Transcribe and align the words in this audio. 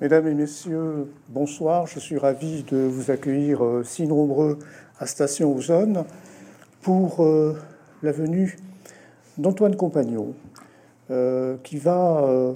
Mesdames 0.00 0.28
et 0.28 0.34
messieurs, 0.34 1.08
bonsoir. 1.28 1.86
Je 1.86 1.98
suis 2.00 2.16
ravi 2.16 2.62
de 2.62 2.78
vous 2.78 3.10
accueillir 3.10 3.62
euh, 3.62 3.84
si 3.84 4.06
nombreux 4.06 4.58
à 4.98 5.04
Station 5.04 5.54
Ozone 5.54 6.04
pour 6.80 7.22
euh, 7.22 7.54
la 8.02 8.10
venue 8.10 8.56
d'Antoine 9.36 9.76
Compagnon, 9.76 10.32
euh, 11.10 11.58
qui 11.64 11.76
va 11.76 12.54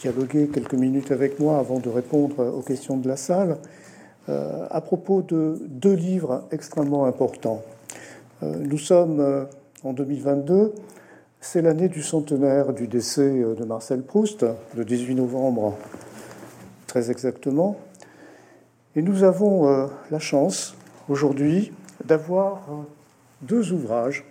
dialoguer 0.00 0.48
quelques 0.48 0.74
minutes 0.74 1.12
avec 1.12 1.38
moi 1.38 1.60
avant 1.60 1.78
de 1.78 1.88
répondre 1.88 2.44
aux 2.44 2.62
questions 2.62 2.96
de 2.96 3.06
la 3.06 3.16
salle 3.16 3.58
à 4.26 4.80
propos 4.80 5.22
de 5.22 5.60
deux 5.68 5.94
livres 5.94 6.48
extrêmement 6.50 7.04
importants. 7.04 7.62
Nous 8.42 8.78
sommes 8.78 9.46
en 9.84 9.92
2022 9.92 10.74
c'est 11.40 11.60
l'année 11.60 11.88
du 11.88 12.02
centenaire 12.02 12.72
du 12.72 12.88
décès 12.88 13.30
de 13.30 13.64
Marcel 13.66 14.00
Proust, 14.02 14.46
le 14.74 14.84
18 14.84 15.16
novembre 15.16 15.76
très 16.94 17.10
exactement. 17.10 17.74
Et 18.94 19.02
nous 19.02 19.24
avons 19.24 19.66
euh, 19.66 19.88
la 20.12 20.20
chance 20.20 20.76
aujourd'hui 21.08 21.72
d'avoir 22.04 22.58
euh, 22.70 22.74
deux 23.42 23.72
ouvrages 23.72 24.24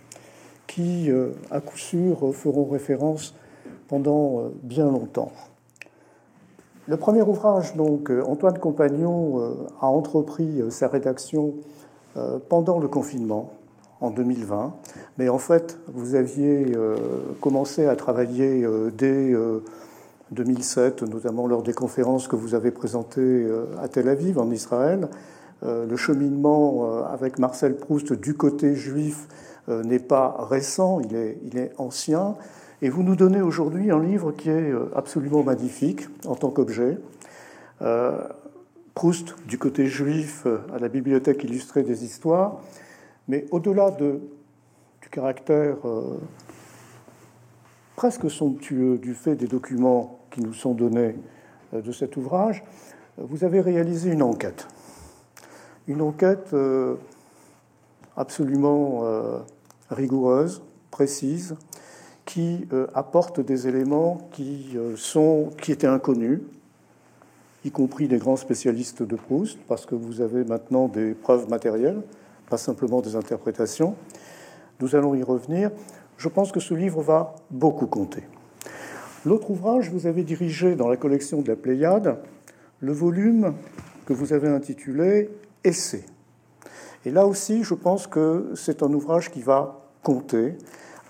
qui, 0.66 1.12
euh, 1.12 1.32
à 1.52 1.60
coup 1.60 1.78
sûr, 1.78 2.34
feront 2.34 2.64
référence 2.64 3.36
pendant 3.90 4.50
bien 4.62 4.86
longtemps. 4.86 5.34
Le 6.88 6.96
premier 6.96 7.22
ouvrage, 7.22 7.76
donc, 7.76 8.10
Antoine 8.10 8.58
Compagnon 8.58 9.58
a 9.82 9.88
entrepris 9.88 10.64
sa 10.70 10.88
rédaction 10.88 11.54
pendant 12.48 12.80
le 12.80 12.88
confinement 12.88 13.52
en 14.00 14.10
2020, 14.10 14.74
mais 15.18 15.30
en 15.30 15.38
fait, 15.38 15.78
vous 15.88 16.16
aviez 16.16 16.72
commencé 17.40 17.86
à 17.86 17.96
travailler 17.96 18.66
dès 18.98 19.34
2007, 20.34 21.04
notamment 21.04 21.48
lors 21.48 21.64
des 21.64 21.74
conférences 21.74 22.28
que 22.28 22.36
vous 22.36 22.56
avez 22.56 22.72
présentées 22.72 23.22
euh, 23.22 23.66
à 23.82 23.88
Tel 23.88 24.10
Aviv, 24.10 24.40
en 24.40 24.50
Israël. 24.52 25.08
Euh, 25.64 25.86
le 25.86 25.96
cheminement 25.96 26.86
euh, 26.86 27.04
avec 27.04 27.40
Marcel 27.40 27.76
Proust 27.76 28.14
du 28.14 28.34
côté 28.34 28.76
juif 28.76 29.28
n'est 29.70 30.00
pas 30.00 30.46
récent, 30.50 31.00
il 31.00 31.16
est, 31.16 31.72
ancien. 31.78 32.36
Et 32.82 32.90
vous 32.90 33.02
nous 33.02 33.16
donnez 33.16 33.42
aujourd'hui 33.42 33.92
un 33.92 34.04
livre 34.04 34.34
qui 34.34 34.50
est 34.50 34.74
absolument 34.94 35.42
magnifique 35.42 36.10
en 36.28 36.36
tant 36.36 36.50
qu'objet. 36.50 36.98
Proust 38.94 39.36
du 39.48 39.58
côté 39.58 39.86
juif 39.86 40.46
à 40.76 40.80
la 40.80 40.90
Bibliothèque 40.90 41.46
illustrée 41.46 41.84
des 41.84 42.04
histoires. 42.04 42.60
Mais 43.30 43.46
au-delà 43.52 43.90
de, 43.92 44.20
du 45.02 45.08
caractère 45.08 45.78
presque 47.96 48.30
somptueux 48.30 48.98
du 48.98 49.14
fait 49.14 49.36
des 49.36 49.48
documents 49.48 50.20
qui 50.34 50.42
nous 50.42 50.54
sont 50.54 50.74
donnés 50.74 51.16
euh, 51.74 51.82
de 51.82 51.92
cet 51.92 52.18
ouvrage, 52.18 52.64
vous 53.18 53.44
avez 53.44 53.62
réalisé 53.62 54.12
une 54.12 54.24
enquête. 54.24 54.68
Une 55.88 56.02
enquête 56.02 56.50
euh, 56.54 56.96
absolument 58.18 59.02
euh, 59.04 59.40
rigoureuse, 59.90 60.62
précise, 60.92 61.56
qui 62.26 62.66
apporte 62.94 63.42
des 63.42 63.68
éléments 63.68 64.30
qui, 64.32 64.78
sont, 64.96 65.50
qui 65.62 65.74
étaient 65.74 65.88
inconnus, 65.88 66.40
y 67.66 67.72
compris 67.72 68.08
des 68.08 68.18
grands 68.18 68.38
spécialistes 68.38 69.04
de 69.04 69.18
Proust, 69.18 69.60
parce 69.68 69.86
que 69.86 69.94
vous 69.94 70.22
avez 70.22 70.46
maintenant 70.46 70.88
des 70.88 71.16
preuves 71.16 71.50
matérielles, 71.50 72.02
pas 72.50 72.56
simplement 72.56 73.02
des 73.02 73.18
interprétations. 73.18 73.96
Nous 74.80 74.96
allons 74.96 75.16
y 75.16 75.24
revenir. 75.24 75.70
Je 76.18 76.30
pense 76.30 76.54
que 76.54 76.62
ce 76.62 76.74
livre 76.74 77.02
va 77.02 77.36
beaucoup 77.52 77.88
compter. 77.88 78.24
L'autre 79.26 79.52
ouvrage, 79.52 79.90
vous 79.90 80.06
avez 80.06 80.24
dirigé 80.24 80.76
dans 80.76 80.90
la 80.90 80.98
collection 80.98 81.42
de 81.42 81.48
la 81.48 81.56
Pléiade 81.56 82.18
le 82.82 82.92
volume 82.92 83.54
que 84.06 84.12
vous 84.12 84.34
avez 84.34 84.50
intitulé 84.50 85.30
Essai. 85.64 86.04
Et 87.06 87.12
là 87.12 87.26
aussi, 87.26 87.64
je 87.64 87.74
pense 87.74 88.06
que 88.06 88.52
c'est 88.56 88.84
un 88.84 88.92
ouvrage 88.92 89.32
qui 89.32 89.42
va 89.42 89.90
compter, 90.04 90.58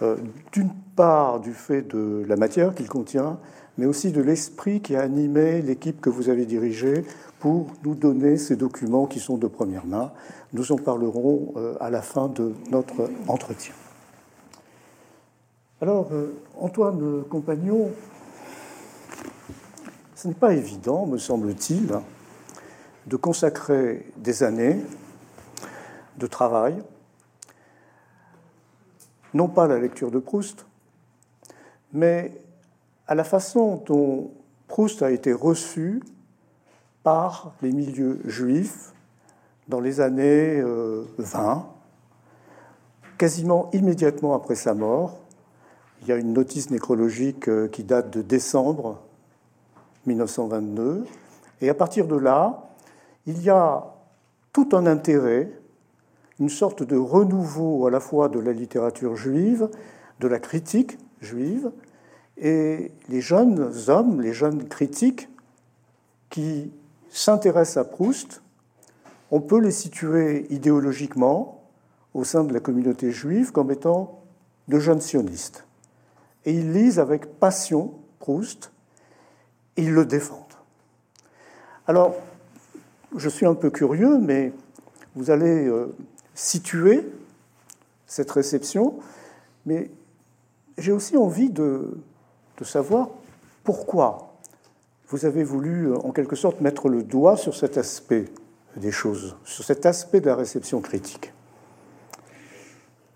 euh, 0.04 0.18
d'une 0.52 0.70
part 0.96 1.40
du 1.40 1.54
fait 1.54 1.82
de 1.82 2.24
la 2.28 2.36
matière 2.36 2.76
qu'il 2.76 2.88
contient, 2.88 3.40
mais 3.80 3.88
aussi 3.88 4.12
de 4.12 4.22
l'esprit 4.22 4.82
qui 4.82 4.96
a 4.96 5.02
animé 5.02 5.64
l'équipe 5.64 6.00
que 6.00 6.12
vous 6.12 6.30
avez 6.30 6.46
dirigée 6.46 7.06
pour 7.40 7.68
nous 7.84 7.96
donner 7.96 8.38
ces 8.38 8.56
documents 8.56 9.08
qui 9.08 9.20
sont 9.20 9.38
de 9.38 9.48
première 9.48 9.88
main. 9.88 10.12
Nous 10.54 10.72
en 10.72 10.76
parlerons 10.76 11.54
euh, 11.58 11.76
à 11.80 11.90
la 11.90 12.04
fin 12.04 12.28
de 12.28 12.54
notre 12.70 13.10
entretien. 13.28 13.74
Alors, 15.84 16.08
euh, 16.14 16.34
Antoine 16.58 17.26
Compagnon, 17.26 17.92
ce 20.16 20.30
n'est 20.30 20.34
pas 20.34 20.54
évident, 20.54 21.06
me 21.06 21.18
semble-t-il, 21.18 21.92
de 23.06 23.16
consacrer 23.18 24.10
des 24.16 24.44
années 24.44 24.80
de 26.16 26.26
travail, 26.26 26.82
non 29.34 29.50
pas 29.50 29.66
à 29.66 29.68
la 29.68 29.78
lecture 29.78 30.10
de 30.10 30.20
Proust, 30.20 30.66
mais 31.92 32.32
à 33.06 33.14
la 33.14 33.26
façon 33.26 33.84
dont 33.86 34.32
Proust 34.70 35.02
a 35.04 35.12
été 35.12 35.34
reçu 35.34 36.02
par 37.04 37.56
les 37.62 37.74
milieux 37.74 38.22
juifs 38.24 38.94
dans 39.68 39.82
les 39.82 40.00
années 40.00 40.62
20, 40.62 40.66
euh, 40.66 41.62
quasiment 43.18 43.70
immédiatement 43.74 44.34
après 44.34 44.56
sa 44.56 44.74
mort, 44.74 45.23
il 46.04 46.10
y 46.10 46.12
a 46.12 46.18
une 46.18 46.34
notice 46.34 46.70
nécrologique 46.70 47.48
euh, 47.48 47.70
qui 47.70 47.84
date 47.84 48.12
de 48.12 48.22
décembre 48.22 49.00
1922. 50.06 51.06
Et 51.62 51.70
à 51.70 51.74
partir 51.74 52.08
de 52.08 52.18
là, 52.18 52.70
il 53.26 53.42
y 53.42 53.50
a 53.50 53.86
tout 54.52 54.68
un 54.74 54.86
intérêt, 54.86 55.50
une 56.42 56.50
sorte 56.50 56.84
de 56.84 56.98
renouveau 56.98 57.88
à 57.88 57.92
la 57.92 58.02
fois 58.02 58.28
de 58.28 58.40
la 58.40 58.52
littérature 58.52 59.16
juive, 59.16 59.70
de 60.20 60.28
la 60.28 60.40
critique 60.40 60.98
juive, 61.22 61.72
et 62.38 62.92
les 63.08 63.22
jeunes 63.22 63.72
hommes, 63.88 64.20
les 64.20 64.34
jeunes 64.34 64.68
critiques 64.68 65.30
qui 66.30 66.74
s'intéressent 67.10 67.78
à 67.78 67.86
Proust, 67.86 68.42
on 69.32 69.40
peut 69.40 69.60
les 69.60 69.72
situer 69.72 70.48
idéologiquement 70.50 71.64
au 72.14 72.26
sein 72.26 72.44
de 72.44 72.54
la 72.54 72.60
communauté 72.60 73.12
juive 73.12 73.54
comme 73.54 73.72
étant 73.72 74.20
de 74.68 74.80
jeunes 74.80 75.02
sionistes 75.02 75.66
et 76.46 76.54
ils 76.54 76.74
lisent 76.74 77.00
avec 77.00 77.40
passion 77.40 77.94
Proust, 78.20 78.72
et 79.76 79.84
ils 79.84 79.94
le 79.94 80.06
défendent. 80.06 80.40
Alors, 81.88 82.16
je 83.18 83.30
suis 83.30 83.46
un 83.46 83.54
peu 83.54 83.70
curieux, 83.70 84.18
mais 84.18 84.54
vous 85.16 85.30
allez 85.30 85.68
euh, 85.68 85.94
situer 86.34 87.06
cette 88.08 88.32
réception, 88.32 89.00
mais 89.66 89.92
j'ai 90.78 90.92
aussi 90.92 91.18
envie 91.18 91.50
de, 91.50 91.98
de 92.58 92.64
savoir 92.64 93.10
pourquoi 93.64 94.34
vous 95.10 95.26
avez 95.26 95.44
voulu, 95.44 95.92
euh, 95.92 95.98
en 95.98 96.12
quelque 96.12 96.36
sorte, 96.36 96.62
mettre 96.62 96.90
le 96.90 97.04
doigt 97.04 97.38
sur 97.38 97.56
cet 97.56 97.78
aspect 97.78 98.26
des 98.78 98.92
choses, 98.92 99.36
sur 99.44 99.64
cet 99.64 99.86
aspect 99.86 100.22
de 100.22 100.28
la 100.28 100.36
réception 100.36 100.82
critique. 100.82 101.34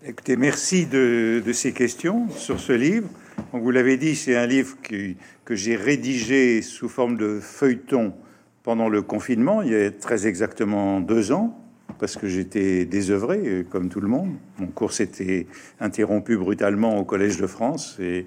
Écoutez, 0.08 0.38
merci 0.38 0.86
de, 0.86 1.42
ces 1.52 1.72
questions 1.72 2.30
sur 2.30 2.60
ce 2.60 2.72
livre. 2.72 3.06
vous 3.52 3.70
l'avez 3.70 3.98
dit, 3.98 4.16
c'est 4.16 4.36
un 4.36 4.46
livre 4.46 4.78
que 4.80 5.54
j'ai 5.54 5.76
rédigé 5.76 6.62
sous 6.62 6.88
forme 6.88 7.18
de 7.18 7.40
feuilleton 7.40 8.14
pendant 8.62 8.88
le 8.88 9.02
confinement, 9.02 9.60
il 9.60 9.70
y 9.70 9.74
a 9.74 9.90
très 9.90 10.26
exactement 10.26 11.00
deux 11.00 11.30
ans, 11.30 11.62
parce 11.98 12.16
que 12.16 12.26
j'étais 12.26 12.86
désœuvré, 12.86 13.66
comme 13.68 13.90
tout 13.90 14.00
le 14.00 14.08
monde. 14.08 14.30
Mon 14.58 14.68
cours 14.68 14.94
s'était 14.94 15.46
interrompu 15.78 16.38
brutalement 16.38 16.96
au 16.96 17.04
Collège 17.04 17.36
de 17.36 17.46
France 17.46 17.98
et 18.00 18.24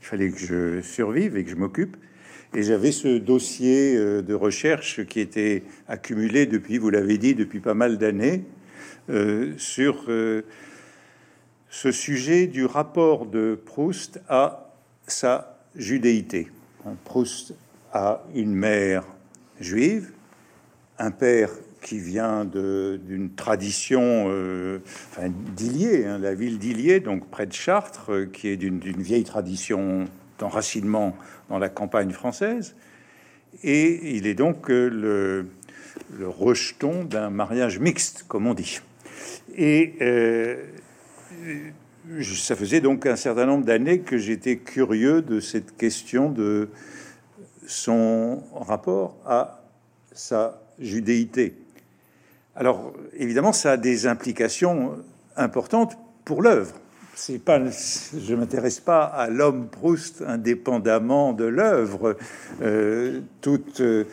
il 0.00 0.06
fallait 0.06 0.30
que 0.30 0.38
je 0.38 0.80
survive 0.80 1.36
et 1.36 1.44
que 1.44 1.50
je 1.50 1.56
m'occupe. 1.56 1.98
Et 2.54 2.62
j'avais 2.62 2.90
ce 2.90 3.18
dossier 3.18 3.98
euh, 3.98 4.22
de 4.22 4.32
recherche 4.32 5.04
qui 5.04 5.20
était 5.20 5.62
accumulé 5.88 6.46
depuis, 6.46 6.78
vous 6.78 6.88
l'avez 6.88 7.18
dit, 7.18 7.34
depuis 7.34 7.60
pas 7.60 7.74
mal 7.74 7.98
d'années, 7.98 8.44
euh, 9.10 9.52
sur 9.58 10.06
euh, 10.08 10.42
ce 11.70 11.92
sujet 11.92 12.46
du 12.46 12.64
rapport 12.64 13.26
de 13.26 13.60
Proust 13.66 14.20
à 14.28 14.70
sa 15.06 15.58
judéité. 15.76 16.48
Proust 17.04 17.54
a 17.92 18.22
une 18.34 18.54
mère 18.54 19.04
juive, 19.60 20.12
un 20.98 21.10
père 21.10 21.50
qui 21.82 21.98
vient 21.98 22.44
d'une 22.44 23.30
tradition 23.34 24.26
euh, 24.28 24.80
d'Illier, 25.56 26.06
hein, 26.06 26.18
la 26.18 26.34
ville 26.34 26.58
d'Illier, 26.58 27.00
donc 27.00 27.28
près 27.30 27.46
de 27.46 27.52
Chartres, 27.52 28.12
euh, 28.12 28.26
qui 28.26 28.48
est 28.48 28.56
d'une 28.56 28.80
vieille 28.80 29.24
tradition 29.24 30.06
d'enracinement 30.38 31.16
dans 31.48 31.58
la 31.58 31.68
campagne 31.68 32.10
française. 32.10 32.74
Et 33.62 34.16
il 34.16 34.26
est 34.26 34.34
donc 34.34 34.70
euh, 34.70 34.88
le, 34.88 35.46
le 36.18 36.28
rejeton 36.28 37.04
d'un 37.04 37.30
mariage 37.30 37.78
mixte, 37.78 38.24
comme 38.26 38.46
on 38.46 38.54
dit. 38.54 38.80
Et 39.56 39.94
ça 42.34 42.56
faisait 42.56 42.80
donc 42.80 43.06
un 43.06 43.16
certain 43.16 43.46
nombre 43.46 43.64
d'années 43.64 44.00
que 44.00 44.16
j'étais 44.16 44.56
curieux 44.56 45.22
de 45.22 45.40
cette 45.40 45.76
question 45.76 46.30
de 46.30 46.68
son 47.66 48.42
rapport 48.54 49.16
à 49.26 49.62
sa 50.12 50.60
judéité. 50.78 51.54
Alors, 52.56 52.92
évidemment, 53.14 53.52
ça 53.52 53.72
a 53.72 53.76
des 53.76 54.06
implications 54.06 54.96
importantes 55.36 55.96
pour 56.24 56.42
l'œuvre. 56.42 56.74
C'est 57.14 57.38
pas, 57.38 57.60
je 57.60 58.34
m'intéresse 58.34 58.80
pas 58.80 59.04
à 59.04 59.28
l'homme 59.28 59.68
Proust 59.68 60.22
indépendamment 60.26 61.32
de 61.32 61.44
l'œuvre. 61.44 62.16
Euh, 62.62 63.20
toute, 63.40 63.80
euh, 63.80 64.04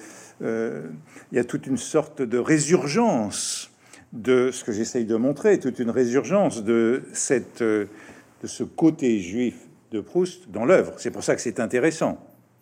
il 1.32 1.38
y 1.38 1.40
a 1.40 1.44
toute 1.44 1.68
une 1.68 1.78
sorte 1.78 2.22
de 2.22 2.38
résurgence 2.38 3.72
de 4.16 4.50
ce 4.52 4.64
que 4.64 4.72
j'essaye 4.72 5.06
de 5.06 5.16
montrer, 5.16 5.60
toute 5.60 5.80
une 5.80 5.92
résurgence 5.92 6.64
de 6.64 7.04
cette, 7.14 7.62
de 7.62 7.88
ce 8.44 8.64
côté 8.64 9.20
juif 9.20 9.56
de 9.92 10.00
Proust 10.00 10.50
dans 10.50 10.66
l'œuvre. 10.66 10.94
C'est 10.98 11.12
pour 11.12 11.24
ça 11.24 11.36
que 11.36 11.42
c'est 11.42 11.60
intéressant. 11.60 12.18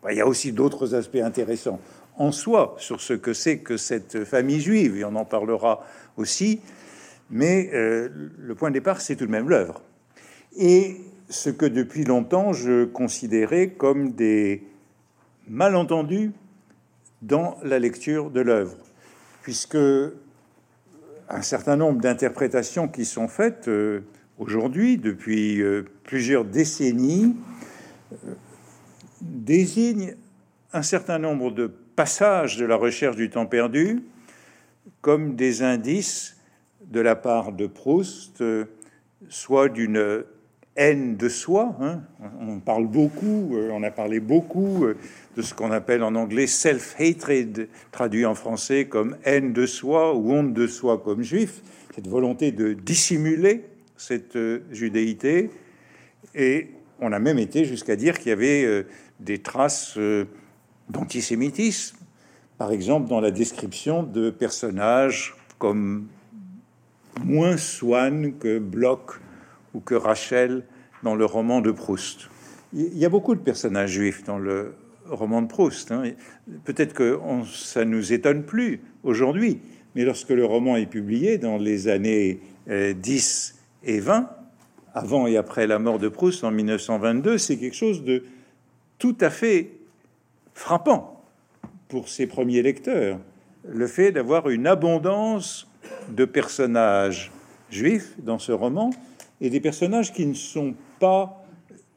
Il 0.10 0.18
y 0.18 0.22
a 0.22 0.28
aussi 0.28 0.52
d'autres 0.52 0.96
aspects 0.96 1.16
intéressants 1.16 1.80
en 2.18 2.32
soi 2.32 2.76
sur 2.78 3.02
ce 3.02 3.14
que 3.14 3.34
c'est 3.34 3.60
que 3.60 3.78
cette 3.78 4.26
famille 4.26 4.60
juive, 4.60 4.98
et 4.98 5.06
on 5.06 5.16
en 5.16 5.26
parlera 5.26 5.86
aussi, 6.18 6.60
mais 7.30 7.70
euh, 7.74 8.10
le 8.38 8.56
point 8.56 8.70
de 8.70 8.76
départ, 8.76 9.02
c'est 9.02 9.16
tout 9.16 9.26
de 9.26 9.32
même 9.32 9.50
l'œuvre. 9.50 9.82
Et 10.58 10.98
ce 11.30 11.50
que 11.50 11.66
depuis 11.66 12.04
longtemps 12.04 12.54
je 12.54 12.86
considérais 12.86 13.70
comme 13.70 14.12
des 14.12 14.64
malentendus 15.48 16.32
dans 17.22 17.58
la 17.64 17.80
lecture 17.80 18.30
de 18.30 18.42
l'œuvre, 18.42 18.78
puisque 19.42 19.78
un 21.34 21.42
certain 21.42 21.76
nombre 21.76 22.00
d'interprétations 22.00 22.88
qui 22.88 23.06
sont 23.06 23.28
faites 23.28 23.68
euh, 23.68 24.02
aujourd'hui, 24.38 24.98
depuis 24.98 25.62
euh, 25.62 25.84
plusieurs 26.04 26.46
décennies, 26.46 27.36
désignent 29.22 30.16
un 30.74 30.84
certain 30.84 31.20
nombre 31.20 31.52
de 31.52 31.68
passage 31.96 32.58
de 32.58 32.66
la 32.66 32.76
recherche 32.76 33.16
du 33.16 33.30
temps 33.30 33.46
perdu 33.46 34.04
comme 35.02 35.36
des 35.36 35.64
indices 35.64 36.38
de 36.86 37.00
la 37.00 37.16
part 37.16 37.52
de 37.52 37.68
Proust, 37.68 38.42
euh, 38.42 38.66
soit 39.30 39.70
d'une 39.70 40.24
haine 40.76 41.18
de 41.18 41.30
soi. 41.30 41.76
Hein. 41.82 42.02
On 42.40 42.60
parle 42.60 42.88
beaucoup, 42.88 43.52
euh, 43.54 43.70
on 43.72 43.84
a 43.84 43.92
parlé 43.92 44.20
beaucoup 44.20 44.86
euh, 44.86 44.98
de 45.36 45.42
ce 45.42 45.54
qu'on 45.54 45.72
appelle 45.72 46.04
en 46.04 46.16
anglais 46.16 46.48
self-hatred, 46.48 47.68
traduit 47.92 48.26
en 48.26 48.36
français 48.36 48.86
comme 48.86 49.18
haine 49.24 49.54
de 49.54 49.66
soi 49.66 50.16
ou 50.16 50.32
honte 50.32 50.54
de 50.54 50.68
soi 50.68 51.02
comme 51.04 51.24
juif, 51.24 51.62
cette 51.96 52.08
volonté 52.08 52.52
de 52.52 52.74
dissimuler 52.74 53.66
cette 53.98 54.38
judéité. 54.72 55.50
Et 56.36 56.70
on 57.00 57.12
a 57.12 57.20
même 57.20 57.40
été 57.40 57.66
jusqu'à 57.66 57.96
dire 57.96 58.18
qu'il 58.20 58.30
y 58.30 58.34
avait 58.34 58.86
des 59.20 59.40
traces 59.40 59.98
d'antisémitisme, 60.90 61.98
par 62.58 62.72
exemple 62.72 63.10
dans 63.10 63.22
la 63.22 63.32
description 63.32 64.04
de 64.04 64.30
personnages 64.30 65.36
comme 65.58 66.08
moins 67.24 67.58
Swann 67.58 68.38
que 68.38 68.60
Bloch 68.60 69.20
ou 69.74 69.80
que 69.80 69.96
Rachel 69.96 70.64
dans 71.04 71.16
le 71.16 71.26
roman 71.26 71.62
de 71.62 71.72
Proust. 71.72 72.30
Il 72.74 72.98
y 72.98 73.06
a 73.06 73.10
beaucoup 73.10 73.36
de 73.36 73.40
personnages 73.40 73.92
juifs 73.92 74.24
dans 74.24 74.40
le 74.40 74.74
roman 75.06 75.42
de 75.42 75.48
Proust. 75.48 75.92
Hein. 75.92 76.04
Peut-être 76.64 76.94
que 76.94 77.20
ça 77.52 77.86
nous 77.86 78.14
étonne 78.14 78.44
plus 78.44 78.82
aujourd'hui, 79.04 79.60
mais 79.96 80.06
lorsque 80.06 80.30
le 80.30 80.46
roman 80.46 80.76
est 80.76 80.86
publié 80.86 81.38
dans 81.38 81.58
les 81.58 81.88
années 81.88 82.40
10 82.68 83.56
euh, 83.56 83.90
et 83.90 84.00
20, 84.00 84.30
avant 84.94 85.28
et 85.28 85.38
après 85.38 85.68
la 85.68 85.80
mort 85.80 86.00
de 86.00 86.08
Proust 86.08 86.44
en 86.44 86.52
1922, 86.52 87.38
c'est 87.38 87.58
quelque 87.58 87.76
chose 87.76 88.04
de 88.04 88.24
tout 89.00 89.18
à 89.20 89.30
fait 89.30 89.72
frappant 90.54 91.24
pour 91.88 92.10
ses 92.10 92.28
premiers 92.28 92.62
lecteurs, 92.62 93.20
le 93.68 93.88
fait 93.88 94.12
d'avoir 94.12 94.50
une 94.50 94.68
abondance 94.68 95.68
de 96.10 96.26
personnages 96.26 97.32
juifs 97.70 98.14
dans 98.20 98.40
ce 98.40 98.52
roman 98.52 98.92
et 99.42 99.50
des 99.50 99.60
personnages 99.60 100.14
qui 100.14 100.26
ne 100.26 100.34
sont 100.34 100.76
pas 101.00 101.44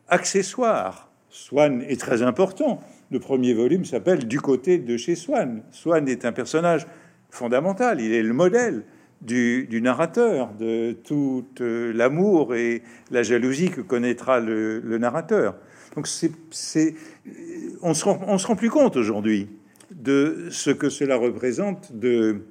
accessoires. 0.09 1.11
Swann 1.31 1.83
est 1.83 2.01
très 2.01 2.23
important. 2.23 2.81
Le 3.11 3.21
premier 3.21 3.55
volume 3.55 3.85
s'appelle 3.85 4.27
Du 4.27 4.41
côté 4.41 4.79
de 4.79 4.97
chez 4.97 5.15
Swann. 5.15 5.63
Swann 5.71 6.09
est 6.09 6.25
un 6.25 6.33
personnage 6.33 6.87
fondamental, 7.31 8.01
il 8.01 8.13
est 8.13 8.23
le 8.23 8.33
modèle 8.33 8.85
du, 9.23 9.81
narrateur, 9.83 10.53
de 10.55 10.93
tout 10.93 11.47
euh, 11.61 11.93
l'amour 11.93 12.55
et 12.55 12.83
la 13.11 13.23
jalousie 13.23 13.71
que 13.71 13.81
connaîtra 13.81 14.41
le, 14.41 14.81
narrateur. 14.99 15.57
Donc 15.95 16.07
on 17.83 17.91
on 17.91 17.95
se 18.39 18.47
rend 18.47 18.57
plus 18.57 18.71
compte 18.71 18.97
aujourd'hui 18.97 19.49
de 19.91 20.49
ce 20.51 20.71
que 20.71 20.89
cela 20.89 21.17
représente 21.17 21.93
de, 21.93 22.43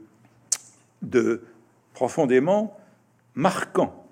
profondément 1.93 2.77
marquant 3.35 4.07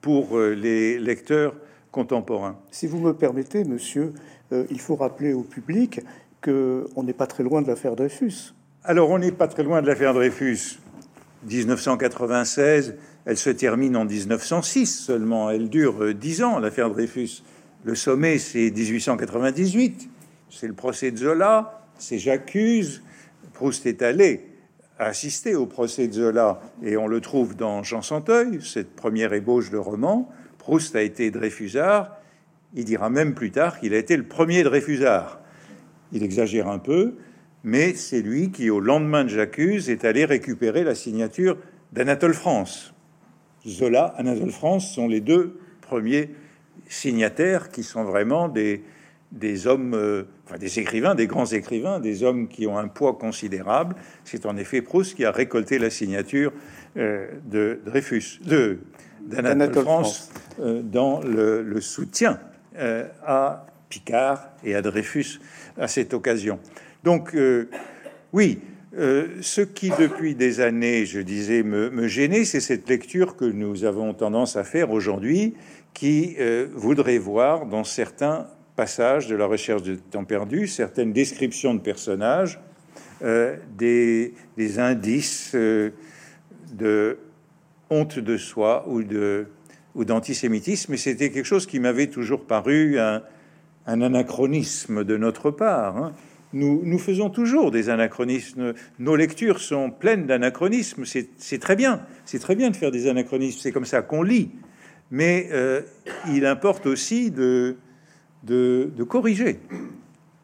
pour 0.00 0.38
euh, 0.38 0.54
les 0.54 0.98
lecteurs 0.98 1.56
contemporains. 1.90 2.58
Si 2.70 2.86
vous 2.86 3.00
me 3.00 3.12
permettez, 3.12 3.64
monsieur, 3.64 4.12
il 4.52 4.80
faut 4.80 4.96
rappeler 4.96 5.32
au 5.32 5.42
public 5.42 6.00
que 6.40 6.86
on 6.94 7.02
n'est 7.02 7.12
pas 7.12 7.26
très 7.26 7.42
loin 7.42 7.62
de 7.62 7.68
l'affaire 7.68 7.96
Dreyfus. 7.96 8.54
Alors, 8.84 9.10
on 9.10 9.18
n'est 9.18 9.32
pas 9.32 9.48
très 9.48 9.62
loin 9.62 9.82
de 9.82 9.86
l'affaire 9.86 10.14
Dreyfus. 10.14 10.78
1996, 11.48 12.94
elle 13.24 13.36
se 13.36 13.50
termine 13.50 13.96
en 13.96 14.04
1906 14.04 14.86
seulement. 14.86 15.50
Elle 15.50 15.68
dure 15.68 16.02
euh, 16.02 16.14
dix 16.14 16.42
ans, 16.42 16.58
l'affaire 16.58 16.90
Dreyfus. 16.90 17.42
Le 17.84 17.94
sommet, 17.94 18.38
c'est 18.38 18.70
1898 18.70 20.10
c'est 20.50 20.66
le 20.66 20.74
procès 20.74 21.10
de 21.10 21.18
Zola, 21.18 21.82
c'est 21.98 22.18
J'accuse. 22.18 23.02
Proust 23.52 23.86
est 23.86 24.02
allé 24.02 24.46
assister 24.98 25.54
au 25.54 25.66
procès 25.66 26.08
de 26.08 26.14
Zola 26.14 26.60
et 26.82 26.96
on 26.96 27.06
le 27.06 27.20
trouve 27.20 27.54
dans 27.54 27.82
Jean 27.82 28.02
Santeuil, 28.02 28.60
cette 28.62 28.94
première 28.96 29.32
ébauche 29.32 29.70
de 29.70 29.76
roman. 29.76 30.30
Proust 30.58 30.96
a 30.96 31.02
été 31.02 31.30
Dreyfusard. 31.30 32.15
Il 32.76 32.84
dira 32.84 33.10
même 33.10 33.34
plus 33.34 33.50
tard 33.50 33.80
qu'il 33.80 33.94
a 33.94 33.98
été 33.98 34.16
le 34.16 34.22
premier 34.22 34.62
Dreyfusard. 34.62 35.40
Il 36.12 36.22
exagère 36.22 36.68
un 36.68 36.78
peu, 36.78 37.14
mais 37.64 37.94
c'est 37.94 38.22
lui 38.22 38.52
qui, 38.52 38.70
au 38.70 38.78
lendemain 38.78 39.24
de 39.24 39.28
J'accuse, 39.28 39.90
est 39.90 40.04
allé 40.04 40.24
récupérer 40.24 40.84
la 40.84 40.94
signature 40.94 41.56
d'Anatole 41.92 42.34
France. 42.34 42.94
Zola, 43.66 44.14
Anatole 44.18 44.52
France 44.52 44.94
sont 44.94 45.08
les 45.08 45.20
deux 45.20 45.58
premiers 45.80 46.30
signataires 46.88 47.70
qui 47.70 47.82
sont 47.82 48.04
vraiment 48.04 48.48
des, 48.48 48.84
des 49.32 49.66
hommes, 49.66 49.94
euh, 49.94 50.24
enfin 50.44 50.58
des 50.58 50.78
écrivains, 50.78 51.14
des 51.14 51.26
grands 51.26 51.46
écrivains, 51.46 51.98
des 51.98 52.22
hommes 52.22 52.46
qui 52.46 52.66
ont 52.66 52.78
un 52.78 52.88
poids 52.88 53.14
considérable. 53.14 53.96
C'est 54.24 54.46
en 54.46 54.56
effet 54.56 54.82
Proust 54.82 55.16
qui 55.16 55.24
a 55.24 55.32
récolté 55.32 55.78
la 55.78 55.90
signature 55.90 56.52
euh, 56.96 57.26
de 57.46 57.80
Dreyfus, 57.84 58.40
de 58.44 58.78
d'Anatole 59.26 59.82
France, 59.82 60.30
euh, 60.60 60.82
dans 60.82 61.20
le, 61.20 61.80
soutien 61.80 62.38
à 63.24 63.66
Picard 63.88 64.50
et 64.64 64.74
à 64.74 64.82
Dreyfus 64.82 65.40
à 65.78 65.88
cette 65.88 66.14
occasion. 66.14 66.58
Donc 67.04 67.36
oui, 68.32 68.60
ce 68.92 69.60
qui 69.60 69.90
depuis 69.90 70.34
des 70.34 70.60
années, 70.60 71.06
je 71.06 71.20
disais, 71.20 71.62
me, 71.62 72.08
gênait, 72.08 72.44
c'est 72.44 72.60
cette 72.60 72.88
lecture 72.88 73.36
que 73.36 73.44
nous 73.44 73.84
avons 73.84 74.14
tendance 74.14 74.56
à 74.56 74.64
faire 74.64 74.90
aujourd'hui, 74.90 75.54
qui 75.94 76.36
voudrait 76.74 77.18
voir 77.18 77.66
dans 77.66 77.84
certains 77.84 78.48
passages 78.76 79.26
de 79.26 79.34
la 79.34 79.46
recherche 79.46 79.82
de 79.82 79.96
temps 79.96 80.24
perdu, 80.24 80.66
certaines 80.68 81.12
descriptions 81.12 81.74
de 81.74 81.80
personnages, 81.80 82.60
euh, 83.22 83.56
des, 83.76 84.34
indices 84.78 85.52
euh, 85.54 85.90
de 86.72 87.18
honte 87.88 88.18
de 88.18 88.36
soi 88.36 88.84
ou 88.88 89.02
de 89.02 89.46
ou 89.96 90.04
d'antisémitisme, 90.04 90.92
mais 90.92 90.98
c'était 90.98 91.30
quelque 91.30 91.46
chose 91.46 91.66
qui 91.66 91.80
m'avait 91.80 92.06
toujours 92.06 92.44
paru 92.44 92.98
un, 93.00 93.22
anachronisme 93.86 95.04
de 95.04 95.16
notre 95.16 95.50
part. 95.50 95.96
Hein. 95.96 96.12
Nous, 96.52 96.98
faisons 96.98 97.28
toujours 97.28 97.70
des 97.70 97.88
anachronismes. 97.88 98.74
Nos 98.98 99.16
lectures 99.16 99.58
sont 99.58 99.90
pleines 99.90 100.26
d'anachronismes. 100.26 101.04
C'est 101.04 101.58
très 101.58 101.76
bien. 101.76 102.02
C'est 102.24 102.38
très 102.38 102.54
bien 102.54 102.70
de 102.70 102.76
faire 102.76 102.90
des 102.90 103.08
anachronismes. 103.08 103.58
C'est 103.60 103.72
comme 103.72 103.84
ça 103.84 104.02
qu'on 104.02 104.22
lit. 104.22 104.50
Mais 105.10 105.48
euh, 105.52 105.82
il 106.28 106.46
importe 106.46 106.86
aussi 106.86 107.30
de, 107.30 107.76
corriger 109.08 109.60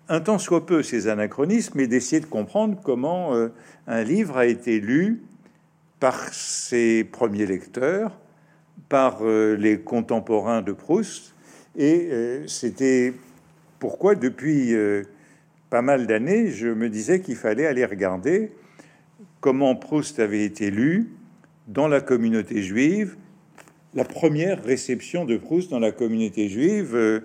un 0.09 0.21
temps 0.21 0.39
soit 0.39 0.67
peu 0.67 0.83
ces 0.83 1.09
anachronismes 1.09 1.79
et 1.81 1.87
d'essayer 1.87 2.21
de 2.21 2.27
comprendre 2.27 2.79
comment 2.83 3.35
euh, 3.35 3.49
un 3.87 4.03
livre 4.03 4.37
a 4.37 4.47
été 4.47 4.81
lu 4.81 5.23
par 6.01 6.35
ses 6.35 7.05
premiers 7.05 7.47
lecteurs, 7.47 8.19
par 8.93 9.21
euh, 9.23 9.57
les 9.57 9.81
contemporains 9.81 10.61
de 10.61 10.73
Proust. 10.73 11.35
Et 11.79 12.11
euh, 12.11 12.47
c'était 12.47 13.15
pourquoi, 13.79 14.15
depuis 14.15 14.77
pas 15.71 15.81
mal 15.81 16.07
d'années, 16.07 16.51
je 16.51 16.69
me 16.69 16.91
disais 16.91 17.21
qu'il 17.21 17.37
fallait 17.37 17.67
aller 17.67 17.87
regarder 17.87 18.53
comment 19.41 19.75
Proust 19.75 20.21
avait 20.21 20.45
été 20.45 20.71
lu 20.71 21.11
dans 21.69 21.89
la 21.89 22.03
communauté 22.03 22.63
juive, 22.63 23.17
la 23.95 24.05
première 24.05 24.63
réception 24.63 25.25
de 25.25 25.39
Proust 25.39 25.71
dans 25.71 25.81
la 25.81 25.91
communauté 25.91 26.49
juive 26.49 27.23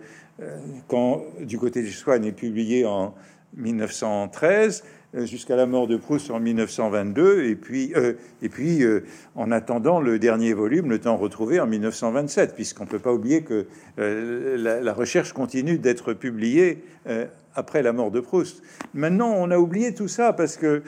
quand 0.87 1.25
du 1.41 1.57
côté 1.57 1.81
du 1.81 1.91
Swann 1.91 2.23
est 2.25 2.31
publié 2.31 2.85
en 2.85 3.13
1913 3.55 4.83
euh, 4.83 4.87
jusqu'à 5.13 5.55
la 5.55 5.65
mort 5.65 5.87
de 5.87 5.95
Proust 5.95 6.31
en 6.31 6.39
1922, 6.39 7.45
et 7.45 7.55
puis, 7.55 7.93
euh, 7.95 8.13
et 8.41 8.49
puis 8.49 8.83
euh, 8.83 9.05
en 9.35 9.51
attendant 9.51 10.01
le 10.01 10.19
dernier 10.19 10.53
volume, 10.53 10.89
Le 10.89 10.99
temps 10.99 11.17
retrouvé 11.17 11.59
en 11.59 11.67
1927, 11.67 12.55
puisqu'on 12.55 12.83
ne 12.83 12.89
peut 12.89 12.99
pas 12.99 13.13
oublier 13.13 13.41
que 13.41 13.67
la, 13.97 14.93
recherche 14.93 15.33
continue 15.33 15.77
d'être 15.77 16.13
publiée 16.13 16.83
après 17.55 17.81
la 17.81 17.93
mort 17.93 18.11
de 18.11 18.19
Proust. 18.19 18.61
Maintenant, 18.93 19.33
on 19.35 19.51
a 19.51 19.57
oublié 19.57 19.93
tout 19.93 20.07
ça 20.07 20.33
parce 20.33 20.57
que. 20.57 20.81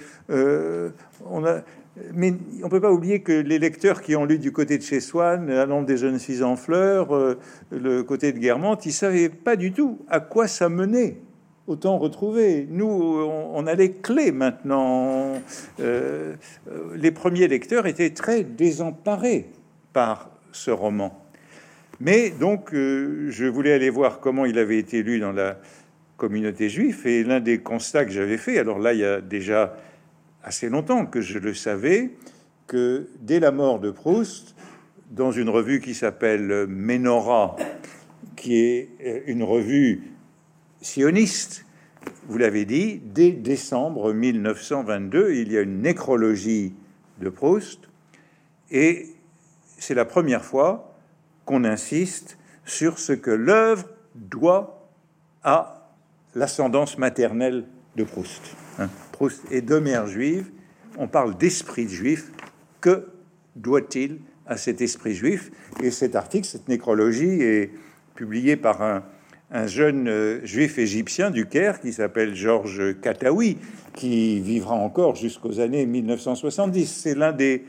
Mais 2.13 2.33
on 2.61 2.65
ne 2.65 2.69
peut 2.69 2.79
pas 2.79 2.93
oublier 2.93 3.21
que 3.21 3.33
les 3.33 3.59
lecteurs 3.59 4.01
qui 4.01 4.15
ont 4.15 4.23
lu 4.23 4.39
du 4.39 4.53
côté 4.53 4.77
de 4.77 4.83
chez 4.83 5.01
Swann, 5.01 5.47
La 5.47 5.65
lampe 5.65 5.85
des 5.85 5.97
jeunes 5.97 6.17
filles 6.17 6.43
en 6.43 6.55
fleurs, 6.55 7.09
le 7.71 8.03
côté 8.03 8.31
de 8.31 8.39
Guermantes, 8.39 8.85
ils 8.85 8.93
savaient 8.93 9.29
pas 9.29 9.57
du 9.57 9.73
tout 9.73 9.99
à 10.07 10.21
quoi 10.21 10.47
ça 10.47 10.69
menait 10.69 11.17
autant 11.69 11.99
retrouver. 11.99 12.67
Nous, 12.69 12.87
on, 12.87 13.67
a 13.67 13.75
les 13.75 13.91
clés 13.91 14.31
maintenant. 14.31 15.33
Euh, 15.79 16.35
les 16.95 17.11
premiers 17.11 17.47
lecteurs 17.47 17.85
étaient 17.85 18.09
très 18.09 18.43
désemparés 18.43 19.49
par 19.93 20.31
ce 20.51 20.71
roman. 20.71 21.25
Mais 21.99 22.31
donc, 22.31 22.73
euh, 22.73 23.27
je 23.29 23.45
voulais 23.45 23.73
aller 23.73 23.89
voir 23.89 24.19
comment 24.19 24.45
il 24.45 24.57
avait 24.57 24.79
été 24.79 25.03
lu 25.03 25.19
dans 25.19 25.31
la 25.31 25.59
communauté 26.17 26.69
juive. 26.69 27.05
Et 27.05 27.23
l'un 27.23 27.39
des 27.39 27.59
constats 27.59 28.05
que 28.05 28.11
j'avais 28.11 28.37
fait, 28.37 28.57
alors 28.57 28.79
là, 28.79 28.93
il 28.93 28.99
y 28.99 29.05
a 29.05 29.21
déjà 29.21 29.77
assez 30.43 30.69
longtemps 30.69 31.05
que 31.05 31.21
je 31.21 31.37
le 31.37 31.53
savais, 31.53 32.11
que 32.65 33.09
dès 33.21 33.39
la 33.39 33.51
mort 33.51 33.79
de 33.79 33.91
Proust, 33.91 34.55
dans 35.11 35.31
une 35.31 35.49
revue 35.49 35.81
qui 35.81 35.93
s'appelle 35.93 36.65
Menorah, 36.67 37.57
qui 38.35 38.55
est 38.55 38.89
euh, 39.05 39.19
une 39.27 39.43
revue 39.43 40.01
sioniste. 40.81 41.65
Vous 42.27 42.37
l'avez 42.37 42.65
dit, 42.65 43.01
dès 43.03 43.31
décembre 43.31 44.13
1922, 44.13 45.33
il 45.33 45.51
y 45.51 45.57
a 45.57 45.61
une 45.61 45.81
nécrologie 45.81 46.73
de 47.19 47.29
Proust, 47.29 47.89
et 48.71 49.07
c'est 49.77 49.93
la 49.93 50.05
première 50.05 50.45
fois 50.45 50.95
qu'on 51.45 51.63
insiste 51.63 52.37
sur 52.65 52.99
ce 52.99 53.13
que 53.13 53.31
l'œuvre 53.31 53.89
doit 54.15 54.89
à 55.43 55.91
l'ascendance 56.35 56.97
maternelle 56.97 57.65
de 57.95 58.03
Proust. 58.03 58.55
Hein. 58.77 58.89
Proust 59.11 59.41
est 59.51 59.61
de 59.61 59.79
mère 59.79 60.07
juive, 60.07 60.49
on 60.97 61.07
parle 61.07 61.37
d'esprit 61.37 61.89
juif, 61.89 62.31
que 62.81 63.07
doit-il 63.55 64.19
à 64.45 64.57
cet 64.57 64.81
esprit 64.81 65.13
juif? 65.13 65.51
Et 65.81 65.91
cet 65.91 66.15
article, 66.15 66.47
cette 66.47 66.67
nécrologie, 66.67 67.41
est 67.41 67.71
publié 68.15 68.55
par 68.55 68.81
un 68.81 69.03
un 69.51 69.67
jeune 69.67 70.07
euh, 70.07 70.45
juif 70.45 70.77
égyptien 70.77 71.31
du 71.31 71.47
Caire 71.47 71.79
qui 71.79 71.91
s'appelle 71.91 72.35
Georges 72.35 72.99
Kataoui, 73.01 73.57
qui 73.93 74.39
vivra 74.39 74.75
encore 74.75 75.15
jusqu'aux 75.15 75.59
années 75.59 75.85
1970. 75.85 76.85
C'est 76.85 77.15
l'un 77.15 77.31
des. 77.31 77.63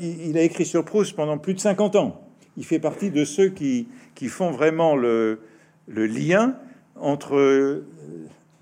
il 0.00 0.36
a 0.38 0.42
écrit 0.42 0.64
sur 0.64 0.84
Proust 0.84 1.14
pendant 1.14 1.38
plus 1.38 1.54
de 1.54 1.60
50 1.60 1.96
ans. 1.96 2.20
Il 2.56 2.64
fait 2.64 2.78
partie 2.78 3.10
de 3.10 3.24
ceux 3.24 3.48
qui, 3.48 3.88
qui 4.14 4.28
font 4.28 4.50
vraiment 4.50 4.96
le, 4.96 5.40
le, 5.88 6.06
lien 6.06 6.56
entre 6.96 7.36
euh, 7.36 7.84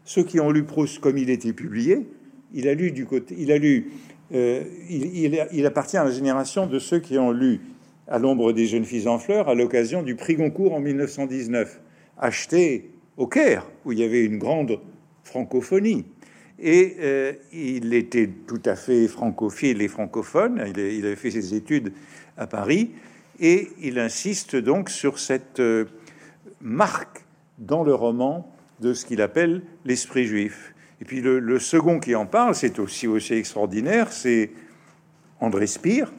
ceux 0.04 0.24
qui 0.24 0.40
ont 0.40 0.50
lu 0.50 0.64
Proust 0.64 0.98
comme 0.98 1.18
il 1.18 1.30
était 1.30 1.52
publié. 1.52 2.08
Il 2.54 2.68
a 2.68 2.74
lu 2.74 2.90
du 2.90 3.06
côté. 3.06 3.36
Il 3.38 3.52
a 3.52 3.58
lu. 3.58 3.92
Euh, 4.34 4.64
il, 4.88 5.46
il, 5.52 5.66
appartient 5.66 5.96
à 5.98 6.04
la 6.04 6.10
génération 6.10 6.66
de 6.66 6.78
ceux 6.78 7.00
qui 7.00 7.18
ont 7.18 7.32
lu 7.32 7.60
À 8.08 8.18
l'ombre 8.18 8.52
des 8.52 8.66
jeunes 8.66 8.86
filles 8.86 9.06
en 9.06 9.18
fleurs 9.18 9.48
à 9.48 9.54
l'occasion 9.54 10.02
du 10.02 10.14
prix 10.14 10.36
Goncourt 10.36 10.72
en 10.72 10.80
1919 10.80 11.80
acheté 12.22 12.90
au 13.18 13.26
Caire, 13.26 13.66
où 13.84 13.92
il 13.92 13.98
y 13.98 14.04
avait 14.04 14.24
une 14.24 14.38
grande 14.38 14.78
francophonie. 15.24 16.06
Et 16.58 16.96
euh, 17.00 17.32
il 17.52 17.92
était 17.92 18.30
tout 18.46 18.62
à 18.64 18.76
fait 18.76 19.08
francophile 19.08 19.82
et 19.82 19.88
francophone. 19.88 20.62
Il, 20.74 21.04
avait 21.04 21.16
fait 21.16 21.32
ses 21.32 21.54
études 21.54 21.92
à 22.38 22.46
Paris. 22.46 22.92
Et 23.40 23.68
il 23.80 23.98
insiste 23.98 24.54
donc 24.54 24.88
sur 24.88 25.18
cette 25.18 25.58
euh, 25.58 25.86
marque 26.60 27.24
dans 27.58 27.82
le 27.82 27.94
roman 27.94 28.48
de 28.80 28.94
ce 28.94 29.04
qu'il 29.04 29.20
appelle 29.20 29.62
l'esprit 29.84 30.24
juif. 30.24 30.74
Et 31.00 31.04
puis 31.04 31.20
le, 31.20 31.40
le, 31.40 31.58
second 31.58 31.98
qui 31.98 32.14
en 32.14 32.26
parle, 32.26 32.54
c'est 32.54 32.78
aussi 32.78 33.08
aussi 33.08 33.34
extraordinaire, 33.34 34.12
c'est 34.12 34.52
André 35.40 35.66
Spire. 35.66 36.12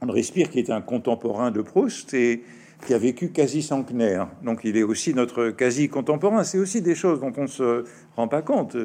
André 0.00 0.22
Spire 0.22 0.50
qui 0.50 0.60
est 0.60 0.70
un 0.70 0.80
contemporain 0.80 1.50
de 1.50 1.62
Proust 1.62 2.14
et 2.14 2.44
qui 2.84 2.94
a 2.94 2.98
vécu 2.98 3.30
quasi 3.30 3.62
centenaire. 3.62 4.28
Donc 4.42 4.60
il 4.64 4.76
est 4.76 4.82
aussi 4.82 5.14
notre 5.14 5.50
quasi 5.50 5.88
contemporain. 5.88 6.44
C'est 6.44 6.58
aussi 6.58 6.82
des 6.82 6.94
choses 6.94 7.20
dont 7.20 7.32
on 7.36 7.46
se 7.46 7.84
rend 8.16 8.28
pas 8.28 8.42
compte. 8.42 8.76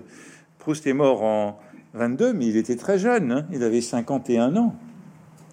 Proust 0.60 0.86
est 0.88 0.94
mort 0.94 1.24
en 1.24 1.60
22, 1.94 2.34
mais 2.34 2.48
il 2.48 2.58
était 2.58 2.76
très 2.76 3.00
jeune. 3.00 3.32
Hein. 3.32 3.46
Il 3.52 3.64
avait 3.64 3.82
51 3.82 4.56
ans. 4.56 4.76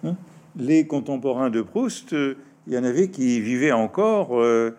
Hein. 0.03 0.15
Les 0.57 0.87
contemporains 0.87 1.49
de 1.49 1.61
Proust, 1.61 2.13
euh, 2.13 2.35
il 2.67 2.73
y 2.73 2.77
en 2.77 2.83
avait 2.83 3.09
qui 3.09 3.41
vivaient 3.41 3.71
encore 3.71 4.39
euh, 4.39 4.71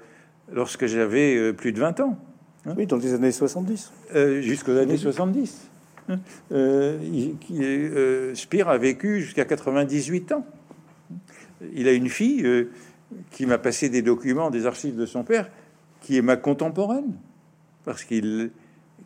lorsque 0.52 0.86
j'avais 0.86 1.36
euh, 1.36 1.52
plus 1.52 1.72
de 1.72 1.80
20 1.80 2.00
ans. 2.00 2.18
Hein. 2.66 2.74
Oui, 2.76 2.86
dans 2.86 2.96
les 2.96 3.14
années 3.14 3.32
70. 3.32 3.92
Jusqu'aux 4.40 4.76
années 4.76 4.96
70. 4.96 5.70
Spire 8.34 8.68
a 8.68 8.78
vécu 8.78 9.20
jusqu'à 9.20 9.44
98 9.44 10.32
ans. 10.32 10.46
Il 11.74 11.88
a 11.88 11.92
une 11.92 12.08
fille 12.08 12.44
qui 13.30 13.46
m'a 13.46 13.58
passé 13.58 13.88
des 13.88 14.02
documents 14.02 14.50
des 14.50 14.66
archives 14.66 14.96
de 14.96 15.06
son 15.06 15.22
père, 15.22 15.50
qui 16.00 16.16
est 16.16 16.22
ma 16.22 16.36
contemporaine, 16.36 17.14
parce 17.84 18.04
qu'il 18.04 18.50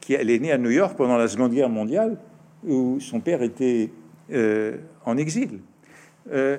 qui, 0.01 0.15
elle 0.15 0.31
est 0.31 0.39
née 0.39 0.53
à 0.53 0.59
New 0.59 0.71
York 0.71 0.97
pendant 0.97 1.19
la 1.19 1.29
Seconde 1.29 1.53
Guerre 1.53 1.69
mondiale, 1.69 2.17
où 2.67 2.99
son 3.01 3.21
père 3.21 3.43
était 3.43 3.91
euh, 4.33 4.77
en 5.05 5.17
exil. 5.17 5.61
Euh, 6.33 6.59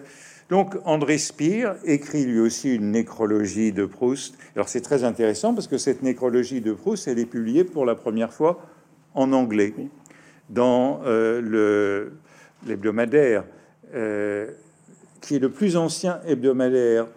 donc 0.50 0.75
André 0.86 1.17
Spire 1.17 1.75
écrit 1.86 2.25
lui 2.25 2.39
aussi 2.39 2.75
une 2.75 2.91
nécrologie 2.91 3.71
de 3.71 3.86
Proust. 3.86 4.38
Alors 4.55 4.67
c'est 4.67 4.81
très 4.81 5.03
intéressant 5.03 5.53
parce 5.53 5.67
que 5.67 5.77
cette 5.77 6.03
nécrologie 6.03 6.62
de 6.62 6.74
Proust, 6.74 7.07
elle 7.07 7.19
est 7.19 7.25
publiée 7.25 7.63
pour 7.63 7.86
la 7.86 7.95
première 7.95 8.33
fois 8.33 8.60
en 9.13 9.31
anglais 9.31 9.74
dans 10.50 11.01
euh, 11.05 12.10
l'hebdomadaire 12.67 13.45
qui 15.21 15.36
est 15.36 15.39
le 15.39 15.50
plus 15.50 15.77
ancien 15.77 16.19
hebdomadaire 16.25 17.07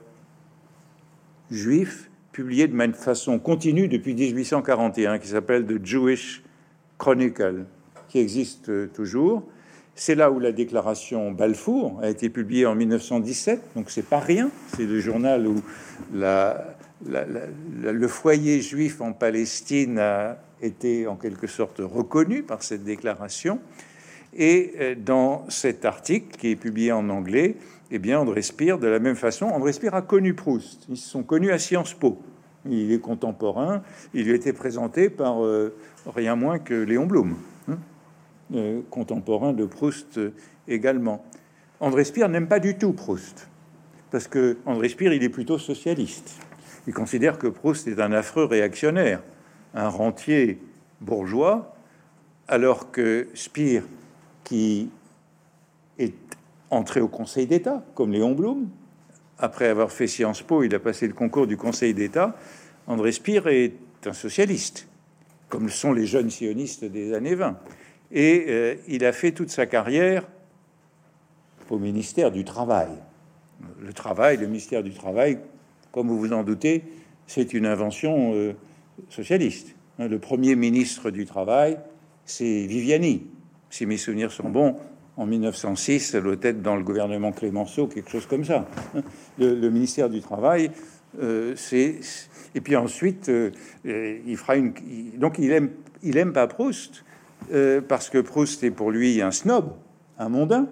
juif 1.54 2.10
publié 2.32 2.66
de 2.66 2.92
façon 2.92 3.38
continue 3.38 3.88
depuis 3.88 4.14
1841, 4.14 5.18
qui 5.18 5.28
s'appelle 5.28 5.64
The 5.64 5.84
Jewish 5.84 6.42
Chronicle, 6.98 7.64
qui 8.08 8.18
existe 8.18 8.68
euh, 8.68 8.88
toujours. 8.92 9.44
C'est 9.94 10.16
là 10.16 10.32
où 10.32 10.40
la 10.40 10.50
déclaration 10.50 11.30
Balfour 11.30 12.00
a 12.02 12.10
été 12.10 12.28
publiée 12.28 12.66
en 12.66 12.74
1917, 12.74 13.60
donc 13.76 13.90
c'est 13.90 14.06
pas 14.06 14.18
rien. 14.18 14.50
C'est 14.76 14.86
le 14.86 14.98
journal 14.98 15.46
où 15.46 15.62
le 16.12 18.08
foyer 18.08 18.60
juif 18.60 19.00
en 19.00 19.12
Palestine 19.12 20.00
a 20.00 20.38
été 20.60 21.06
en 21.06 21.14
quelque 21.14 21.46
sorte 21.46 21.80
reconnu 21.80 22.42
par 22.42 22.64
cette 22.64 22.82
déclaration. 22.82 23.60
Et 24.36 24.72
euh, 24.80 24.94
dans 24.96 25.44
cet 25.48 25.84
article 25.84 26.36
qui 26.36 26.48
est 26.48 26.56
publié 26.56 26.90
en 26.90 27.08
anglais, 27.08 27.54
eh 27.90 27.98
bien, 27.98 28.18
André 28.18 28.42
Spire, 28.42 28.78
de 28.78 28.86
la 28.86 28.98
même 28.98 29.16
façon, 29.16 29.46
André 29.46 29.72
Spire 29.72 29.94
a 29.94 30.02
connu 30.02 30.34
Proust. 30.34 30.86
Ils 30.88 30.96
se 30.96 31.08
sont 31.08 31.22
connus 31.22 31.52
à 31.52 31.58
Sciences 31.58 31.94
Po. 31.94 32.18
Il 32.68 32.92
est 32.92 32.98
contemporain. 32.98 33.82
Il 34.14 34.24
lui 34.24 34.32
a 34.32 34.34
été 34.34 34.52
présenté 34.52 35.10
par 35.10 35.44
euh, 35.44 35.76
rien 36.06 36.34
moins 36.34 36.58
que 36.58 36.74
Léon 36.74 37.06
Blum, 37.06 37.36
hein, 37.68 37.78
euh, 38.54 38.80
contemporain 38.90 39.52
de 39.52 39.66
Proust 39.66 40.16
euh, 40.18 40.32
également. 40.66 41.24
André 41.78 42.04
Spire 42.04 42.28
n'aime 42.28 42.48
pas 42.48 42.60
du 42.60 42.78
tout 42.78 42.92
Proust, 42.92 43.48
parce 44.10 44.28
que 44.28 44.56
André 44.64 44.88
Spire, 44.88 45.12
il 45.12 45.22
est 45.22 45.28
plutôt 45.28 45.58
socialiste. 45.58 46.38
Il 46.86 46.94
considère 46.94 47.38
que 47.38 47.46
Proust 47.46 47.86
est 47.86 48.00
un 48.00 48.12
affreux 48.12 48.44
réactionnaire, 48.44 49.22
un 49.74 49.88
rentier 49.88 50.58
bourgeois, 51.02 51.74
alors 52.48 52.90
que 52.90 53.28
Spire, 53.34 53.82
qui 54.44 54.90
entré 56.70 57.00
au 57.00 57.08
Conseil 57.08 57.46
d'État, 57.46 57.84
comme 57.94 58.12
Léon 58.12 58.32
Blum. 58.32 58.68
Après 59.38 59.68
avoir 59.68 59.90
fait 59.90 60.06
Sciences 60.06 60.42
Po, 60.42 60.62
il 60.62 60.74
a 60.74 60.78
passé 60.78 61.06
le 61.06 61.12
concours 61.12 61.46
du 61.46 61.56
Conseil 61.56 61.94
d'État. 61.94 62.36
André 62.86 63.12
Spire 63.12 63.48
est 63.48 63.74
un 64.06 64.12
socialiste, 64.12 64.88
comme 65.48 65.64
le 65.64 65.70
sont 65.70 65.92
les 65.92 66.06
jeunes 66.06 66.30
sionistes 66.30 66.84
des 66.84 67.14
années 67.14 67.34
20. 67.34 67.58
Et 68.12 68.46
euh, 68.48 68.74
il 68.88 69.04
a 69.04 69.12
fait 69.12 69.32
toute 69.32 69.50
sa 69.50 69.66
carrière 69.66 70.26
au 71.70 71.78
ministère 71.78 72.30
du 72.30 72.44
Travail. 72.44 72.90
Le 73.80 73.92
travail, 73.92 74.36
le 74.36 74.46
ministère 74.46 74.82
du 74.82 74.92
Travail, 74.92 75.38
comme 75.92 76.08
vous 76.08 76.18
vous 76.18 76.32
en 76.32 76.42
doutez, 76.42 76.84
c'est 77.26 77.54
une 77.54 77.66
invention 77.66 78.34
euh, 78.34 78.52
socialiste. 79.08 79.74
Le 79.98 80.18
premier 80.18 80.56
ministre 80.56 81.10
du 81.10 81.24
Travail, 81.24 81.78
c'est 82.24 82.66
Viviani. 82.66 83.26
Si 83.70 83.86
mes 83.86 83.96
souvenirs 83.96 84.32
sont 84.32 84.48
bons, 84.48 84.76
en 85.16 85.26
1906, 85.26 86.14
elle 86.14 86.22
doit 86.24 86.36
être 86.42 86.62
dans 86.62 86.76
le 86.76 86.82
gouvernement 86.82 87.32
Clémenceau, 87.32 87.86
quelque 87.86 88.10
chose 88.10 88.26
comme 88.26 88.44
ça. 88.44 88.66
Le, 89.38 89.68
ministère 89.70 90.08
du 90.08 90.20
Travail 90.20 90.70
c'est 91.56 92.00
et 92.56 92.60
puis 92.60 92.76
ensuite, 92.76 93.30
il 93.84 94.36
fera 94.36 94.56
une. 94.56 94.72
Donc 95.16 95.38
il 95.38 95.52
aime, 95.52 95.70
il 96.02 96.16
aime 96.16 96.32
pas 96.32 96.46
Proust 96.46 97.04
parce 97.88 98.10
que 98.10 98.18
Proust 98.18 98.64
est 98.64 98.70
pour 98.70 98.90
lui 98.90 99.20
un 99.22 99.30
snob, 99.30 99.74
un 100.18 100.28
mondain, 100.28 100.68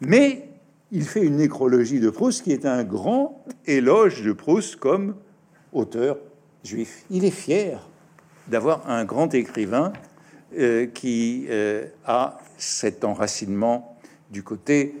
mais 0.00 0.48
il 0.92 1.04
fait 1.04 1.22
une 1.22 1.36
nécrologie 1.36 2.00
de 2.00 2.10
Proust 2.10 2.42
qui 2.42 2.52
est 2.52 2.66
un 2.66 2.84
grand 2.84 3.44
éloge 3.66 4.22
de 4.22 4.32
Proust 4.32 4.76
comme 4.76 5.14
auteur 5.72 6.18
juif. 6.64 7.04
Il 7.10 7.24
est 7.24 7.30
fier 7.30 7.88
d'avoir 8.48 8.88
un 8.90 9.04
grand 9.04 9.32
écrivain 9.34 9.92
euh, 10.58 10.86
qui 10.86 11.46
euh, 11.48 11.84
a 12.06 12.38
cet 12.58 13.04
enracinement 13.04 13.96
du 14.30 14.42
côté 14.42 14.94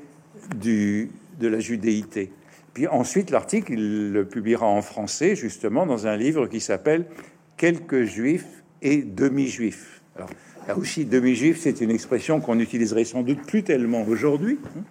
du, 0.56 1.10
de 1.38 1.48
la 1.48 1.60
judéité. 1.60 2.30
Puis 2.74 2.86
ensuite, 2.86 3.30
l'article, 3.30 3.72
il 3.72 4.12
le 4.12 4.24
publiera 4.24 4.66
en 4.66 4.82
français, 4.82 5.34
justement, 5.34 5.86
dans 5.86 6.06
un 6.06 6.16
livre 6.16 6.46
qui 6.46 6.60
s'appelle 6.60 7.06
Quelques 7.56 8.04
juifs 8.04 8.62
et 8.80 8.98
demi-juifs. 8.98 10.00
Alors, 10.16 10.30
là 10.66 10.78
aussi, 10.78 11.04
demi-juif, 11.04 11.58
c'est 11.60 11.80
une 11.80 11.90
expression 11.90 12.40
qu'on 12.40 12.54
n'utiliserait 12.54 13.04
sans 13.04 13.22
doute 13.22 13.42
plus 13.42 13.62
tellement 13.62 14.02
aujourd'hui. 14.04 14.58
Hein. 14.78 14.82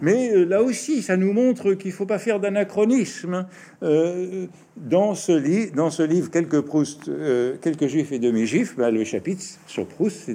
Mais 0.00 0.30
euh, 0.30 0.44
là 0.44 0.62
aussi, 0.62 1.02
ça 1.02 1.16
nous 1.16 1.32
montre 1.32 1.74
qu'il 1.74 1.90
ne 1.90 1.96
faut 1.96 2.06
pas 2.06 2.18
faire 2.18 2.40
d'anachronisme. 2.40 3.46
Euh, 3.82 4.46
dans, 4.76 5.14
ce 5.14 5.72
dans 5.74 5.90
ce 5.90 6.02
livre, 6.02 6.30
quelques, 6.30 6.60
Proust, 6.60 7.08
euh, 7.08 7.56
quelques 7.60 7.86
juifs 7.86 8.12
et 8.12 8.18
demi-juifs, 8.18 8.76
bah, 8.76 8.90
le 8.90 9.04
chapitre 9.04 9.44
sur 9.66 9.86
Proust, 9.86 10.30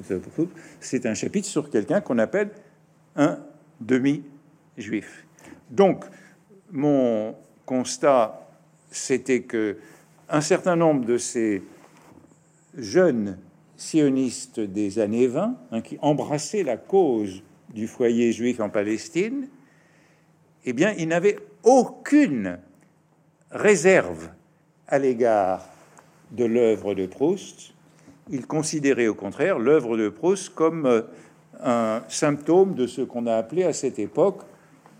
c'est 0.79 1.05
un 1.05 1.13
chapitre 1.13 1.47
sur 1.47 1.69
quelqu'un 1.69 2.01
qu'on 2.01 2.17
appelle 2.19 2.49
un 3.15 3.39
demi-juif. 3.81 5.25
Donc, 5.69 6.05
mon 6.71 7.35
constat, 7.65 8.47
c'était 8.91 9.41
que 9.41 9.77
un 10.29 10.41
certain 10.41 10.75
nombre 10.75 11.05
de 11.05 11.17
ces 11.17 11.63
jeunes 12.77 13.37
sionistes 13.77 14.59
des 14.59 14.99
années 14.99 15.27
20, 15.27 15.55
hein, 15.71 15.81
qui 15.81 15.97
embrassaient 16.01 16.63
la 16.63 16.77
cause 16.77 17.43
du 17.73 17.87
foyer 17.87 18.31
juif 18.31 18.59
en 18.59 18.69
Palestine, 18.69 19.47
eh 20.65 20.73
bien, 20.73 20.93
il 20.97 21.07
n'avait 21.07 21.37
aucune 21.63 22.59
réserve 23.51 24.29
à 24.87 24.99
l'égard 24.99 25.65
de 26.31 26.45
l'œuvre 26.45 26.93
de 26.93 27.05
Proust. 27.05 27.73
Il 28.29 28.45
considérait 28.45 29.07
au 29.07 29.15
contraire 29.15 29.59
l'œuvre 29.59 29.97
de 29.97 30.09
Proust 30.09 30.53
comme 30.53 30.85
euh, 30.85 31.01
un 31.61 32.03
symptôme 32.09 32.75
de 32.75 32.87
ce 32.87 33.01
qu'on 33.01 33.25
a 33.25 33.35
appelé 33.35 33.63
à 33.63 33.73
cette 33.73 33.99
époque, 33.99 34.41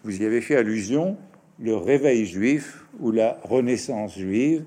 vous 0.04 0.22
y 0.22 0.26
avez 0.26 0.42
fait 0.42 0.56
allusion, 0.56 1.18
le 1.60 1.76
réveil 1.76 2.26
juif 2.26 2.86
ou 3.00 3.12
la 3.12 3.40
renaissance 3.44 4.18
juive, 4.18 4.64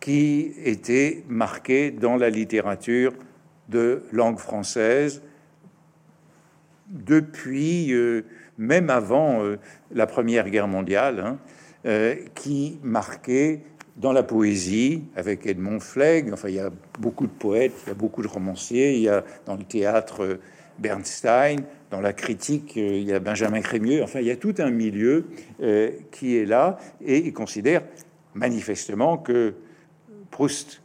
qui 0.00 0.52
était 0.62 1.24
marqué 1.28 1.90
dans 1.90 2.16
la 2.16 2.28
littérature 2.28 3.12
de 3.68 4.02
langue 4.12 4.38
française 4.38 5.22
depuis 6.94 7.92
euh, 7.92 8.22
même 8.56 8.88
avant 8.88 9.42
euh, 9.42 9.58
la 9.92 10.06
Première 10.06 10.48
Guerre 10.48 10.68
mondiale, 10.68 11.20
hein, 11.20 11.38
euh, 11.86 12.14
qui 12.34 12.78
marquait 12.82 13.60
dans 13.96 14.12
la 14.12 14.22
poésie, 14.22 15.04
avec 15.14 15.46
Edmond 15.46 15.80
Flegg, 15.80 16.32
enfin 16.32 16.48
il 16.48 16.54
y 16.54 16.60
a 16.60 16.70
beaucoup 16.98 17.26
de 17.26 17.32
poètes, 17.32 17.74
il 17.84 17.88
y 17.88 17.92
a 17.92 17.94
beaucoup 17.94 18.22
de 18.22 18.28
romanciers, 18.28 18.94
il 18.94 19.02
y 19.02 19.08
a 19.08 19.24
dans 19.46 19.54
le 19.54 19.64
théâtre 19.64 20.40
Bernstein, 20.78 21.60
dans 21.90 22.00
la 22.00 22.12
critique, 22.12 22.74
il 22.74 23.04
y 23.04 23.12
a 23.12 23.20
Benjamin 23.20 23.60
Crémieux, 23.60 24.02
enfin 24.02 24.18
il 24.18 24.26
y 24.26 24.32
a 24.32 24.36
tout 24.36 24.54
un 24.58 24.70
milieu 24.70 25.26
qui 26.10 26.36
est 26.36 26.44
là, 26.44 26.78
et 27.00 27.18
il 27.18 27.32
considère 27.32 27.82
manifestement 28.34 29.16
que 29.16 29.54
Proust 30.32 30.82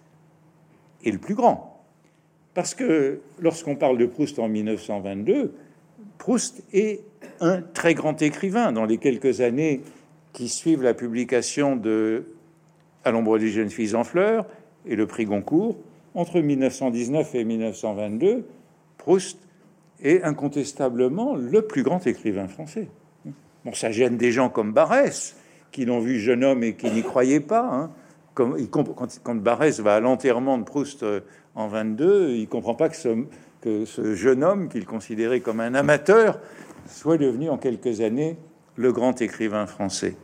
est 1.04 1.10
le 1.10 1.18
plus 1.18 1.34
grand. 1.34 1.84
Parce 2.54 2.76
que 2.76 3.22
lorsqu'on 3.40 3.76
parle 3.76 3.98
de 3.98 4.06
Proust 4.06 4.38
en 4.38 4.48
1922, 4.48 5.56
Proust 6.20 6.64
est 6.74 7.02
un 7.40 7.62
très 7.62 7.96
grand 7.96 8.22
écrivain 8.22 8.72
dans 8.72 8.86
les 8.86 8.98
quelques 8.98 9.42
années 9.42 9.82
qui 10.34 10.50
suivent 10.50 10.84
la 10.84 10.94
publication 10.94 11.76
de 11.76 12.26
À 13.04 13.12
l'ombre 13.12 13.40
des 13.40 13.48
jeunes 13.48 13.70
filles 13.70 13.96
en 13.96 14.04
fleurs 14.04 14.46
et 14.86 14.96
le 14.96 15.08
prix 15.08 15.26
Goncourt. 15.26 15.78
Entre 16.14 16.42
1919 16.42 17.34
et 17.36 17.46
1922, 17.46 18.46
Proust 18.98 19.40
est 20.04 20.22
incontestablement 20.24 21.36
le 21.36 21.62
plus 21.62 21.84
grand 21.84 22.06
écrivain 22.06 22.48
français. 22.48 22.90
Bon, 23.64 23.74
ça 23.74 23.92
gêne 23.92 24.18
des 24.18 24.32
gens 24.32 24.50
comme 24.50 24.74
Barès, 24.74 25.38
qui 25.72 25.86
l'ont 25.86 26.00
vu 26.00 26.20
jeune 26.20 26.44
homme 26.44 26.64
et 26.64 26.76
qui 26.76 26.92
n'y 26.92 27.04
croyaient 27.04 27.40
pas. 27.40 27.70
Hein. 27.72 27.92
Quand, 28.34 28.54
quand 29.24 29.36
Barès 29.36 29.80
va 29.80 29.96
à 29.96 30.00
l'enterrement 30.00 30.58
de 30.58 30.64
Proust 30.64 31.04
euh, 31.04 31.22
en 31.56 31.68
22, 31.68 32.32
il 32.32 32.48
comprend 32.48 32.74
pas 32.74 32.88
que 32.88 32.96
ce, 32.96 33.26
que 33.62 33.86
ce 33.86 34.16
jeune 34.16 34.44
homme 34.44 34.70
qu'il 34.70 34.86
considérait 34.86 35.42
comme 35.42 35.60
un 35.60 35.74
amateur 35.76 36.40
soit 36.88 37.18
devenu 37.18 37.50
en 37.50 37.58
quelques 37.58 38.02
années 38.02 38.38
le 38.76 38.92
grand 38.92 39.22
écrivain 39.22 39.66
français. 39.68 40.16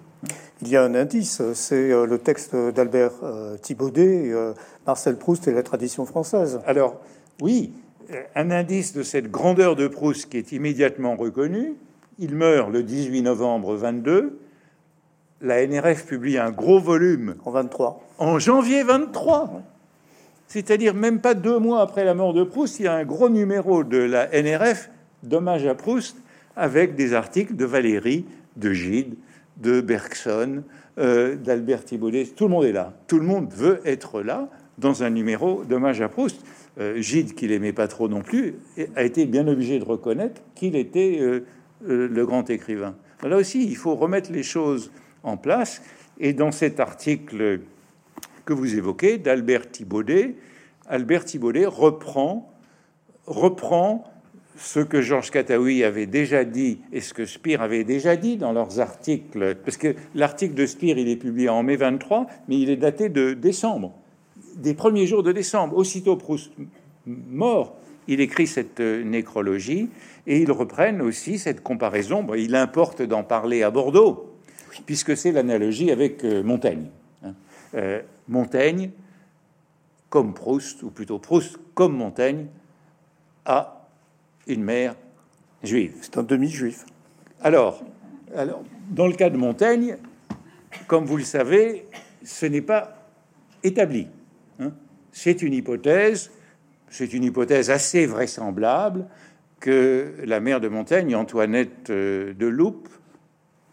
Il 0.62 0.70
y 0.70 0.78
a 0.78 0.84
un 0.84 0.96
indice, 0.96 1.42
c'est 1.54 1.92
euh, 1.92 2.06
le 2.06 2.18
texte 2.18 2.56
d'Albert 2.56 3.12
euh, 3.24 3.58
Thibaudet, 3.58 4.32
euh, 4.32 4.54
Marcel 4.88 5.18
Proust 5.18 5.48
et 5.48 5.52
la 5.52 5.64
tradition 5.64 6.06
française. 6.06 6.62
Alors, 6.66 7.02
oui, 7.42 7.74
un 8.36 8.52
indice 8.52 8.94
de 8.94 9.04
cette 9.04 9.30
grandeur 9.30 9.76
de 9.76 9.88
Proust 9.88 10.30
qui 10.30 10.38
est 10.38 10.54
immédiatement 10.54 11.16
reconnu. 11.18 11.76
Il 12.18 12.36
meurt 12.36 12.72
le 12.72 12.84
18 12.84 13.24
novembre 13.24 13.76
22. 13.76 14.40
La 15.42 15.68
NRF 15.68 16.06
publie 16.06 16.38
un 16.38 16.52
gros 16.52 16.80
volume. 16.80 17.36
En 17.44 17.52
23. 17.52 18.02
En 18.18 18.40
janvier 18.40 18.84
23. 18.84 19.62
C'est-à-dire 20.48 20.94
même 20.94 21.22
pas 21.22 21.34
deux 21.34 21.60
mois 21.60 21.82
après 21.82 22.06
la 22.06 22.14
mort 22.14 22.34
de 22.34 22.44
Proust, 22.44 22.80
il 22.80 22.86
y 22.86 22.88
a 22.88 22.94
un 22.94 23.06
gros 23.06 23.30
numéro 23.30 23.84
de 23.84 23.98
la 23.98 24.30
NRF, 24.30 24.90
d'hommage 25.24 25.66
à 25.66 25.76
Proust, 25.76 26.18
avec 26.56 26.96
des 26.96 27.14
articles 27.14 27.56
de 27.56 27.66
Valérie, 27.66 28.26
de 28.56 28.72
Gide, 28.72 29.16
de 29.58 29.82
Bergson, 29.82 30.64
euh, 30.98 31.36
d'Albert 31.36 31.84
Thibaudet. 31.84 32.26
Tout 32.26 32.46
le 32.46 32.52
monde 32.52 32.66
est 32.66 32.72
là. 32.72 32.94
Tout 33.08 33.20
le 33.20 33.26
monde 33.26 33.52
veut 33.52 33.82
être 33.86 34.22
là 34.22 34.50
dans 34.78 35.04
un 35.04 35.10
numéro 35.10 35.64
d'hommage 35.64 36.02
à 36.02 36.10
Proust. 36.10 36.42
Euh, 36.80 37.02
Gide, 37.02 37.36
qui 37.36 37.48
l'aimait 37.48 37.74
pas 37.74 37.88
trop 37.88 38.08
non 38.08 38.22
plus, 38.22 38.56
a 38.96 39.04
été 39.04 39.26
bien 39.26 39.48
obligé 39.48 39.80
de 39.80 39.86
reconnaître 39.86 40.42
qu'il 40.56 40.76
était 40.76 41.18
euh, 41.22 41.42
le 41.82 42.26
grand 42.26 42.50
écrivain. 42.50 42.96
Là 43.24 43.38
aussi, 43.38 43.66
il 43.66 43.76
faut 43.76 43.96
remettre 43.96 44.32
les 44.32 44.44
choses 44.44 44.92
en 45.24 45.38
place. 45.38 45.82
Et 46.20 46.34
dans 46.34 46.52
cet 46.52 46.80
article 46.80 47.60
que 48.46 48.54
vous 48.54 48.76
évoquez 48.76 49.18
d'Albert 49.18 49.70
Thibaudet, 49.70 50.36
Albert 50.88 51.26
Thibaudet 51.26 51.66
reprend, 51.66 52.52
reprend 53.26 54.06
ce 54.58 54.80
que 54.80 55.02
Georges 55.02 55.32
Cataoui 55.32 55.84
avait 55.84 56.06
déjà 56.06 56.46
dit 56.46 56.80
et 56.94 57.02
ce 57.02 57.14
que 57.14 57.26
Spire 57.26 57.62
avait 57.62 57.84
déjà 57.84 58.16
dit 58.16 58.38
dans 58.38 58.54
leurs 58.54 58.80
articles, 58.80 59.56
parce 59.66 59.78
que 59.78 59.96
l'article 60.14 60.54
de 60.54 60.66
Spire, 60.66 60.98
il 60.98 61.10
est 61.10 61.18
publié 61.18 61.50
en 61.50 61.64
mai 61.64 61.76
23, 61.76 62.28
mais 62.48 62.60
il 62.60 62.70
est 62.70 62.78
daté 62.78 63.10
de 63.10 63.34
décembre, 63.34 63.94
des 64.56 64.74
premiers 64.74 65.08
jours 65.08 65.24
de 65.24 65.32
décembre. 65.32 65.76
Aussitôt 65.76 66.16
Proust 66.16 66.52
mort, 67.06 67.76
il 68.08 68.22
écrit 68.22 68.48
cette 68.48 68.80
euh, 68.80 69.04
nécrologie 69.04 69.90
et 70.28 70.40
ils 70.40 70.52
reprennent 70.52 71.02
aussi 71.02 71.38
cette 71.38 71.62
comparaison. 71.62 72.26
il 72.36 72.56
importe 72.56 73.02
d'en 73.02 73.24
parler 73.24 73.64
à 73.64 73.72
Bordeaux, 73.72 74.32
puisque 74.86 75.18
c'est 75.18 75.32
l'analogie 75.32 75.92
avec 75.92 76.24
euh, 76.24 76.44
Montaigne. 76.44 76.88
Hein. 77.24 77.34
Euh, 77.76 78.02
Montaigne, 78.28 78.92
comme 80.10 80.34
Proust, 80.34 80.84
ou 80.84 80.90
plutôt 80.90 81.20
Proust 81.20 81.58
comme 81.74 81.96
Montaigne, 81.96 82.48
a 83.46 83.88
une 84.48 84.64
mère 84.64 84.96
juive. 85.64 85.96
C'est 86.02 86.18
un 86.18 86.24
demi-juif. 86.24 86.86
Alors, 87.42 87.84
alors, 88.36 88.64
dans 88.90 89.08
le 89.08 89.14
cas 89.14 89.30
de 89.30 89.38
Montaigne, 89.38 89.98
comme 90.88 91.06
vous 91.06 91.18
le 91.18 91.24
savez, 91.24 91.86
ce 92.24 92.46
n'est 92.46 92.62
pas 92.62 93.10
établi. 93.64 94.08
Hein. 94.60 94.72
C'est 95.12 95.42
une 95.42 95.54
hypothèse, 95.54 96.32
c'est 96.90 97.14
une 97.14 97.24
hypothèse 97.24 97.70
assez 97.70 98.06
vraisemblable 98.06 99.08
que 99.60 100.14
la 100.26 100.40
mère 100.40 100.60
de 100.60 100.68
Montaigne, 100.68 101.16
Antoinette 101.16 101.90
euh, 101.90 102.34
de 102.34 102.46
Loupe, 102.46 102.90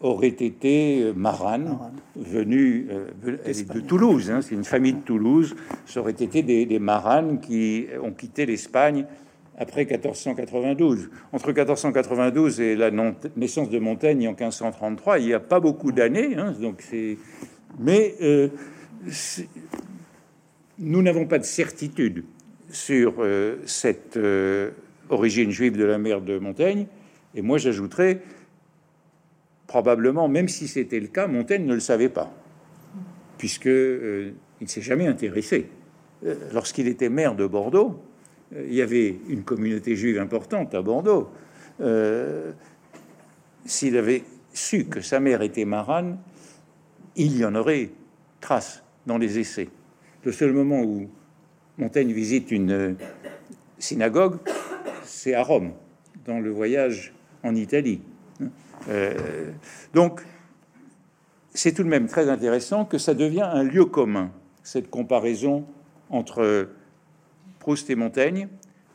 aurait 0.03 0.27
été 0.27 1.11
marane, 1.15 1.79
venue 2.15 2.87
euh, 2.91 3.37
de 3.73 3.79
Toulouse. 3.79 4.29
Hein, 4.29 4.41
c'est 4.41 4.53
une 4.53 4.63
famille 4.63 4.93
de 4.93 5.01
Toulouse. 5.01 5.55
Ça 5.87 6.01
aurait 6.01 6.11
été 6.11 6.43
des, 6.43 6.65
des 6.65 6.79
maranes 6.79 7.39
qui 7.39 7.87
ont 8.03 8.11
quitté 8.11 8.45
l'Espagne 8.45 9.05
après 9.57 9.85
1492. 9.85 11.09
Entre 11.31 11.47
1492 11.47 12.61
et 12.61 12.75
la 12.75 12.91
naissance 13.35 13.69
de 13.69 13.79
Montaigne 13.79 14.27
en 14.27 14.31
1533, 14.31 15.19
il 15.19 15.27
n'y 15.27 15.33
a 15.33 15.39
pas 15.39 15.59
beaucoup 15.59 15.91
d'années. 15.91 16.35
Hein, 16.37 16.53
donc 16.59 16.81
c'est, 16.81 17.17
mais 17.79 18.15
euh, 18.21 18.49
nous 20.79 21.01
n'avons 21.01 21.25
pas 21.25 21.39
de 21.39 21.45
certitude 21.45 22.23
sur 22.69 23.15
euh, 23.19 23.57
cette 23.65 24.17
euh, 24.17 24.71
origine 25.09 25.51
juive 25.51 25.77
de 25.77 25.85
la 25.85 25.97
mère 25.97 26.21
de 26.21 26.39
Montaigne. 26.39 26.87
Et 27.35 27.41
moi, 27.41 27.57
j'ajouterais 27.57 28.21
probablement, 29.73 30.27
même 30.27 30.49
si 30.49 30.67
c'était 30.67 30.99
le 30.99 31.07
cas, 31.07 31.25
Montaigne 31.25 31.65
ne 31.65 31.73
le 31.73 31.79
savait 31.79 32.07
pas, 32.07 32.31
puisque 33.39 33.65
il 33.65 34.35
ne 34.61 34.67
s'est 34.67 34.83
jamais 34.83 35.07
intéressé. 35.07 35.67
Lorsqu'il 36.53 36.87
était 36.87 37.09
maire 37.09 37.33
de 37.33 37.47
Bordeaux, 37.47 37.99
il 38.55 38.71
y 38.71 38.83
avait 38.83 39.17
une 39.29 39.43
communauté 39.43 39.95
juive 39.95 40.19
importante 40.19 40.75
à 40.75 40.83
Bordeaux. 40.83 41.31
S'il 43.65 43.97
avait 43.97 44.21
su 44.53 44.85
que 44.85 45.01
sa 45.01 45.19
mère 45.19 45.41
était 45.41 45.65
marane, 45.65 46.19
il 47.15 47.35
y 47.35 47.43
en 47.43 47.55
aurait 47.55 47.89
trace 48.41 48.83
dans 49.07 49.17
les 49.17 49.39
essais. 49.39 49.69
Le 50.23 50.31
seul 50.31 50.53
moment 50.53 50.83
où 50.83 51.09
Montaigne 51.79 52.13
visite 52.13 52.51
une 52.51 52.95
synagogue, 53.79 54.37
c'est 55.03 55.33
à 55.33 55.41
Rome, 55.41 55.71
dans 56.25 56.39
le 56.39 56.51
voyage 56.51 57.11
en 57.41 57.55
Italie. 57.55 58.01
Euh, 58.89 59.51
donc, 59.93 60.21
c'est 61.53 61.73
tout 61.73 61.83
de 61.83 61.89
même 61.89 62.07
très 62.07 62.29
intéressant 62.29 62.85
que 62.85 62.97
ça 62.97 63.13
devient 63.13 63.47
un 63.51 63.63
lieu 63.63 63.85
commun, 63.85 64.31
cette 64.63 64.89
comparaison 64.89 65.65
entre 66.09 66.69
Proust 67.59 67.89
et 67.89 67.95
Montaigne, 67.95 68.47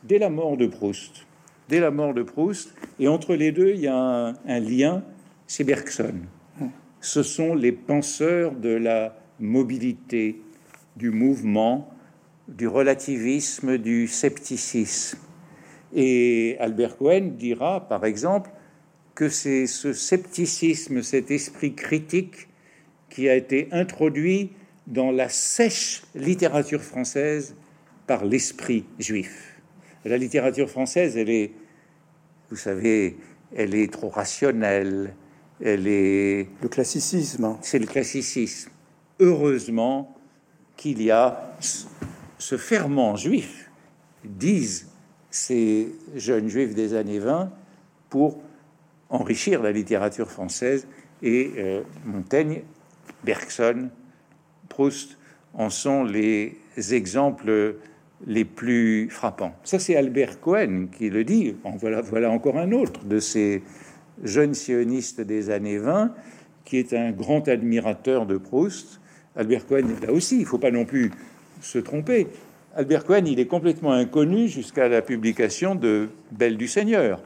dès 0.03 0.19
la 0.19 0.29
mort 0.29 0.57
de 0.57 0.67
Proust. 0.67 1.25
Dès 1.67 1.79
la 1.79 1.91
mort 1.91 2.13
de 2.13 2.23
Proust, 2.23 2.73
et 2.99 3.07
entre 3.07 3.35
les 3.35 3.51
deux, 3.51 3.69
il 3.69 3.81
y 3.81 3.87
a 3.87 3.95
un, 3.95 4.33
un 4.47 4.59
lien, 4.59 5.03
c'est 5.47 5.63
Bergson. 5.63 6.15
Ce 7.01 7.23
sont 7.23 7.55
les 7.55 7.71
penseurs 7.71 8.51
de 8.51 8.69
la 8.69 9.15
mobilité, 9.39 10.41
du 10.97 11.11
mouvement, 11.11 11.93
du 12.47 12.67
relativisme, 12.67 13.77
du 13.77 14.07
scepticisme. 14.07 15.19
Et 15.93 16.57
Albert 16.59 16.97
Cohen 16.97 17.31
dira, 17.37 17.87
par 17.87 18.05
exemple, 18.05 18.51
que 19.19 19.27
c'est 19.27 19.67
ce 19.67 19.91
scepticisme, 19.91 21.03
cet 21.03 21.29
esprit 21.29 21.75
critique 21.75 22.47
qui 23.09 23.27
a 23.27 23.35
été 23.35 23.67
introduit 23.73 24.51
dans 24.87 25.11
la 25.11 25.27
sèche 25.27 26.03
littérature 26.15 26.81
française 26.81 27.53
par 28.07 28.23
l'esprit 28.23 28.85
juif. 28.97 29.59
La 30.05 30.15
littérature 30.15 30.69
française, 30.69 31.17
elle 31.17 31.29
est, 31.29 31.51
vous 32.49 32.55
savez, 32.55 33.17
elle 33.53 33.75
est 33.75 33.91
trop 33.91 34.07
rationnelle, 34.07 35.13
elle 35.61 35.87
est... 35.87 36.47
Le 36.61 36.69
classicisme. 36.69 37.57
C'est 37.61 37.79
le 37.79 37.87
classicisme. 37.87 38.71
Heureusement 39.19 40.15
qu'il 40.77 41.01
y 41.01 41.11
a 41.11 41.57
ce 42.37 42.55
ferment 42.55 43.17
juif, 43.17 43.69
disent 44.23 44.87
ces 45.29 45.89
jeunes 46.15 46.47
juifs 46.47 46.73
des 46.73 46.93
années 46.93 47.19
20, 47.19 47.51
pour 48.09 48.41
enrichir 49.09 49.61
la 49.61 49.71
littérature 49.71 50.29
française. 50.29 50.87
Et 51.21 51.51
euh, 51.57 51.81
Montaigne, 52.05 52.61
Bergson, 53.23 53.89
Proust 54.69 55.17
en 55.53 55.69
sont 55.69 56.03
les 56.03 56.57
exemples 56.91 57.75
les 58.25 58.45
plus 58.45 59.09
frappants. 59.09 59.53
Ça, 59.63 59.79
c'est 59.79 59.95
Albert 59.95 60.39
Cohen 60.39 60.87
qui 60.91 61.09
le 61.09 61.23
dit. 61.23 61.55
voilà, 61.79 62.01
voilà 62.01 62.29
encore 62.29 62.57
un 62.57 62.71
autre 62.71 63.05
de 63.05 63.19
ces 63.19 63.63
jeunes 64.23 64.53
sionistes 64.53 65.21
des 65.21 65.49
années 65.49 65.77
20 65.77 66.13
qui 66.65 66.77
est 66.77 66.93
un 66.93 67.11
grand 67.11 67.47
admirateur 67.47 68.25
de 68.25 68.37
Proust. 68.37 69.01
Albert 69.35 69.65
Cohen, 69.65 69.87
là 70.05 70.11
aussi, 70.11 70.35
il 70.35 70.41
ne 70.41 70.45
faut 70.45 70.57
pas 70.59 70.71
non 70.71 70.85
plus 70.85 71.11
se 71.61 71.79
tromper. 71.79 72.27
Albert 72.75 73.05
Cohen, 73.05 73.23
il 73.25 73.39
est 73.39 73.47
complètement 73.47 73.91
inconnu 73.91 74.47
jusqu'à 74.47 74.87
la 74.87 75.01
publication 75.01 75.73
de 75.73 76.09
Belle 76.31 76.57
du 76.57 76.67
Seigneur. 76.67 77.21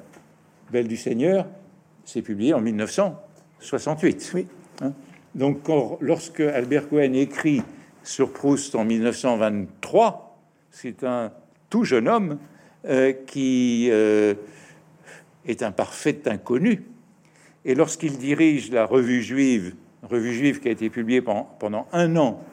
Belle 0.71 0.87
du 0.87 0.95
Seigneur, 0.95 1.47
c'est 2.05 2.21
publié 2.21 2.53
en 2.53 2.61
1968. 2.61 4.31
Oui. 4.33 4.47
Hein. 4.81 4.93
Donc, 5.35 5.59
lorsque 5.99 6.41
Albert 6.41 6.89
Cohen 6.89 7.13
écrit 7.13 7.63
sur 8.03 8.31
Proust 8.31 8.75
en 8.75 8.85
1923, 8.85 10.37
c'est 10.69 11.03
un 11.03 11.31
tout 11.69 11.83
jeune 11.83 12.07
homme 12.07 12.37
euh, 12.85 13.13
qui 13.25 13.87
euh, 13.89 14.35
est 15.45 15.63
un 15.63 15.71
parfait 15.71 16.21
inconnu. 16.27 16.83
Et 17.65 17.75
lorsqu'il 17.75 18.17
dirige 18.17 18.71
la 18.71 18.85
revue 18.85 19.23
juive, 19.23 19.75
revue 20.03 20.33
juive 20.33 20.59
qui 20.59 20.67
a 20.67 20.71
été 20.71 20.89
publiée 20.89 21.21
pendant 21.21 21.87
un 21.93 22.15
an 22.17 22.43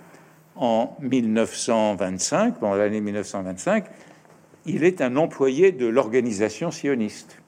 en 0.57 0.97
1925, 1.01 2.61
pendant 2.61 2.77
l'année 2.77 3.01
1925, 3.01 3.87
il 4.67 4.85
est 4.85 5.01
un 5.01 5.17
employé 5.17 5.73
de 5.73 5.87
l'organisation 5.87 6.71
sioniste. 6.71 7.39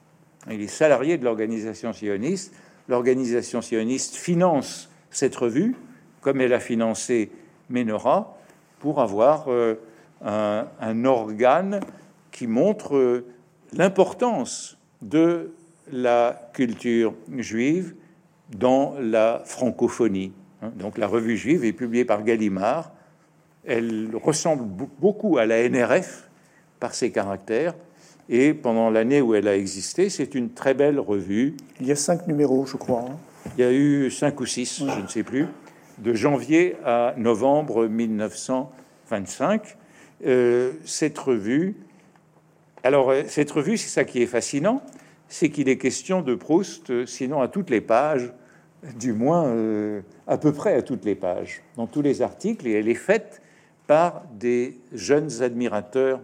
Il 0.51 0.61
est 0.61 0.67
salarié 0.67 1.17
de 1.17 1.23
l'organisation 1.23 1.93
sioniste. 1.93 2.53
L'organisation 2.87 3.61
sioniste 3.61 4.15
finance 4.15 4.89
cette 5.13 5.35
revue, 5.35 5.75
comme 6.21 6.41
elle 6.41 6.53
a 6.53 6.59
financé 6.59 7.31
Ménora, 7.69 8.37
pour 8.79 8.99
avoir 8.99 9.45
euh, 9.47 9.75
un, 10.21 11.05
organe 11.05 11.79
qui 12.31 12.47
montre 12.47 12.95
euh, 12.95 13.25
l'importance 13.71 14.77
de 15.01 15.51
la 15.91 16.49
culture 16.53 17.13
juive 17.37 17.95
dans 18.49 18.95
la 18.99 19.41
francophonie. 19.45 20.33
Hein. 20.61 20.71
Donc 20.75 20.97
la 20.97 21.07
revue 21.07 21.37
juive 21.37 21.63
est 21.63 21.73
publiée 21.73 22.05
par 22.05 22.23
Gallimard. 22.23 22.91
Elle 23.65 24.09
ressemble 24.21 24.63
beaucoup 24.99 25.37
à 25.37 25.45
la 25.45 25.67
NRF 25.69 26.29
par 26.79 26.93
ses 26.93 27.11
caractères. 27.11 27.75
Et 28.29 28.53
pendant 28.53 28.89
l'année 28.89 29.21
où 29.21 29.35
elle 29.35 29.47
a 29.47 29.55
existé, 29.55 30.09
c'est 30.09 30.35
une 30.35 30.51
très 30.51 30.73
belle 30.73 30.99
revue. 30.99 31.55
Il 31.79 31.87
y 31.87 31.91
a 31.91 31.95
cinq 31.95 32.27
numéros, 32.27 32.65
je 32.65 32.77
crois. 32.77 33.05
Hein. 33.09 33.17
Il 33.57 33.61
y 33.61 33.67
a 33.67 33.71
eu 33.71 34.09
cinq 34.09 34.39
ou 34.39 34.45
six, 34.45 34.83
je 34.85 35.01
ne 35.01 35.07
sais 35.07 35.23
plus, 35.23 35.47
de 35.97 36.13
janvier 36.13 36.77
à 36.85 37.13
novembre 37.17 37.87
1925. 37.87 39.77
Euh, 40.25 40.71
cette 40.85 41.17
revue, 41.17 41.75
alors 42.83 43.11
euh, 43.11 43.23
cette 43.27 43.51
revue, 43.51 43.77
c'est 43.77 43.89
ça 43.89 44.03
qui 44.03 44.21
est 44.21 44.27
fascinant, 44.27 44.81
c'est 45.29 45.49
qu'il 45.49 45.69
est 45.69 45.77
question 45.77 46.21
de 46.21 46.35
Proust, 46.35 46.89
euh, 46.89 47.05
sinon 47.05 47.41
à 47.41 47.47
toutes 47.47 47.69
les 47.69 47.81
pages, 47.81 48.31
du 48.99 49.13
moins 49.13 49.45
euh, 49.45 50.01
à 50.27 50.37
peu 50.37 50.51
près 50.51 50.75
à 50.75 50.81
toutes 50.81 51.05
les 51.05 51.15
pages, 51.15 51.61
dans 51.77 51.87
tous 51.87 52.01
les 52.01 52.21
articles, 52.21 52.67
et 52.67 52.73
elle 52.73 52.89
est 52.89 52.93
faite 52.93 53.41
par 53.87 54.23
des 54.33 54.79
jeunes 54.91 55.41
admirateurs 55.41 56.19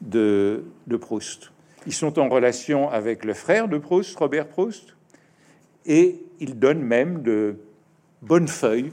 de, 0.00 0.64
Proust. 1.00 1.50
Ils 1.86 1.92
sont 1.92 2.18
en 2.18 2.28
relation 2.28 2.90
avec 2.90 3.24
le 3.24 3.34
frère 3.34 3.68
de 3.68 3.78
Proust, 3.78 4.16
Robert 4.16 4.46
Proust, 4.46 4.96
et 5.86 6.20
ils 6.40 6.58
donnent 6.58 6.82
même 6.82 7.22
de 7.22 7.56
bonnes 8.22 8.48
feuilles 8.48 8.92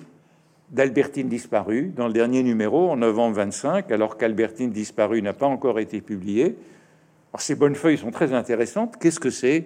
d'Albertine 0.71 1.29
disparue 1.29 1.91
dans 1.95 2.07
le 2.07 2.13
dernier 2.13 2.41
numéro 2.43 2.89
en 2.89 2.97
novembre 2.97 3.35
25, 3.37 3.91
alors 3.91 4.17
qu'Albertine 4.17 4.71
disparue 4.71 5.21
n'a 5.21 5.33
pas 5.33 5.45
encore 5.45 5.79
été 5.79 6.01
publiée. 6.01 6.55
Alors, 7.31 7.41
ces 7.41 7.55
bonnes 7.55 7.75
feuilles 7.75 7.97
sont 7.97 8.11
très 8.11 8.33
intéressantes. 8.33 8.97
Qu'est-ce 8.97 9.19
que 9.19 9.29
c'est? 9.29 9.65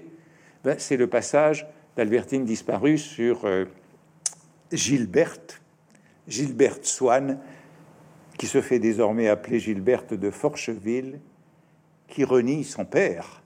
Ben, 0.64 0.76
C'est 0.78 0.98
le 0.98 1.08
passage 1.08 1.68
d'Albertine 1.96 2.46
disparue 2.46 2.98
sur 2.98 3.46
euh, 3.46 3.66
Gilberte, 4.72 5.62
Gilberte 6.28 6.86
Swann, 6.86 7.40
qui 8.38 8.48
se 8.48 8.62
fait 8.62 8.80
désormais 8.80 9.28
appeler 9.28 9.60
Gilberte 9.60 10.14
de 10.14 10.32
Forcheville, 10.32 11.20
qui 12.10 12.24
renie 12.24 12.64
son 12.64 12.86
père 12.86 13.42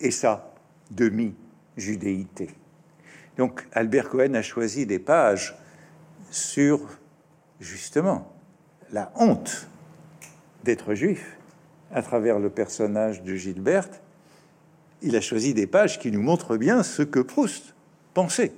et 0.00 0.10
sa 0.10 0.52
demi-judéité. 0.90 2.50
Donc 3.36 3.66
Albert 3.72 4.08
Cohen 4.08 4.34
a 4.34 4.42
choisi 4.42 4.86
des 4.86 4.98
pages 4.98 5.56
sur 6.30 6.80
justement 7.60 8.32
la 8.92 9.12
honte 9.16 9.68
d'être 10.64 10.94
juif 10.94 11.36
à 11.92 12.02
travers 12.02 12.38
le 12.38 12.50
personnage 12.50 13.22
de 13.22 13.34
Gilberte. 13.34 14.00
Il 15.02 15.16
a 15.16 15.20
choisi 15.20 15.54
des 15.54 15.66
pages 15.66 15.98
qui 15.98 16.10
nous 16.10 16.22
montrent 16.22 16.56
bien 16.56 16.82
ce 16.82 17.02
que 17.02 17.20
Proust 17.20 17.74
pensait 18.14 18.52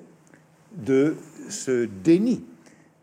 de 0.72 1.16
ce 1.48 1.86
déni 1.86 2.44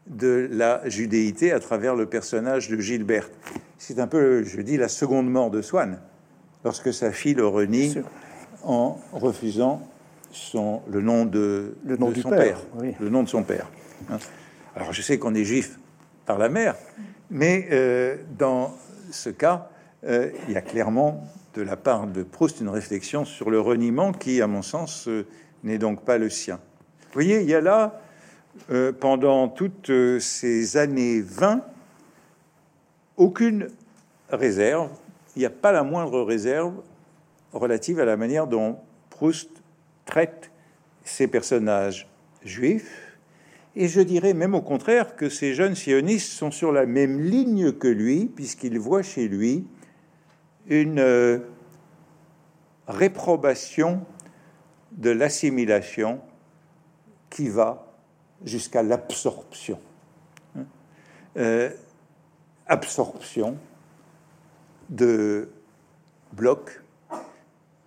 de 0.08 0.48
la 0.52 0.88
judéité 0.88 1.52
à 1.52 1.60
travers 1.60 1.96
le 1.96 2.06
personnage 2.06 2.70
de 2.70 2.80
Gilberte. 2.80 3.32
C'est 3.78 4.00
un 4.00 4.08
peu, 4.08 4.44
je 4.44 4.62
dis, 4.62 4.78
la 4.78 4.88
seconde 4.88 5.30
mort 5.30 5.52
de 5.52 5.62
Swann, 5.62 6.00
lorsque 6.64 6.94
sa 6.94 7.12
fille 7.12 7.34
le 7.34 7.48
renie 7.48 7.96
en 8.64 8.98
refusant 9.14 9.82
son, 10.32 10.82
le 10.90 11.02
nom 11.02 11.26
de, 11.26 11.76
le 11.86 11.98
nom 11.98 12.10
de 12.10 12.14
du 12.16 12.22
son 12.22 12.30
père, 12.30 12.60
père, 12.60 12.96
le 13.00 13.10
nom 13.10 13.24
de 13.24 13.30
son 13.30 13.44
père. 13.44 13.70
Hein. 14.10 14.18
Alors 14.76 14.92
je 14.92 15.02
sais 15.02 15.18
qu'on 15.18 15.34
est 15.34 15.46
juif 15.46 15.80
par 16.26 16.38
la 16.38 16.50
mère, 16.50 16.76
mais 17.30 17.68
euh, 17.72 18.18
dans 18.38 18.74
ce 19.12 19.30
cas, 19.30 19.70
euh, 20.06 20.32
il 20.48 20.54
y 20.54 20.58
a 20.58 20.62
clairement 20.62 21.24
de 21.54 21.62
la 21.62 21.78
part 21.78 22.08
de 22.08 22.24
Proust 22.24 22.60
une 22.60 22.70
réflexion 22.70 23.24
sur 23.24 23.50
le 23.50 23.60
reniement 23.60 24.12
qui, 24.12 24.42
à 24.42 24.48
mon 24.48 24.62
sens, 24.62 25.08
euh, 25.08 25.26
n'est 25.64 25.78
donc 25.78 26.04
pas 26.04 26.18
le 26.18 26.30
sien. 26.30 26.60
Vous 27.08 27.14
voyez, 27.14 27.42
il 27.42 27.50
y 27.50 27.56
a 27.56 27.62
là, 27.62 28.02
pendant 29.00 29.48
toutes 29.48 29.92
ces 30.20 30.78
années 30.78 31.22
20, 31.22 31.62
aucune 33.18 33.70
réserve, 34.30 34.90
il 35.36 35.40
n'y 35.40 35.46
a 35.46 35.50
pas 35.50 35.72
la 35.72 35.84
moindre 35.84 36.22
réserve 36.22 36.74
relative 37.54 38.00
à 38.00 38.06
la 38.06 38.18
manière 38.18 38.48
dont 38.48 38.78
Proust 39.10 39.50
traite 40.06 40.52
ces 41.04 41.28
personnages 41.28 42.08
juifs 42.44 43.18
Et 43.76 43.88
je 43.88 44.02
dirais 44.02 44.34
même 44.34 44.56
au 44.56 44.62
contraire 44.62 45.16
que 45.16 45.30
ces 45.30 45.54
jeunes 45.54 45.76
sionistes 45.76 46.32
sont 46.32 46.52
sur 46.52 46.72
la 46.72 46.86
même 46.86 47.20
ligne 47.22 47.72
que 47.74 47.88
lui, 47.88 48.26
puisqu'ils 48.26 48.80
voient 48.80 49.04
chez 49.04 49.28
lui 49.28 49.66
une 50.68 51.00
euh, 51.00 51.40
réprobation 52.88 54.02
de 54.92 55.10
l'assimilation 55.10 56.22
qui 57.30 57.50
va 57.50 57.86
jusqu'à 58.44 58.82
l'absorption. 58.82 59.80
Hein. 60.58 60.66
Euh, 61.38 61.70
absorption 62.68 63.58
de 64.90 65.50
blocs 66.34 66.82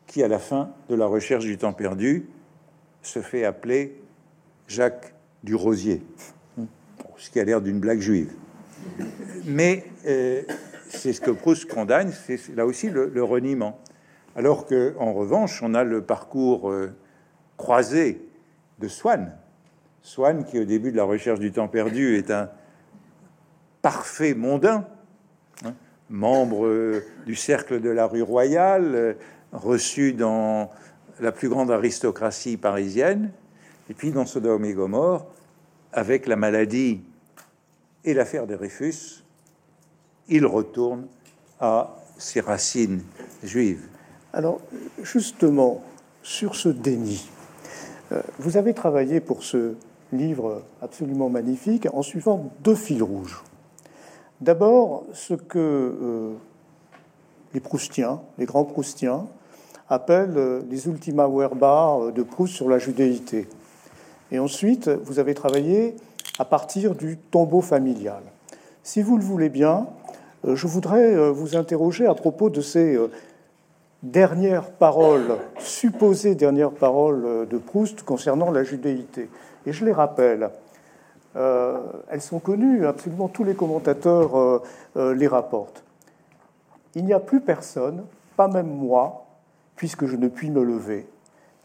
qui, 0.06 0.22
à 0.22 0.28
la 0.28 0.38
fin 0.38 0.70
de 0.88 0.94
la 0.94 1.06
recherche 1.06 1.44
du 1.44 1.58
temps 1.58 1.72
perdu, 1.72 2.28
se 3.02 3.20
fait 3.20 3.44
appeler 3.44 4.00
Jacques 4.66 5.14
du 5.44 5.54
Rosier, 5.54 6.02
ce 7.16 7.30
qui 7.30 7.40
a 7.40 7.44
l'air 7.44 7.60
d'une 7.60 7.78
blague 7.78 8.00
juive. 8.00 8.32
Mais 9.44 9.84
euh, 10.06 10.42
c'est 10.88 11.12
ce 11.12 11.20
que 11.20 11.30
Proust 11.30 11.70
condamne, 11.70 12.12
c'est 12.12 12.54
là 12.54 12.66
aussi 12.66 12.90
le, 12.90 13.22
reniement. 13.22 13.78
Alors 14.36 14.66
que, 14.66 14.94
en 14.98 15.12
revanche, 15.12 15.62
on 15.62 15.74
a 15.74 15.84
le 15.84 16.02
parcours 16.02 16.70
euh, 16.70 16.94
croisé 17.56 18.20
de 18.78 18.88
Swann. 18.88 19.32
Swann, 20.02 20.44
qui 20.44 20.58
au 20.58 20.64
début 20.64 20.92
de 20.92 20.96
la 20.96 21.04
recherche 21.04 21.40
du 21.40 21.52
temps 21.52 21.68
perdu 21.68 22.16
est 22.16 22.30
un 22.30 22.50
parfait 23.88 24.34
mondain, 24.34 24.86
hein, 25.64 25.72
membre 26.10 26.66
euh, 26.66 27.06
du 27.24 27.34
cercle 27.34 27.80
de 27.80 27.88
la 27.88 28.06
rue 28.06 28.20
Royale, 28.20 29.16
reçu 29.50 30.12
dans 30.12 30.70
la 31.20 31.32
plus 31.32 31.48
grande 31.48 31.70
aristocratie 31.70 32.58
parisienne, 32.58 33.30
et 33.88 33.94
puis 33.94 34.10
dans 34.10 34.26
Sodome 34.26 34.66
et 34.66 34.74
Gomorre, 34.74 35.24
avec 35.94 36.26
la 36.26 36.36
maladie 36.36 37.00
et 38.04 38.12
l'affaire 38.12 38.46
des 38.46 38.56
Dreyfus, 38.56 39.24
il 40.28 40.44
retourne 40.44 41.06
à 41.58 41.96
ses 42.18 42.40
racines 42.40 43.00
juives. 43.42 43.88
Alors, 44.34 44.60
justement, 45.02 45.82
sur 46.22 46.56
ce 46.56 46.68
déni, 46.68 47.26
euh, 48.12 48.20
vous 48.38 48.58
avez 48.58 48.74
travaillé 48.74 49.20
pour 49.20 49.42
ce 49.42 49.76
livre 50.12 50.62
absolument 50.82 51.30
magnifique 51.30 51.88
en 51.90 52.02
suivant 52.02 52.52
deux 52.62 52.74
fils 52.74 53.00
rouges. 53.00 53.42
D'abord, 54.40 55.04
ce 55.12 55.34
que 55.34 55.58
euh, 55.58 56.32
les 57.54 57.60
Proustiens, 57.60 58.20
les 58.38 58.46
grands 58.46 58.64
Proustiens, 58.64 59.26
appellent 59.88 60.36
euh, 60.36 60.62
les 60.70 60.86
ultima 60.86 61.26
verba 61.28 61.98
de 62.14 62.22
Proust 62.22 62.54
sur 62.54 62.68
la 62.68 62.78
judéité. 62.78 63.48
Et 64.30 64.38
ensuite, 64.38 64.88
vous 64.88 65.18
avez 65.18 65.34
travaillé 65.34 65.96
à 66.38 66.44
partir 66.44 66.94
du 66.94 67.16
tombeau 67.16 67.60
familial. 67.60 68.22
Si 68.82 69.02
vous 69.02 69.16
le 69.16 69.24
voulez 69.24 69.48
bien, 69.48 69.86
euh, 70.44 70.54
je 70.54 70.66
voudrais 70.66 71.14
euh, 71.14 71.30
vous 71.30 71.56
interroger 71.56 72.06
à 72.06 72.14
propos 72.14 72.50
de 72.50 72.60
ces 72.60 72.94
euh, 72.94 73.10
dernières 74.02 74.70
paroles, 74.70 75.36
supposées 75.58 76.34
dernières 76.34 76.70
paroles 76.70 77.46
de 77.50 77.58
Proust 77.58 78.02
concernant 78.02 78.50
la 78.50 78.62
judéité. 78.62 79.28
Et 79.66 79.72
je 79.72 79.84
les 79.84 79.92
rappelle. 79.92 80.50
Elles 81.38 82.20
sont 82.20 82.40
connues, 82.40 82.86
absolument 82.86 83.28
tous 83.28 83.44
les 83.44 83.54
commentateurs 83.54 84.62
les 84.96 85.28
rapportent. 85.28 85.84
Il 86.94 87.04
n'y 87.04 87.12
a 87.12 87.20
plus 87.20 87.40
personne, 87.40 88.04
pas 88.36 88.48
même 88.48 88.68
moi, 88.68 89.26
puisque 89.76 90.06
je 90.06 90.16
ne 90.16 90.28
puis 90.28 90.50
me 90.50 90.62
lever, 90.62 91.08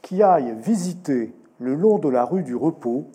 qui 0.01 0.21
aille 0.21 0.53
visiter 0.59 1.33
le 1.59 1.75
long 1.75 1.97
de 1.97 2.09
la 2.09 2.25
rue 2.25 2.43
du 2.43 2.55
Repos 2.55 3.05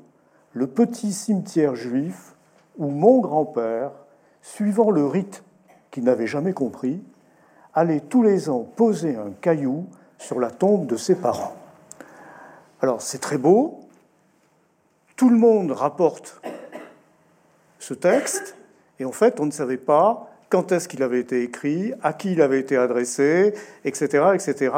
le 0.53 0.67
petit 0.67 1.13
cimetière 1.13 1.77
juif 1.77 2.35
où 2.79 2.89
mon 2.89 3.21
grand-père, 3.21 3.93
suivant 4.43 4.91
le 4.91 5.07
rite 5.07 5.45
qu'il 5.91 6.05
n'avait 6.05 6.27
jamais 6.27 6.53
compris, 6.53 7.03
allait 7.75 8.01
tous 8.01 8.23
les 8.23 8.49
ans 8.49 8.67
poser 8.77 9.17
un 9.17 9.31
caillou 9.41 9.87
sur 10.17 10.41
la 10.41 10.51
tombe 10.51 10.87
de 10.87 10.97
ses 10.97 11.15
parents. 11.15 11.55
Alors 12.81 13.03
c'est 13.03 13.19
très 13.19 13.39
beau, 13.39 13.81
tout 15.19 15.29
le 15.29 15.37
monde 15.37 15.73
rapporte 15.73 16.41
ce 17.81 17.93
texte, 17.93 18.57
et 18.99 19.05
en 19.05 19.13
fait 19.13 19.41
on 19.41 19.47
ne 19.47 19.51
savait 19.51 19.77
pas 19.77 20.31
quand 20.49 20.73
est-ce 20.73 20.89
qu'il 20.89 21.03
avait 21.03 21.21
été 21.21 21.43
écrit, 21.43 21.93
à 22.03 22.15
qui 22.15 22.33
il 22.33 22.41
avait 22.41 22.61
été 22.61 22.77
adressé, 22.77 23.53
etc., 23.85 24.29
etc. 24.33 24.73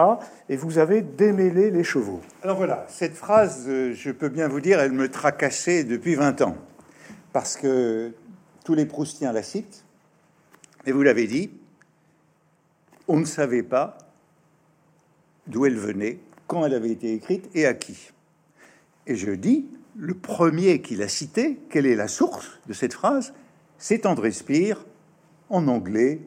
Et 0.48 0.56
vous 0.56 0.78
avez 0.78 1.00
démêlé 1.00 1.70
les 1.70 1.84
chevaux. 1.84 2.20
Alors 2.42 2.56
voilà, 2.56 2.86
cette 2.88 3.14
phrase, 3.14 3.66
euh, 3.68 3.92
je 3.94 4.10
peux 4.10 4.30
bien 4.30 4.48
vous 4.48 4.60
dire, 4.60 4.80
elle 4.80 4.90
me 4.90 5.08
tracassait 5.08 5.84
depuis 5.84 6.16
20 6.16 6.42
ans, 6.42 6.56
parce 7.32 7.56
que 7.56 8.12
tous 8.64 8.74
les 8.74 8.86
Proustiens 8.86 9.32
la 9.32 9.44
citent, 9.44 9.84
et 10.86 10.92
vous 10.92 11.02
l'avez 11.02 11.28
dit, 11.28 11.52
on 13.06 13.18
ne 13.18 13.26
savait 13.26 13.62
pas 13.62 13.98
d'où 15.46 15.66
elle 15.66 15.78
venait, 15.78 16.18
quand 16.48 16.64
elle 16.64 16.74
avait 16.74 16.90
été 16.90 17.12
écrite 17.12 17.48
et 17.54 17.66
à 17.66 17.74
qui. 17.74 18.10
Et 19.06 19.14
je 19.14 19.30
dis, 19.30 19.68
le 19.96 20.14
premier 20.14 20.80
qui 20.80 20.96
l'a 20.96 21.08
cité, 21.08 21.58
quelle 21.68 21.86
est 21.86 21.96
la 21.96 22.08
source 22.08 22.60
de 22.66 22.72
cette 22.72 22.94
phrase? 22.94 23.34
C'est 23.78 24.06
André 24.06 24.30
Spire 24.30 24.84
en 25.48 25.68
anglais 25.68 26.20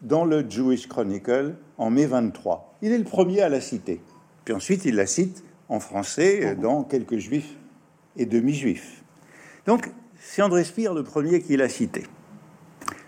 dans 0.00 0.24
le 0.24 0.48
Jewish 0.48 0.88
Chronicle 0.88 1.56
en 1.78 1.90
mai 1.90 2.06
23. 2.06 2.76
Il 2.82 2.92
est 2.92 2.98
le 2.98 3.04
premier 3.04 3.42
à 3.42 3.48
la 3.48 3.60
citer. 3.60 4.00
Puis 4.44 4.54
ensuite, 4.54 4.84
il 4.84 4.96
la 4.96 5.06
cite 5.06 5.44
en 5.68 5.78
français 5.78 6.56
dans 6.56 6.82
quelques 6.84 7.18
juifs 7.18 7.56
et 8.16 8.26
demi-juifs. 8.26 9.02
Donc, 9.66 9.90
c'est 10.18 10.42
André 10.42 10.64
Spire 10.64 10.94
le 10.94 11.04
premier 11.04 11.40
qui 11.40 11.56
l'a 11.56 11.68
cité. 11.68 12.04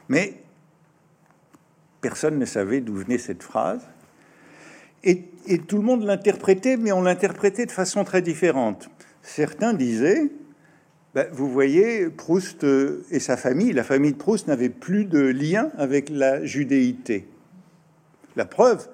Mais 0.09 0.43
personne 2.01 2.39
ne 2.39 2.45
savait 2.45 2.81
d'où 2.81 2.95
venait 2.95 3.19
cette 3.19 3.43
phrase. 3.43 3.87
Et 5.03 5.59
tout 5.67 5.77
le 5.77 5.83
monde 5.83 6.05
l'interprétait, 6.05 6.77
mais 6.77 6.93
on 6.93 7.03
l'interprétait 7.03 7.67
de 7.67 7.71
façon 7.71 8.05
très 8.05 8.23
différente. 8.23 8.89
Certains 9.25 9.73
disaient 9.73 10.31
ben, 11.15 11.29
vous 11.33 11.49
voyez, 11.49 12.11
Proust 12.11 12.65
euh, 12.65 13.05
et 13.11 13.21
sa 13.21 13.37
famille, 13.37 13.73
la 13.73 13.85
famille 13.85 14.13
de 14.13 14.19
Proust 14.19 14.49
n'avait 14.49 14.69
plus 14.69 15.05
de 15.05 15.21
lien 15.21 15.71
avec 15.79 16.11
la 16.11 16.45
judéité. 16.45 17.29
La 18.37 18.45
preuve, 18.45 18.89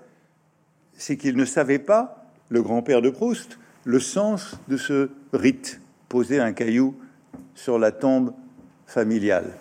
c'est 0.93 1.17
qu'il 1.17 1.37
ne 1.37 1.47
savait 1.47 1.79
pas, 1.79 2.27
le 2.51 2.63
grand-père 2.63 3.01
de 3.01 3.09
Proust, 3.09 3.59
le 3.85 3.99
sens 3.99 4.59
de 4.69 4.77
ce 4.77 5.09
rite, 5.33 5.81
poser 6.11 6.41
un 6.41 6.53
caillou 6.53 6.95
sur 7.55 7.79
la 7.79 7.91
tombe 7.91 8.35
familiale. 8.87 9.53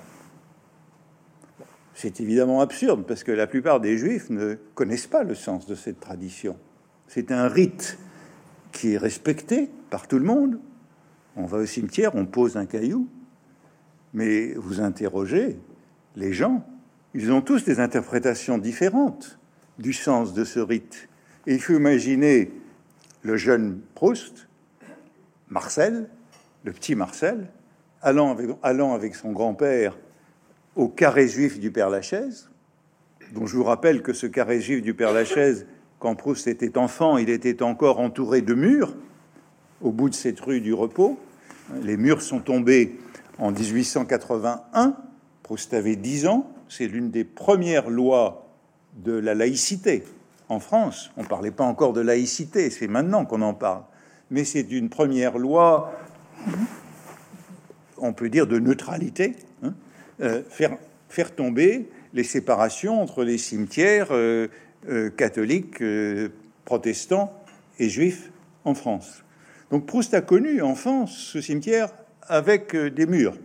C'est 1.93 2.19
évidemment 2.19 2.59
absurde 2.59 3.05
parce 3.07 3.23
que 3.23 3.31
la 3.31 3.47
plupart 3.47 3.79
des 3.79 3.97
juifs 3.97 4.29
ne 4.29 4.55
connaissent 4.75 5.07
pas 5.07 5.23
le 5.23 5.35
sens 5.35 5.65
de 5.65 5.75
cette 5.75 6.01
tradition. 6.01 6.57
C'est 7.07 7.31
un 7.31 7.47
rite 7.47 7.97
qui 8.71 8.93
est 8.93 8.97
respecté 8.97 9.69
par 9.89 10.07
tout 10.07 10.19
le 10.19 10.25
monde, 10.25 10.59
on 11.35 11.45
va 11.45 11.59
au 11.59 11.65
cimetière, 11.65 12.15
on 12.15 12.25
pose 12.25 12.57
un 12.57 12.65
caillou, 12.65 13.07
mais 14.13 14.53
vous 14.53 14.81
interrogez 14.81 15.59
les 16.15 16.33
gens, 16.33 16.65
ils 17.13 17.31
ont 17.31 17.41
tous 17.41 17.63
des 17.63 17.79
interprétations 17.79 18.57
différentes 18.57 19.39
du 19.77 19.93
sens 19.93 20.33
de 20.33 20.43
ce 20.43 20.59
rite. 20.59 21.09
Et 21.47 21.55
il 21.55 21.61
faut 21.61 21.73
imaginer 21.73 22.51
le 23.21 23.37
jeune 23.37 23.79
Proust, 23.95 24.47
Marcel, 25.47 26.09
le 26.63 26.71
petit 26.71 26.95
Marcel, 26.95 27.47
allant 28.01 28.31
avec, 28.31 28.49
allant 28.61 28.93
avec 28.93 29.15
son 29.15 29.31
grand-père 29.31 29.97
au 30.75 30.87
carré 30.87 31.27
juif 31.27 31.59
du 31.59 31.71
Père 31.71 31.89
Lachaise, 31.89 32.49
dont 33.33 33.45
je 33.45 33.55
vous 33.55 33.63
rappelle 33.63 34.01
que 34.01 34.13
ce 34.13 34.27
carré 34.27 34.61
juif 34.61 34.81
du 34.81 34.93
Père 34.93 35.13
Lachaise, 35.13 35.65
quand 35.99 36.15
Proust 36.15 36.47
était 36.47 36.77
enfant, 36.77 37.17
il 37.17 37.29
était 37.29 37.61
encore 37.61 37.99
entouré 37.99 38.41
de 38.41 38.53
murs, 38.53 38.93
au 39.81 39.91
bout 39.91 40.09
de 40.09 40.15
cette 40.15 40.39
rue 40.39 40.61
du 40.61 40.73
repos. 40.73 41.19
Les 41.83 41.97
murs 41.97 42.21
sont 42.21 42.39
tombés 42.39 42.97
en 43.37 43.51
1881. 43.51 44.95
Proust 45.43 45.73
avait 45.73 45.97
10 45.97 46.27
ans. 46.27 46.51
C'est 46.69 46.87
l'une 46.87 47.11
des 47.11 47.23
premières 47.25 47.89
lois 47.89 48.47
de 48.97 49.11
la 49.11 49.35
laïcité 49.35 50.03
en 50.47 50.59
France. 50.59 51.11
On 51.17 51.23
ne 51.23 51.27
parlait 51.27 51.51
pas 51.51 51.63
encore 51.63 51.93
de 51.93 52.01
laïcité, 52.01 52.69
c'est 52.69 52.87
maintenant 52.87 53.25
qu'on 53.25 53.41
en 53.41 53.53
parle. 53.53 53.83
Mais 54.31 54.43
c'est 54.45 54.69
une 54.71 54.89
première 54.89 55.37
loi, 55.37 55.91
on 57.97 58.13
peut 58.13 58.29
dire, 58.29 58.47
de 58.47 58.59
neutralité. 58.59 59.35
Hein. 59.63 59.73
Euh, 60.21 60.43
faire, 60.49 60.77
faire 61.07 61.33
tomber 61.33 61.89
les 62.13 62.23
séparations 62.23 63.01
entre 63.01 63.23
les 63.23 63.37
cimetières 63.37 64.09
euh, 64.11 64.47
euh, 64.87 65.09
catholiques, 65.09 65.83
protestants 66.65 67.33
et 67.79 67.89
juifs 67.89 68.31
en 68.63 68.73
France. 68.73 69.23
Donc 69.71 69.85
Proust 69.85 70.13
a 70.13 70.21
connu 70.21 70.61
enfant 70.61 71.05
ce 71.05 71.41
cimetière 71.41 71.89
avec 72.23 72.75
euh, 72.75 72.89
des 72.89 73.05
murs. 73.05 73.35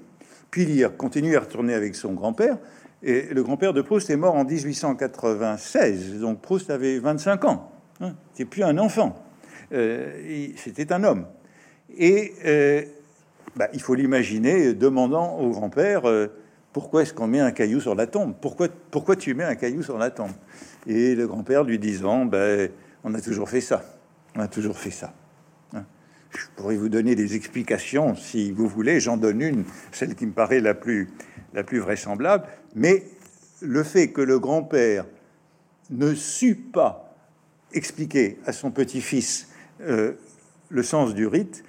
Puis 0.51 0.63
il 0.63 0.85
a 0.85 0.89
continué 0.89 1.37
à 1.37 1.41
retourner 1.41 1.75
avec 1.75 1.95
son 1.95 2.13
grand-père. 2.13 2.59
Et 3.03 3.29
le 3.33 3.43
grand-père 3.43 3.73
de 3.73 3.83
Proust 3.83 4.09
est 4.11 4.17
mort 4.17 4.35
en 4.35 4.45
1896. 4.45 6.21
Donc 6.21 6.41
Proust 6.41 6.71
avait 6.71 6.99
25 6.99 7.45
ans. 7.45 7.73
Hein, 8.01 8.15
C'était 8.33 8.49
plus 8.49 8.63
un 8.63 8.79
enfant. 8.79 9.15
Euh, 9.73 10.49
C'était 10.57 10.93
un 10.93 11.05
homme. 11.05 11.27
Et 11.97 12.33
euh, 12.45 12.83
bah, 13.57 13.69
il 13.73 13.81
faut 13.81 13.95
l'imaginer 13.95 14.73
demandant 14.73 15.39
au 15.39 15.51
grand-père 15.51 16.09
euh, 16.09 16.29
pourquoi 16.75 17.03
est-ce 17.03 17.15
qu'on 17.15 17.29
met 17.29 17.39
un 17.39 17.53
caillou 17.53 17.81
sur 17.81 17.95
la 17.95 18.09
tombe? 18.09 18.35
Pourquoi, 18.41 18.67
pourquoi 18.91 19.15
tu 19.15 19.33
mets 19.33 19.45
un 19.45 19.55
caillou 19.55 19.85
sur 19.85 19.97
la 19.97 20.11
tombe? 20.11 20.33
Et 20.89 21.15
le 21.15 21.29
grand-père 21.29 21.63
lui 21.63 21.79
disant 21.79 22.27
ben, 22.27 22.69
On 23.05 23.15
a 23.15 23.21
toujours 23.21 23.49
fait 23.49 23.61
ça. 23.61 23.85
On 24.35 24.41
a 24.41 24.49
toujours 24.49 24.77
fait 24.77 24.91
ça. 24.91 25.15
Hein. 25.73 25.85
Je 26.31 26.47
pourrais 26.57 26.75
vous 26.75 26.89
donner 26.89 27.15
des 27.15 27.37
explications 27.37 28.17
si 28.17 28.51
vous 28.51 28.67
voulez. 28.67 28.99
J'en 28.99 29.17
donne 29.17 29.41
une, 29.41 29.65
celle 29.93 30.17
qui 30.17 30.27
me 30.27 30.33
paraît 30.33 30.59
la 30.59 30.75
plus, 30.75 31.11
la 31.53 31.63
plus 31.63 31.79
vraisemblable. 31.79 32.45
Mais 32.75 33.05
le 33.63 33.85
fait 33.85 34.11
que 34.11 34.21
le 34.21 34.41
grand-père 34.41 35.07
ne 35.91 36.13
sut 36.13 36.57
pas 36.57 37.15
expliquer 37.73 38.41
à 38.47 38.53
son 38.53 38.73
petit-fils 38.73 39.49
euh, 39.81 40.15
le 40.71 40.83
sens 40.83 41.15
du 41.15 41.29
rite 41.29 41.63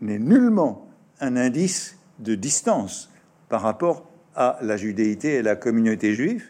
n'est 0.00 0.18
nullement 0.18 0.88
un 1.20 1.36
indice 1.36 1.98
de 2.20 2.34
distance 2.34 3.12
par 3.50 3.60
rapport 3.60 4.15
à 4.36 4.58
la 4.60 4.76
judéité 4.76 5.36
et 5.36 5.42
la 5.42 5.56
communauté 5.56 6.14
juive. 6.14 6.44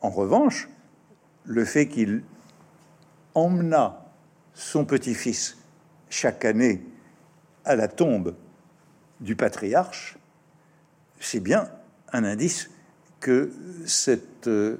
En 0.00 0.10
revanche, 0.10 0.68
le 1.44 1.64
fait 1.64 1.86
qu'il 1.86 2.22
emmena 3.34 4.04
son 4.52 4.84
petit-fils 4.84 5.56
chaque 6.10 6.44
année 6.44 6.82
à 7.64 7.76
la 7.76 7.88
tombe 7.88 8.34
du 9.20 9.36
patriarche, 9.36 10.16
c'est 11.20 11.40
bien 11.40 11.70
un 12.12 12.24
indice 12.24 12.70
que 13.20 13.50
cette, 13.86 14.48
euh, 14.48 14.76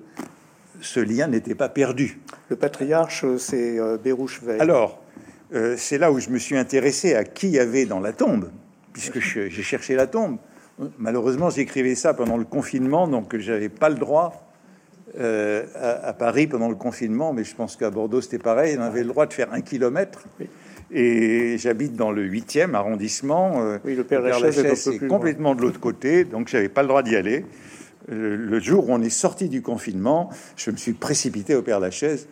ce 0.80 1.00
lien 1.00 1.28
n'était 1.28 1.54
pas 1.54 1.68
perdu. 1.68 2.20
Le 2.48 2.56
patriarche, 2.56 3.24
c'est 3.38 3.78
euh, 3.78 3.96
Bérouche 3.96 4.42
Veil. 4.42 4.60
Alors, 4.60 5.02
euh, 5.54 5.76
c'est 5.78 5.98
là 5.98 6.12
où 6.12 6.18
je 6.18 6.30
me 6.30 6.38
suis 6.38 6.56
intéressé 6.56 7.14
à 7.14 7.24
qui 7.24 7.48
y 7.48 7.58
avait 7.58 7.86
dans 7.86 8.00
la 8.00 8.12
tombe, 8.12 8.50
puisque 8.92 9.20
j'ai 9.20 9.62
cherché 9.62 9.94
la 9.94 10.06
tombe. 10.06 10.38
Malheureusement, 10.98 11.50
j'écrivais 11.50 11.94
ça 11.94 12.14
pendant 12.14 12.36
le 12.36 12.44
confinement, 12.44 13.06
donc 13.06 13.36
j'avais 13.36 13.68
pas 13.68 13.88
le 13.88 13.94
droit 13.94 14.50
euh, 15.18 15.64
à, 15.74 16.12
Paris 16.12 16.46
pendant 16.46 16.68
le 16.68 16.74
confinement, 16.74 17.32
mais 17.32 17.44
je 17.44 17.54
pense 17.54 17.76
qu'à 17.76 17.90
Bordeaux 17.90 18.20
c'était 18.20 18.38
pareil. 18.38 18.76
On 18.78 18.82
avait 18.82 19.02
le 19.02 19.08
droit 19.08 19.26
de 19.26 19.32
faire 19.32 19.52
un 19.52 19.60
kilomètre. 19.60 20.24
Et 20.90 21.56
j'habite 21.58 21.94
dans 21.94 22.10
le 22.10 22.28
8e 22.28 22.74
arrondissement. 22.74 23.62
Euh, 23.62 23.78
oui, 23.84 23.94
le 23.94 24.04
Père, 24.04 24.20
Lachaise, 24.20 24.88
est, 24.88 25.06
complètement 25.06 25.54
de 25.54 25.62
l'autre 25.62 25.80
côté, 25.80 26.24
donc 26.24 26.48
j'avais 26.48 26.68
pas 26.68 26.82
le 26.82 26.88
droit 26.88 27.02
d'y 27.02 27.16
aller. 27.16 27.44
le 28.08 28.60
jour 28.60 28.88
où 28.88 28.92
on 28.92 29.00
est 29.00 29.10
sorti 29.10 29.48
du 29.48 29.62
confinement, 29.62 30.30
je 30.56 30.70
me 30.70 30.76
suis 30.76 30.92
précipité 30.92 31.54
au 31.54 31.62
Père 31.62 31.80
Lachaise 31.80 32.28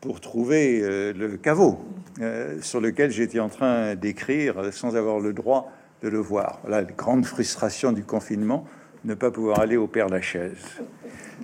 pour 0.00 0.20
trouver 0.20 0.80
le 0.80 1.36
caveau. 1.36 1.78
Euh, 2.20 2.58
sur 2.60 2.80
lequel 2.80 3.10
j'étais 3.10 3.40
en 3.40 3.48
train 3.48 3.96
d'écrire 3.96 4.72
sans 4.72 4.94
avoir 4.94 5.18
le 5.18 5.32
droit 5.32 5.72
de 6.04 6.10
le 6.10 6.18
voir. 6.18 6.60
La 6.68 6.84
grande 6.84 7.24
frustration 7.24 7.90
du 7.92 8.04
confinement, 8.04 8.66
ne 9.04 9.14
pas 9.14 9.30
pouvoir 9.30 9.60
aller 9.60 9.76
au 9.76 9.86
Père 9.86 10.08
Lachaise. 10.08 10.82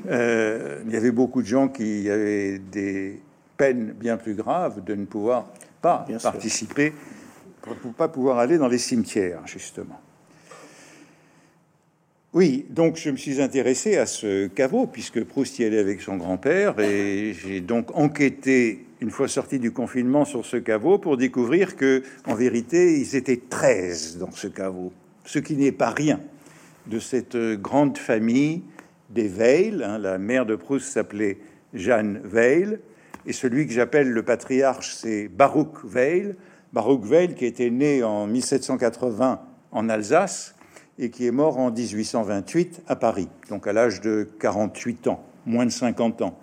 Euh, 0.09 0.83
il 0.87 0.93
y 0.93 0.97
avait 0.97 1.11
beaucoup 1.11 1.41
de 1.41 1.47
gens 1.47 1.69
qui 1.69 2.11
avaient 2.11 2.59
des 2.59 3.21
peines 3.57 3.93
bien 3.93 4.19
plus 4.19 4.35
graves 4.35 4.85
de 4.85 4.95
ne 4.95 5.07
pouvoir 5.07 5.47
pas 5.81 6.07
participer, 6.23 6.93
pour 7.63 7.75
ne 7.85 7.93
pas 7.93 8.09
pouvoir 8.09 8.39
aller 8.39 8.59
dans 8.59 8.69
les 8.69 8.79
cimetières, 8.79 9.47
justement. 9.47 9.99
Oui, 12.33 12.67
donc 12.69 12.97
je 12.97 13.11
me 13.11 13.17
suis 13.17 13.41
intéressé 13.41 13.97
à 13.97 14.07
ce 14.07 14.47
caveau, 14.47 14.87
puisque 14.87 15.25
Proust 15.25 15.59
y 15.59 15.65
allait 15.65 15.79
avec 15.79 16.03
son 16.03 16.17
grand-père, 16.17 16.79
et 16.79 17.33
j'ai 17.35 17.61
donc 17.61 17.97
enquêté, 17.97 18.87
une 19.01 19.11
fois 19.11 19.29
sorti 19.29 19.59
du 19.59 19.73
confinement, 19.73 20.25
sur 20.25 20.45
ce 20.45 20.57
caveau 20.57 20.99
pour 20.99 21.17
découvrir 21.17 21.77
que, 21.77 22.03
en 22.27 22.35
vérité, 22.35 22.99
ils 22.99 23.17
étaient 23.17 23.41
13 23.49 24.19
dans 24.19 24.31
ce 24.31 24.47
caveau, 24.47 24.93
ce 25.25 25.39
qui 25.39 25.57
n'est 25.57 25.73
pas 25.73 25.91
rien 25.91 26.21
de 26.87 26.99
cette 26.99 27.37
grande 27.37 27.99
famille 27.99 28.63
des 29.11 29.29
Veil. 29.29 29.83
Hein. 29.83 29.99
la 29.99 30.19
mère 30.19 30.47
de 30.47 30.55
Proust 30.55 30.87
s'appelait 30.87 31.39
Jeanne 31.73 32.21
Veil, 32.25 32.79
et 33.27 33.33
celui 33.33 33.67
que 33.67 33.73
j'appelle 33.73 34.11
le 34.11 34.23
patriarche, 34.23 34.95
c'est 34.95 35.29
Baruch 35.29 35.85
Veil. 35.85 36.35
Baruch 36.73 37.05
Veil, 37.05 37.35
qui 37.35 37.47
était 37.47 37.71
né 37.71 38.03
en 38.03 38.27
1780 38.27 39.41
en 39.73 39.89
Alsace, 39.89 40.55
et 40.99 41.11
qui 41.11 41.27
est 41.27 41.31
mort 41.31 41.59
en 41.59 41.71
1828 41.71 42.83
à 42.87 42.97
Paris, 42.97 43.29
donc 43.49 43.67
à 43.67 43.73
l'âge 43.73 44.01
de 44.01 44.29
48 44.39 45.09
ans, 45.09 45.25
moins 45.47 45.65
de 45.65 45.71
50 45.71 46.23
ans. 46.23 46.39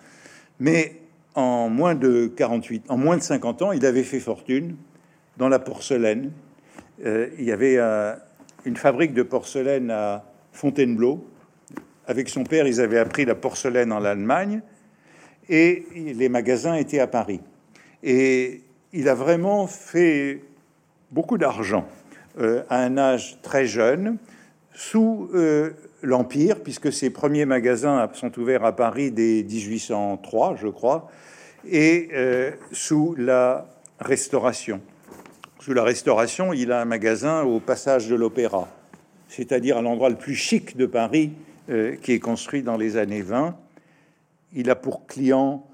Mais 0.59 1.06
en 1.37 1.69
moins 1.69 1.93
de 1.93 2.25
48, 2.35 2.85
en 2.89 2.97
moins 2.97 3.15
de 3.15 3.21
50 3.21 3.61
ans, 3.61 3.71
il 3.71 3.85
avait 3.85 4.03
fait 4.03 4.19
fortune 4.19 4.75
dans 5.37 5.49
la 5.49 5.59
porcelaine. 5.59 6.31
Euh, 7.05 7.29
il 7.37 7.45
y 7.45 7.51
avait 7.51 7.75
euh, 7.77 8.15
une 8.65 8.75
fabrique 8.75 9.13
de 9.13 9.21
porcelaine 9.21 9.91
à 9.91 10.25
Fontainebleau. 10.51 11.23
Avec 12.07 12.27
son 12.27 12.43
père, 12.43 12.65
ils 12.65 12.81
avaient 12.81 12.97
appris 12.97 13.23
la 13.23 13.35
porcelaine 13.35 13.91
en 13.91 14.03
Allemagne 14.03 14.61
et 15.47 15.85
les 15.93 16.27
magasins 16.27 16.73
étaient 16.73 16.99
à 16.99 17.05
Paris. 17.05 17.39
Et 18.01 18.63
il 18.91 19.07
a 19.07 19.13
vraiment 19.13 19.67
fait 19.67 20.41
beaucoup 21.11 21.37
d'argent 21.37 21.85
euh, 22.39 22.63
à 22.67 22.79
un 22.79 22.97
âge 22.97 23.37
très 23.43 23.67
jeune 23.67 24.17
sous 24.73 25.29
l'Empire, 26.03 26.61
puisque 26.61 26.91
ses 26.91 27.09
premiers 27.09 27.45
magasins 27.45 28.09
sont 28.13 28.37
ouverts 28.39 28.63
à 28.63 28.75
Paris 28.75 29.11
dès 29.11 29.43
1803, 29.43 30.55
je 30.55 30.67
crois, 30.67 31.09
et 31.65 32.09
euh, 32.13 32.51
sous 32.71 33.15
la 33.17 33.67
Restauration. 33.99 34.81
Sous 35.59 35.73
la 35.73 35.83
Restauration, 35.83 36.53
il 36.53 36.71
a 36.71 36.81
un 36.81 36.85
magasin 36.85 37.43
au 37.43 37.59
passage 37.59 38.07
de 38.07 38.15
l'Opéra, 38.15 38.67
c'est-à-dire 39.27 39.77
à, 39.77 39.81
l'endroit 39.81 40.09
le 40.09 40.15
plus 40.15 40.35
chic 40.35 40.77
de 40.77 40.85
Paris, 40.85 41.31
euh, 41.69 41.95
qui 41.95 42.13
est 42.13 42.19
construit 42.19 42.61
dans 42.61 42.77
les 42.77 42.97
années 42.97 43.21
20. 43.21 43.57
Il 44.53 44.69
a 44.69 44.75
pour 44.75 45.07
client 45.07 45.65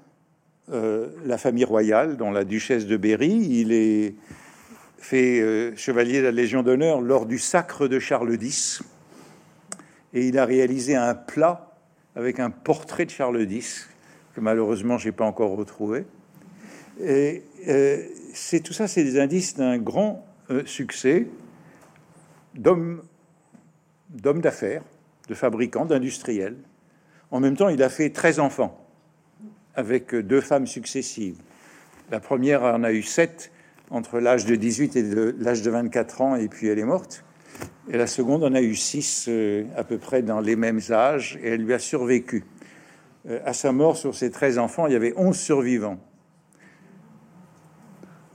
la 0.68 1.36
famille 1.36 1.64
royale, 1.64 2.16
dont 2.16 2.30
la 2.30 2.44
duchesse 2.44 2.86
de 2.86 2.96
Berry. 2.96 3.28
Il 3.28 3.70
est 3.70 4.14
fait 4.96 5.76
chevalier 5.76 6.20
de 6.20 6.24
la 6.24 6.30
Légion 6.30 6.62
d'honneur 6.62 7.02
lors 7.02 7.26
du 7.26 7.38
sacre 7.38 7.86
de 7.86 7.98
Charles 7.98 8.42
X 8.42 8.82
et 10.14 10.28
il 10.28 10.38
a 10.38 10.46
réalisé 10.46 10.94
un 10.94 11.14
plat 11.14 11.72
avec 12.16 12.38
un 12.38 12.50
portrait 12.50 13.04
de 13.04 13.10
Charles 13.10 13.42
X 13.50 13.90
que 14.34 14.40
malheureusement 14.40 14.98
j'ai 14.98 15.12
pas 15.12 15.24
encore 15.24 15.56
retrouvé. 15.56 16.04
Et 17.00 17.42
euh, 17.68 18.02
c'est 18.32 18.60
tout 18.60 18.72
ça, 18.72 18.86
c'est 18.86 19.04
des 19.04 19.18
indices 19.18 19.56
d'un 19.56 19.78
grand 19.78 20.26
euh, 20.50 20.62
succès 20.66 21.26
d'homme 22.54 23.02
d'homme 24.10 24.40
d'affaires, 24.40 24.82
de 25.28 25.34
fabricants, 25.34 25.86
d'industriels. 25.86 26.56
En 27.30 27.40
même 27.40 27.56
temps, 27.56 27.68
il 27.68 27.82
a 27.82 27.88
fait 27.88 28.10
13 28.10 28.38
enfants 28.38 28.80
avec 29.74 30.14
deux 30.14 30.40
femmes 30.40 30.68
successives. 30.68 31.38
La 32.12 32.20
première 32.20 32.62
en 32.62 32.84
a 32.84 32.92
eu 32.92 33.02
sept 33.02 33.50
entre 33.90 34.20
l'âge 34.20 34.44
de 34.44 34.54
18 34.54 34.96
et 34.96 35.02
l'âge 35.38 35.62
de 35.62 35.70
24 35.70 36.20
ans, 36.20 36.36
et 36.36 36.48
puis 36.48 36.68
elle 36.68 36.78
est 36.78 36.84
morte. 36.84 37.24
Et 37.90 37.96
la 37.96 38.06
seconde 38.06 38.44
en 38.44 38.54
a 38.54 38.62
eu 38.62 38.74
six, 38.74 39.26
euh, 39.28 39.64
à 39.76 39.84
peu 39.84 39.98
près 39.98 40.22
dans 40.22 40.40
les 40.40 40.56
mêmes 40.56 40.80
âges, 40.90 41.38
et 41.42 41.48
elle 41.50 41.62
lui 41.62 41.74
a 41.74 41.78
survécu. 41.78 42.44
Euh, 43.28 43.40
à 43.44 43.52
sa 43.52 43.72
mort, 43.72 43.96
sur 43.96 44.14
ses 44.14 44.30
13 44.30 44.58
enfants, 44.58 44.86
il 44.86 44.92
y 44.92 44.96
avait 44.96 45.14
11 45.16 45.36
survivants, 45.36 45.98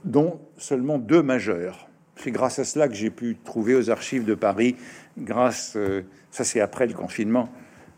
dont 0.04 0.40
seulement 0.56 0.98
deux 0.98 1.22
majeurs. 1.22 1.88
C'est 2.16 2.32
grâce 2.32 2.58
à 2.58 2.64
cela 2.64 2.88
que 2.88 2.94
j'ai 2.94 3.10
pu 3.10 3.36
trouver 3.44 3.74
aux 3.74 3.88
archives 3.88 4.24
de 4.24 4.34
Paris, 4.34 4.76
grâce, 5.16 5.74
euh, 5.76 6.02
ça 6.30 6.44
c'est 6.44 6.60
après 6.60 6.86
le 6.86 6.92
confinement, 6.92 7.48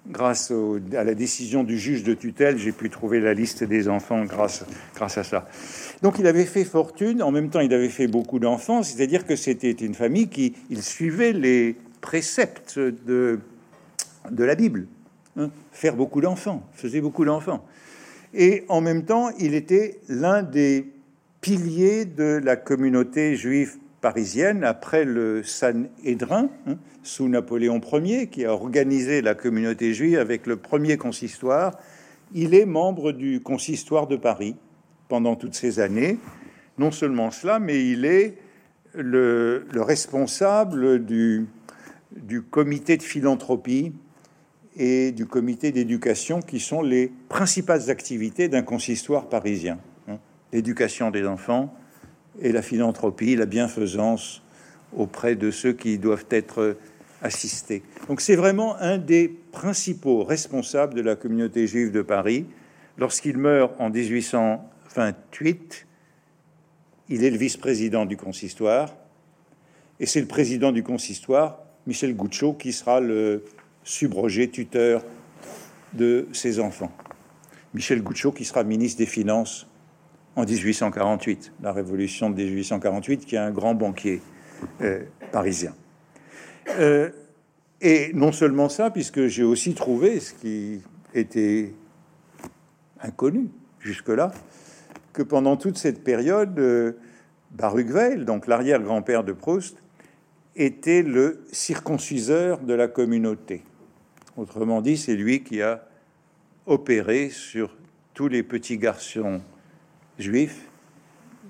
grâce 0.07 0.53
à 0.97 1.05
la 1.05 1.15
décision 1.15 1.65
du 1.65 1.79
juge 1.79 2.03
de 2.03 2.15
tutelle, 2.15 2.59
j'ai 2.59 2.73
pu 2.73 2.91
trouver 2.91 3.21
la 3.21 3.35
liste 3.35 3.65
des 3.65 3.89
enfants 3.89 4.25
grâce, 4.25 4.65
grâce 4.95 5.17
à 5.17 5.25
ça. 5.25 5.49
Donc 6.03 6.19
il 6.19 6.27
avait 6.27 6.45
fait 6.45 6.65
fortune, 6.65 7.23
en 7.23 7.31
même 7.31 7.51
temps 7.51 7.61
il 7.61 7.73
avait 7.73 7.89
fait 7.89 8.09
beaucoup 8.09 8.39
d'enfants, 8.39 8.83
c'est-à-dire 8.83 9.27
que 9.27 9.37
c'était 9.37 9.71
une 9.71 9.95
famille 9.95 10.29
qui 10.29 10.55
il 10.71 10.83
suivait 10.83 11.33
les 11.33 11.77
préceptes 12.01 12.79
de, 12.79 13.41
de 14.31 14.45
la 14.45 14.55
Bible. 14.57 14.87
Hein. 15.37 15.51
faire 15.71 15.97
beaucoup 15.97 16.21
d'enfants, 16.21 16.63
faisait 16.75 17.01
beaucoup 17.01 17.25
d'enfants. 17.25 17.65
Et 18.35 18.65
en 18.69 18.83
même 18.83 19.05
temps, 19.05 19.31
il 19.39 19.55
était 19.55 20.01
l'un 20.09 20.43
des 20.43 20.93
piliers 21.41 22.05
de 22.05 22.41
la 22.43 22.57
communauté 22.57 23.35
juive 23.35 23.77
parisienne 24.03 24.63
après 24.63 25.05
le 25.05 25.43
Sanhédrin, 25.43 26.51
hein, 26.67 26.77
sous 27.03 27.29
Napoléon 27.29 27.81
Ier, 27.93 28.27
qui 28.27 28.45
a 28.45 28.53
organisé 28.53 29.23
la 29.23 29.35
communauté 29.35 29.95
juive 29.95 30.19
avec 30.19 30.47
le 30.47 30.57
premier 30.57 30.99
consistoire. 30.99 31.79
Il 32.35 32.55
est 32.55 32.67
membre 32.67 33.13
du 33.13 33.41
consistoire 33.41 34.07
de 34.07 34.17
Paris 34.17 34.57
pendant 35.09 35.37
toutes 35.37 35.55
ces 35.55 35.81
années. 35.81 36.19
Non 36.79 36.91
seulement 36.91 37.31
cela, 37.31 37.59
mais 37.59 37.91
il 37.91 38.05
est 38.05 38.37
le, 38.95 39.65
responsable 39.75 41.05
du, 41.05 41.47
du 42.17 42.43
comité 42.43 42.97
de 42.97 43.03
philanthropie 43.03 43.93
et 44.77 45.13
du 45.13 45.27
comité 45.27 45.73
d'éducation, 45.73 46.41
qui 46.41 46.61
sont 46.61 46.83
les 46.83 47.13
principales 47.29 47.91
activités 47.91 48.49
d'un 48.49 48.63
consistoire 48.63 49.29
parisien. 49.29 49.79
Hein. 50.09 50.19
L'éducation 50.53 51.11
des 51.11 51.27
enfants, 51.27 51.75
et 52.41 52.53
la 52.53 52.63
philanthropie, 52.63 53.37
la 53.37 53.47
bienfaisance 53.47 54.43
auprès 54.97 55.35
de 55.37 55.51
ceux 55.51 55.73
qui 55.73 55.99
doivent 55.99 56.27
être 56.31 56.77
assistés. 57.23 57.83
Donc 58.09 58.21
c'est 58.21 58.37
vraiment 58.37 58.77
un 58.77 58.99
des 58.99 59.29
principaux 59.29 60.25
responsables 60.25 60.95
de 60.95 61.03
la 61.03 61.17
communauté 61.17 61.67
juive 61.67 61.91
de 61.93 62.03
Paris. 62.03 62.47
Lorsqu'il 62.99 63.39
meurt 63.39 63.75
en 63.79 63.91
1828, 63.91 65.87
il 67.09 67.25
est 67.25 67.31
le 67.31 67.39
vice-président 67.39 68.07
du 68.07 68.17
consistoire, 68.17 68.95
et 70.01 70.07
c'est 70.07 70.21
le 70.21 70.27
président 70.27 70.73
du 70.73 70.83
consistoire, 70.83 71.61
Michel 71.87 72.17
Gouchot, 72.17 72.55
qui 72.55 72.73
sera 72.73 73.01
le 73.01 73.45
subrogé 73.85 74.51
tuteur 74.51 75.05
de 75.93 76.29
ses 76.33 76.61
enfants. 76.61 76.93
Michel 77.75 78.03
Gouchot, 78.03 78.33
qui 78.33 78.45
sera 78.45 78.65
ministre 78.65 78.99
des 78.99 79.07
Finances 79.07 79.67
en 80.37 80.45
1848, 80.45 81.53
la 81.63 81.73
révolution 81.73 82.31
de 82.31 82.37
1848, 82.37 83.27
qui 83.27 83.35
est 83.35 83.39
un 83.39 83.51
grand 83.51 83.75
banquier 83.75 84.21
euh, 84.81 85.03
parisien. 85.31 85.75
Euh, 86.79 87.11
et 87.81 88.13
non 88.15 88.33
seulement 88.33 88.69
ça, 88.69 88.91
puisque 88.91 89.27
j'ai 89.27 89.43
aussi 89.43 89.75
trouvé 89.75 90.21
ce 90.21 90.35
qui 90.35 90.81
était 91.15 91.75
inconnu 93.01 93.49
jusque-là, 93.81 94.33
que 95.13 95.23
pendant 95.23 95.57
toute 95.57 95.77
cette 95.77 96.05
période, 96.05 96.59
euh, 96.59 96.93
Baruchvel, 97.51 98.25
donc 98.25 98.47
l'arrière-grand-père 98.47 99.25
de 99.25 99.33
Proust, 99.33 99.77
était 100.57 101.03
le 101.03 101.45
circonciseur 101.51 102.61
de 102.61 102.75
la 102.75 102.89
communauté. 102.89 103.63
Autrement 104.37 104.81
dit, 104.81 104.97
c'est 104.97 105.15
lui 105.15 105.43
qui 105.43 105.61
a 105.61 105.87
opéré 106.67 107.29
sur 107.29 107.77
tous 108.15 108.29
les 108.29 108.43
petits 108.43 108.79
garçons 108.79 109.43
juifs 110.19 110.67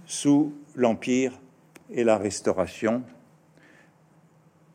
sous 0.05 0.53
l'Empire 0.75 1.33
et 1.91 2.03
la 2.03 2.19
Restauration, 2.19 3.05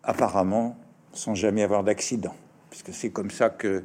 apparemment 0.03 0.77
sans 1.11 1.35
jamais 1.35 1.63
avoir 1.63 1.83
d'accident, 1.83 2.35
puisque 2.69 2.93
c'est 2.93 3.09
comme 3.09 3.31
ça 3.31 3.49
que 3.49 3.83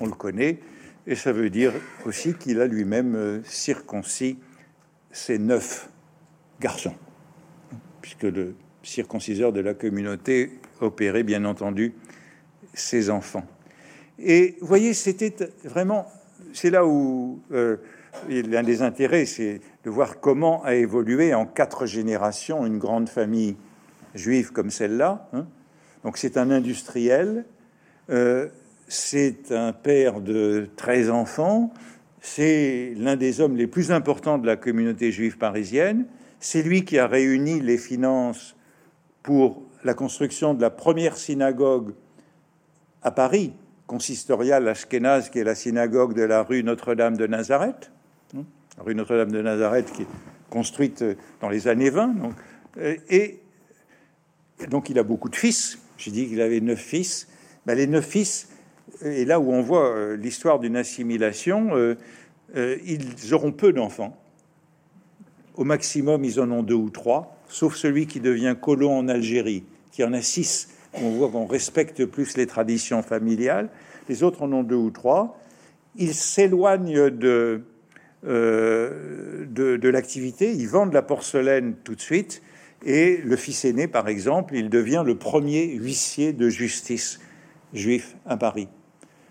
on 0.00 0.06
le 0.06 0.12
connaît, 0.12 0.58
et 1.06 1.14
ça 1.14 1.32
veut 1.32 1.48
dire 1.48 1.72
aussi 2.04 2.34
qu'il 2.34 2.60
a 2.60 2.66
lui-même 2.66 3.14
euh, 3.14 3.40
circoncis 3.44 4.38
ses 5.12 5.38
neuf 5.38 5.88
garçons, 6.60 6.94
puisque 8.00 8.24
le 8.24 8.54
circonciseur 8.82 9.52
de 9.52 9.60
la 9.60 9.74
communauté 9.74 10.58
opérait 10.80 11.22
bien 11.22 11.44
entendu 11.44 11.94
ses 12.74 13.10
enfants. 13.10 13.46
Et 14.24 14.56
vous 14.60 14.66
voyez, 14.66 14.94
c'était 14.94 15.34
vraiment, 15.64 16.06
c'est 16.52 16.70
là 16.70 16.86
où 16.86 17.40
euh, 17.50 17.76
l'un 18.28 18.62
des 18.62 18.82
intérêts, 18.82 19.26
c'est 19.26 19.60
de 19.84 19.90
voir 19.90 20.20
comment 20.20 20.62
a 20.64 20.74
évolué 20.74 21.34
en 21.34 21.44
quatre 21.44 21.86
générations 21.86 22.64
une 22.64 22.78
grande 22.78 23.08
famille 23.08 23.56
juive 24.14 24.52
comme 24.52 24.70
celle-là. 24.70 25.28
Hein. 25.32 25.46
Donc 26.04 26.18
c'est 26.18 26.36
un 26.36 26.50
industriel, 26.50 27.44
euh, 28.10 28.48
c'est 28.86 29.50
un 29.50 29.72
père 29.72 30.20
de 30.20 30.68
13 30.76 31.10
enfants, 31.10 31.72
c'est 32.20 32.94
l'un 32.96 33.16
des 33.16 33.40
hommes 33.40 33.56
les 33.56 33.66
plus 33.66 33.90
importants 33.90 34.38
de 34.38 34.46
la 34.46 34.56
communauté 34.56 35.10
juive 35.10 35.36
parisienne, 35.36 36.06
c'est 36.38 36.62
lui 36.62 36.84
qui 36.84 36.98
a 36.98 37.08
réuni 37.08 37.60
les 37.60 37.78
finances 37.78 38.54
pour 39.22 39.62
la 39.82 39.94
construction 39.94 40.54
de 40.54 40.60
la 40.60 40.70
première 40.70 41.16
synagogue 41.16 41.94
à 43.02 43.10
Paris, 43.10 43.52
consistoriale 43.92 44.66
ashkénaze, 44.68 45.28
qui 45.28 45.38
est 45.38 45.44
la 45.44 45.54
synagogue 45.54 46.14
de 46.14 46.22
la 46.22 46.42
rue 46.42 46.62
Notre-Dame 46.62 47.14
de 47.14 47.26
Nazareth, 47.26 47.90
hein, 48.34 48.42
rue 48.78 48.94
Notre-Dame 48.94 49.30
de 49.30 49.42
Nazareth 49.42 49.92
qui 49.92 50.02
est 50.02 50.06
construite 50.48 51.04
dans 51.42 51.50
les 51.50 51.68
années 51.68 51.90
20. 51.90 52.08
Donc, 52.14 52.32
euh, 52.78 52.96
et 53.10 53.40
donc 54.70 54.88
il 54.88 54.98
a 54.98 55.02
beaucoup 55.02 55.28
de 55.28 55.36
fils. 55.36 55.78
J'ai 55.98 56.10
dit 56.10 56.26
qu'il 56.26 56.40
avait 56.40 56.62
neuf 56.62 56.78
fils. 56.78 57.28
Ben, 57.66 57.74
les 57.74 57.86
neuf 57.86 58.06
fils, 58.06 58.48
et 59.02 59.26
là 59.26 59.38
où 59.38 59.52
on 59.52 59.60
voit 59.60 59.94
euh, 59.94 60.16
l'histoire 60.16 60.58
d'une 60.58 60.76
assimilation, 60.76 61.72
euh, 61.74 61.96
ils 62.86 63.34
auront 63.34 63.52
peu 63.52 63.74
d'enfants. 63.74 64.16
Au 65.54 65.64
maximum, 65.64 66.24
ils 66.24 66.40
en 66.40 66.50
ont 66.50 66.62
deux 66.62 66.72
ou 66.76 66.88
trois, 66.88 67.36
sauf 67.46 67.76
celui 67.76 68.06
qui 68.06 68.20
devient 68.20 68.56
colon 68.58 68.96
en 68.96 69.08
Algérie, 69.08 69.64
qui 69.90 70.02
en 70.02 70.14
a 70.14 70.22
six. 70.22 70.70
On 70.94 71.10
voit 71.10 71.28
qu'on 71.30 71.46
respecte 71.46 72.04
plus 72.04 72.36
les 72.36 72.46
traditions 72.46 73.02
familiales. 73.02 73.70
Les 74.08 74.22
autres 74.22 74.42
en 74.42 74.52
ont 74.52 74.62
deux 74.62 74.76
ou 74.76 74.90
trois. 74.90 75.40
Ils 75.96 76.14
s'éloignent 76.14 77.10
de, 77.10 77.62
euh, 78.26 79.46
de, 79.46 79.76
de 79.76 79.88
l'activité. 79.88 80.52
Ils 80.52 80.68
vendent 80.68 80.92
la 80.92 81.02
porcelaine 81.02 81.74
tout 81.84 81.94
de 81.94 82.00
suite. 82.00 82.42
Et 82.84 83.18
le 83.18 83.36
fils 83.36 83.64
aîné, 83.64 83.86
par 83.86 84.08
exemple, 84.08 84.54
il 84.56 84.68
devient 84.68 85.02
le 85.06 85.16
premier 85.16 85.66
huissier 85.74 86.32
de 86.32 86.48
justice 86.48 87.20
juif 87.72 88.16
à 88.26 88.36
Paris. 88.36 88.68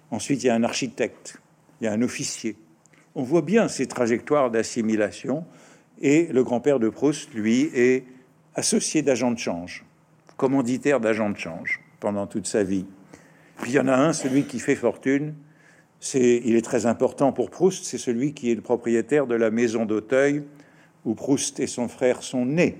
Ensuite, 0.09 0.43
il 0.43 0.47
y 0.47 0.49
a 0.49 0.55
un 0.55 0.63
architecte, 0.63 1.41
il 1.79 1.85
y 1.85 1.87
a 1.87 1.93
un 1.93 2.01
officier. 2.01 2.55
On 3.15 3.23
voit 3.23 3.41
bien 3.41 3.67
ces 3.67 3.87
trajectoires 3.87 4.51
d'assimilation 4.51 5.45
et 6.01 6.27
le 6.31 6.43
grand-père 6.43 6.79
de 6.79 6.89
Proust, 6.89 7.33
lui, 7.33 7.69
est 7.73 8.05
associé 8.55 9.01
d'agent 9.01 9.31
de 9.31 9.37
change, 9.37 9.85
commanditaire 10.41 10.99
d'agent 10.99 11.29
de 11.29 11.37
change 11.37 11.81
pendant 11.99 12.25
toute 12.25 12.47
sa 12.47 12.63
vie. 12.63 12.87
Puis 13.61 13.73
il 13.73 13.75
y 13.75 13.79
en 13.79 13.87
a 13.87 13.95
un, 13.95 14.11
celui 14.11 14.45
qui 14.45 14.57
fait 14.57 14.73
fortune, 14.73 15.35
c'est, 15.99 16.41
il 16.43 16.55
est 16.55 16.63
très 16.63 16.87
important 16.87 17.31
pour 17.31 17.51
Proust, 17.51 17.85
c'est 17.85 17.99
celui 17.99 18.33
qui 18.33 18.51
est 18.51 18.55
le 18.55 18.61
propriétaire 18.61 19.27
de 19.27 19.35
la 19.35 19.51
maison 19.51 19.85
d'Auteuil 19.85 20.41
où 21.05 21.13
Proust 21.13 21.59
et 21.59 21.67
son 21.67 21.87
frère 21.87 22.23
sont 22.23 22.43
nés. 22.43 22.77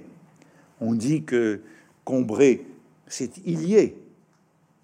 On 0.79 0.95
dit 0.95 1.21
que 1.21 1.61
Combray, 2.03 2.61
c'est 3.05 3.37
Illier, 3.45 3.95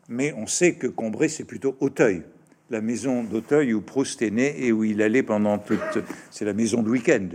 mais 0.08 0.32
on 0.38 0.46
sait 0.46 0.76
que 0.76 0.86
Combray, 0.86 1.30
c'est 1.30 1.46
plutôt 1.46 1.76
Auteuil, 1.80 2.22
la 2.70 2.82
maison 2.82 3.24
d'Auteuil 3.24 3.74
où 3.74 3.82
Proust 3.82 4.22
est 4.22 4.30
né 4.30 4.54
et 4.64 4.72
où 4.72 4.84
il 4.84 5.02
allait 5.02 5.24
pendant 5.24 5.58
toute. 5.58 5.98
C'est 6.30 6.46
la 6.46 6.54
maison 6.54 6.84
de 6.84 6.92
week-end. 6.92 7.30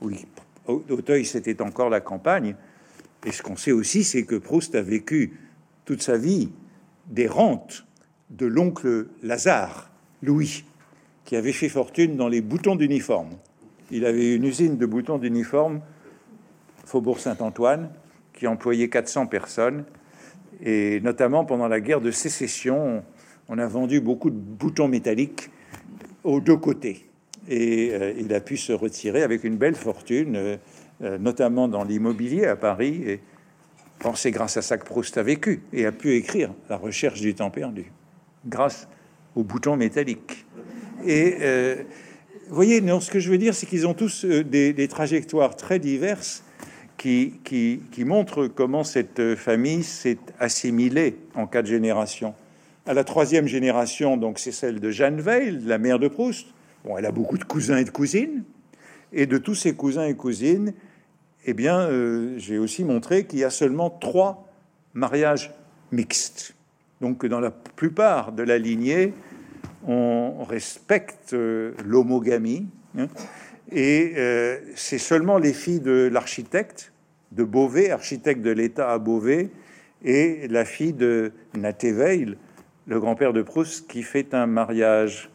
Oui, 0.00 0.26
Auteuil, 0.68 1.24
c'était 1.24 1.60
encore 1.60 1.90
la 1.90 2.00
campagne. 2.00 2.54
Et 3.26 3.32
ce 3.32 3.42
qu'on 3.42 3.56
sait 3.56 3.72
aussi, 3.72 4.04
c'est 4.04 4.24
que 4.24 4.36
Proust 4.36 4.76
a 4.76 4.82
vécu 4.82 5.32
toute 5.84 6.00
sa 6.00 6.16
vie 6.16 6.48
des 7.08 7.26
rentes 7.26 7.84
de 8.30 8.46
l'oncle 8.46 9.08
Lazare, 9.22 9.90
Louis, 10.22 10.64
qui 11.24 11.34
avait 11.34 11.52
fait 11.52 11.68
fortune 11.68 12.16
dans 12.16 12.28
les 12.28 12.40
boutons 12.40 12.76
d'uniforme. 12.76 13.30
Il 13.90 14.06
avait 14.06 14.36
une 14.36 14.44
usine 14.44 14.76
de 14.76 14.86
boutons 14.86 15.18
d'uniforme, 15.18 15.80
Faubourg 16.84 17.18
Saint-Antoine, 17.18 17.90
qui 18.32 18.46
employait 18.46 18.88
400 18.88 19.26
personnes. 19.26 19.84
Et 20.64 21.00
notamment 21.00 21.44
pendant 21.44 21.66
la 21.66 21.80
guerre 21.80 22.00
de 22.00 22.12
sécession, 22.12 23.02
on 23.48 23.58
a 23.58 23.66
vendu 23.66 24.00
beaucoup 24.00 24.30
de 24.30 24.38
boutons 24.38 24.86
métalliques 24.86 25.50
aux 26.22 26.40
deux 26.40 26.56
côtés 26.56 27.06
et 27.48 27.90
euh, 27.92 28.12
il 28.18 28.32
a 28.34 28.40
pu 28.40 28.56
se 28.56 28.72
retirer 28.72 29.22
avec 29.22 29.44
une 29.44 29.56
belle 29.56 29.74
fortune, 29.74 30.36
euh, 30.36 30.56
notamment 31.00 31.68
dans 31.68 31.84
l'immobilier 31.84 32.46
à 32.46 32.56
Paris. 32.56 33.02
Et 33.06 33.20
c'est 34.14 34.30
grâce 34.30 34.56
à 34.56 34.62
ça 34.62 34.78
que 34.78 34.84
Proust 34.84 35.18
a 35.18 35.22
vécu 35.22 35.62
et 35.72 35.86
a 35.86 35.92
pu 35.92 36.14
écrire 36.14 36.52
La 36.68 36.76
recherche 36.76 37.20
du 37.20 37.34
temps 37.34 37.50
perdu, 37.50 37.92
grâce 38.46 38.88
aux 39.34 39.42
boutons 39.42 39.76
métalliques. 39.76 40.46
Et 41.04 41.36
vous 42.48 42.54
voyez, 42.54 42.80
non, 42.80 43.00
ce 43.00 43.10
que 43.10 43.18
je 43.18 43.30
veux 43.30 43.38
dire, 43.38 43.54
c'est 43.54 43.66
qu'ils 43.66 43.86
ont 43.86 43.94
tous 43.94 44.24
des, 44.24 44.88
trajectoires 44.88 45.56
très 45.56 45.78
diverses 45.78 46.44
qui, 46.96 47.40
qui, 47.44 47.82
qui, 47.90 48.04
montrent 48.04 48.46
comment 48.46 48.84
cette 48.84 49.34
famille 49.34 49.82
s'est 49.82 50.18
assimilée 50.38 51.16
en 51.34 51.46
quatre 51.46 51.66
générations. 51.66 52.34
À 52.86 52.94
la 52.94 53.04
troisième 53.04 53.46
génération, 53.46 54.16
donc, 54.16 54.38
c'est 54.38 54.52
celle 54.52 54.80
de 54.80 54.90
Jeanne 54.90 55.20
Veil, 55.20 55.58
la 55.64 55.78
mère 55.78 55.98
de 55.98 56.08
Proust, 56.08 56.46
Bon, 56.86 56.96
elle 56.96 57.06
a 57.06 57.10
beaucoup 57.10 57.36
de 57.36 57.42
cousins 57.42 57.78
et 57.78 57.84
de 57.84 57.90
cousines, 57.90 58.44
et 59.12 59.26
de 59.26 59.38
tous 59.38 59.56
ses 59.56 59.74
cousins 59.74 60.06
et 60.06 60.14
cousines, 60.14 60.72
eh 61.46 61.54
bien, 61.54 61.78
euh, 61.78 62.34
j'ai 62.38 62.58
aussi 62.58 62.84
montré 62.84 63.24
qu'il 63.24 63.38
y 63.38 63.44
a 63.44 63.50
seulement 63.50 63.88
trois 63.88 64.48
mariages 64.94 65.54
mixtes. 65.92 66.54
Donc, 67.00 67.24
dans 67.24 67.38
la 67.38 67.52
plupart 67.52 68.32
de 68.32 68.42
la 68.42 68.58
lignée, 68.58 69.14
on 69.86 70.42
respecte 70.42 71.34
euh, 71.34 71.72
l'homogamie, 71.84 72.66
hein. 72.98 73.06
et 73.70 74.14
euh, 74.16 74.58
c'est 74.74 74.98
seulement 74.98 75.38
les 75.38 75.52
filles 75.52 75.80
de 75.80 76.10
l'architecte 76.12 76.92
de 77.30 77.44
Beauvais, 77.44 77.90
architecte 77.90 78.42
de 78.42 78.50
l'État 78.50 78.90
à 78.90 78.98
Beauvais, 78.98 79.50
et 80.04 80.48
la 80.48 80.64
fille 80.64 80.92
de 80.92 81.32
Natéveil, 81.54 82.36
le 82.86 82.98
grand-père 82.98 83.32
de 83.32 83.42
Proust, 83.42 83.88
qui 83.88 84.02
fait 84.02 84.34
un 84.34 84.46
mariage 84.46 85.30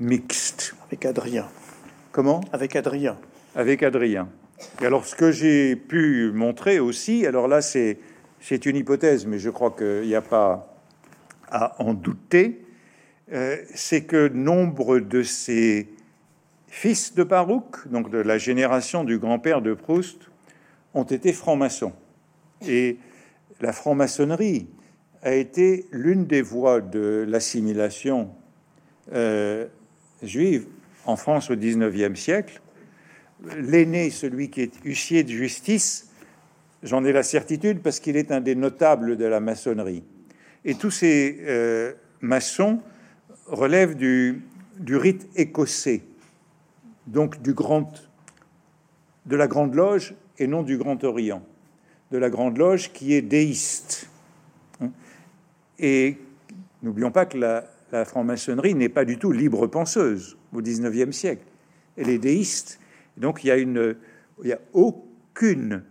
mixte. 0.00 0.74
Avec 0.86 1.04
Adrien. 1.04 1.46
Comment? 2.12 2.40
Avec 2.52 2.74
Adrien. 2.74 3.18
Avec 3.54 3.82
Adrien. 3.82 4.28
Alors, 4.80 5.04
ce 5.04 5.14
que 5.14 5.32
j'ai 5.32 5.76
pu 5.76 6.30
montrer 6.32 6.78
aussi, 6.78 7.26
alors 7.26 7.48
là, 7.48 7.60
c'est, 7.60 7.98
c'est 8.40 8.66
une 8.66 8.76
hypothèse, 8.76 9.26
mais 9.26 9.38
je 9.38 9.50
crois 9.50 9.70
qu'il 9.70 10.02
n'y 10.02 10.14
a 10.14 10.22
pas 10.22 10.76
à 11.48 11.80
en 11.82 11.94
douter, 11.94 12.62
euh, 13.32 13.56
c'est 13.74 14.04
que 14.04 14.28
nombre 14.28 14.98
de 14.98 15.22
ces 15.22 15.88
fils 16.68 17.14
de 17.14 17.22
Baruch, 17.22 17.88
donc 17.88 18.10
de 18.10 18.18
la 18.18 18.38
génération 18.38 19.04
du 19.04 19.18
grand-père 19.18 19.62
de 19.62 19.74
Proust, 19.74 20.18
ont 20.94 21.04
été 21.04 21.32
francs-maçons. 21.32 21.92
Et 22.66 22.98
la 23.60 23.72
franc-maçonnerie 23.72 24.68
a 25.22 25.32
été 25.34 25.86
l'une 25.90 26.26
des 26.26 26.42
voies 26.42 26.80
de 26.80 27.24
l'assimilation 27.28 28.30
euh, 29.12 29.66
juive 30.22 30.66
en 31.04 31.16
France 31.16 31.50
au 31.50 31.56
XIXe 31.56 32.18
siècle. 32.18 32.60
L'aîné, 33.44 34.10
celui 34.10 34.50
qui 34.50 34.62
est 34.62 34.74
huissier 34.84 35.22
de 35.22 35.30
justice, 35.30 36.10
j'en 36.82 37.04
ai 37.04 37.12
la 37.12 37.22
certitude 37.22 37.80
parce 37.80 38.00
qu'il 38.00 38.16
est 38.16 38.32
un 38.32 38.40
des 38.40 38.54
notables 38.54 39.16
de 39.16 39.24
la 39.24 39.40
maçonnerie. 39.40 40.02
Et 40.64 40.74
tous 40.74 40.90
ces 40.90 41.38
euh, 41.42 41.92
maçons 42.20 42.80
relèvent 43.46 43.96
du, 43.96 44.42
rite 44.88 45.28
écossais, 45.36 46.02
donc 47.06 47.40
du 47.42 47.52
grand, 47.52 47.92
de 49.26 49.36
la 49.36 49.46
Grande 49.46 49.74
Loge 49.74 50.14
et 50.38 50.46
non 50.46 50.62
du 50.62 50.76
Grand 50.76 51.02
Orient, 51.04 51.42
de 52.10 52.18
la 52.18 52.30
Grande 52.30 52.58
Loge 52.58 52.92
qui 52.92 53.14
est 53.14 53.22
déiste. 53.22 54.08
Et 55.78 56.16
n'oublions 56.82 57.10
pas 57.10 57.26
que 57.26 57.38
la, 57.38 57.64
franc-maçonnerie 58.04 58.74
n'est 58.74 58.90
pas 58.90 59.04
du 59.04 59.16
tout 59.16 59.32
libre 59.32 59.66
penseuse 59.68 60.36
au 60.52 60.60
XIXe 60.60 61.16
siècle. 61.16 61.44
Elle 61.96 62.10
est 62.10 62.18
déiste. 62.18 62.78
Donc 63.16 63.44
il 63.44 63.48
y 63.48 63.50
a, 63.50 63.56
une, 63.56 63.96
aucune 64.72 65.82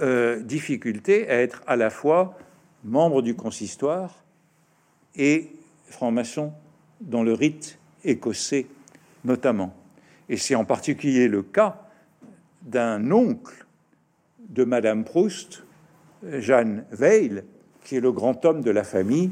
euh, 0.00 0.40
difficulté 0.40 1.28
à 1.28 1.40
être 1.40 1.62
à 1.66 1.76
la 1.76 1.90
fois 1.90 2.38
membre 2.84 3.22
du 3.22 3.34
consistoire 3.34 4.24
et 5.14 5.50
franc-maçon 5.86 6.52
dans 7.00 7.22
le 7.22 7.32
rite 7.32 7.78
écossais 8.04 8.66
notamment. 9.24 9.74
Et 10.28 10.36
c'est 10.36 10.54
en 10.54 10.64
particulier 10.64 11.28
le 11.28 11.42
cas 11.42 11.88
d'un 12.62 13.10
oncle 13.10 13.66
de 14.48 14.64
Madame 14.64 15.04
Proust, 15.04 15.64
Jeanne 16.22 16.84
Weil, 16.92 17.44
qui 17.84 17.96
est 17.96 18.00
le 18.00 18.12
grand 18.12 18.44
homme 18.44 18.62
de 18.62 18.70
la 18.70 18.84
famille, 18.84 19.30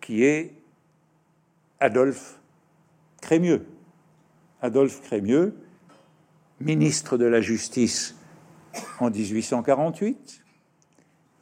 qui 0.00 0.24
est 0.24 0.52
Adolphe 1.80 2.38
Crémieux. 3.20 3.66
Adolphe 4.62 5.02
Crémieux, 5.02 5.54
ministre 6.60 7.18
de 7.18 7.26
la 7.26 7.40
Justice 7.40 8.14
en 9.00 9.10
1848, 9.10 10.44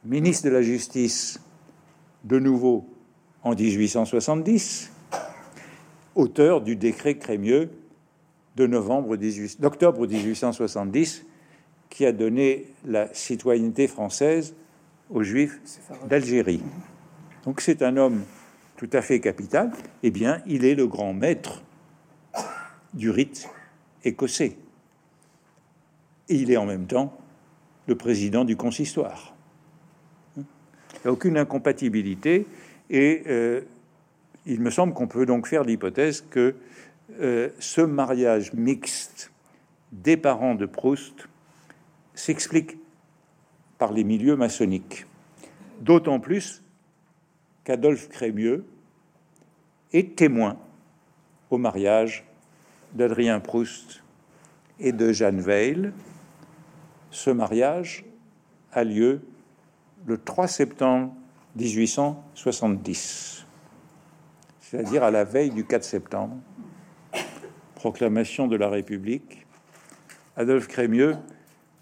ministre 0.03 0.45
de 0.45 0.53
la 0.53 0.61
Justice 0.61 1.39
de 2.23 2.39
nouveau 2.39 2.89
en 3.43 3.55
1870, 3.55 4.91
auteur 6.15 6.61
du 6.61 6.75
décret 6.75 7.17
Crémieux 7.17 7.69
de 8.55 8.67
novembre 8.67 9.15
18, 9.15 9.61
d'octobre 9.61 10.07
1870 10.07 11.25
qui 11.89 12.05
a 12.05 12.11
donné 12.11 12.65
la 12.85 13.13
citoyenneté 13.13 13.87
française 13.87 14.55
aux 15.09 15.23
Juifs 15.23 15.59
d'Algérie. 16.09 16.61
Donc 17.45 17.61
c'est 17.61 17.81
un 17.83 17.95
homme 17.95 18.23
tout 18.75 18.89
à 18.91 19.01
fait 19.01 19.19
capital. 19.19 19.71
Eh 20.03 20.11
bien, 20.11 20.41
il 20.45 20.65
est 20.65 20.75
le 20.75 20.87
grand 20.87 21.13
maître 21.13 21.63
du 22.93 23.09
rite 23.09 23.47
écossais. 24.03 24.57
Il 26.29 26.51
est 26.51 26.57
en 26.57 26.65
même 26.65 26.87
temps 26.87 27.17
le 27.87 27.95
président 27.95 28.45
du 28.45 28.55
consistoire. 28.55 29.35
Il 30.37 30.41
n'y 30.41 31.09
a 31.09 31.11
aucune 31.11 31.37
incompatibilité 31.37 32.47
et 32.89 33.23
euh, 33.27 33.61
il 34.45 34.61
me 34.61 34.69
semble 34.69 34.93
qu'on 34.93 35.07
peut 35.07 35.25
donc 35.25 35.47
faire 35.47 35.63
l'hypothèse 35.63 36.21
que 36.29 36.55
euh, 37.19 37.49
ce 37.59 37.81
mariage 37.81 38.53
mixte 38.53 39.31
des 39.91 40.17
parents 40.17 40.55
de 40.55 40.65
Proust 40.65 41.27
s'explique 42.13 42.77
par 43.77 43.91
les 43.93 44.03
milieux 44.03 44.35
maçonniques. 44.35 45.05
D'autant 45.81 46.19
plus 46.19 46.63
qu'Adolphe 47.63 48.09
Crémieux 48.09 48.65
est 49.93 50.15
témoin 50.15 50.57
au 51.49 51.57
mariage 51.57 52.25
d'Adrien 52.93 53.39
Proust 53.39 54.01
et 54.79 54.91
de 54.91 55.11
Jeanne 55.11 55.41
Weil. 55.41 55.93
Ce 57.15 57.29
mariage 57.29 58.03
a 58.73 58.83
lieu 58.83 59.21
le 60.05 60.17
3 60.17 60.49
septembre 60.49 61.13
1870, 61.55 63.45
c'est-à-dire 64.59 65.01
à 65.01 65.11
la 65.11 65.23
veille 65.23 65.51
du 65.51 65.63
4 65.63 65.85
septembre, 65.85 66.35
proclamation 67.75 68.47
de 68.47 68.57
la 68.57 68.67
République. 68.67 69.47
Adolphe 70.35 70.67
Crémieux 70.67 71.15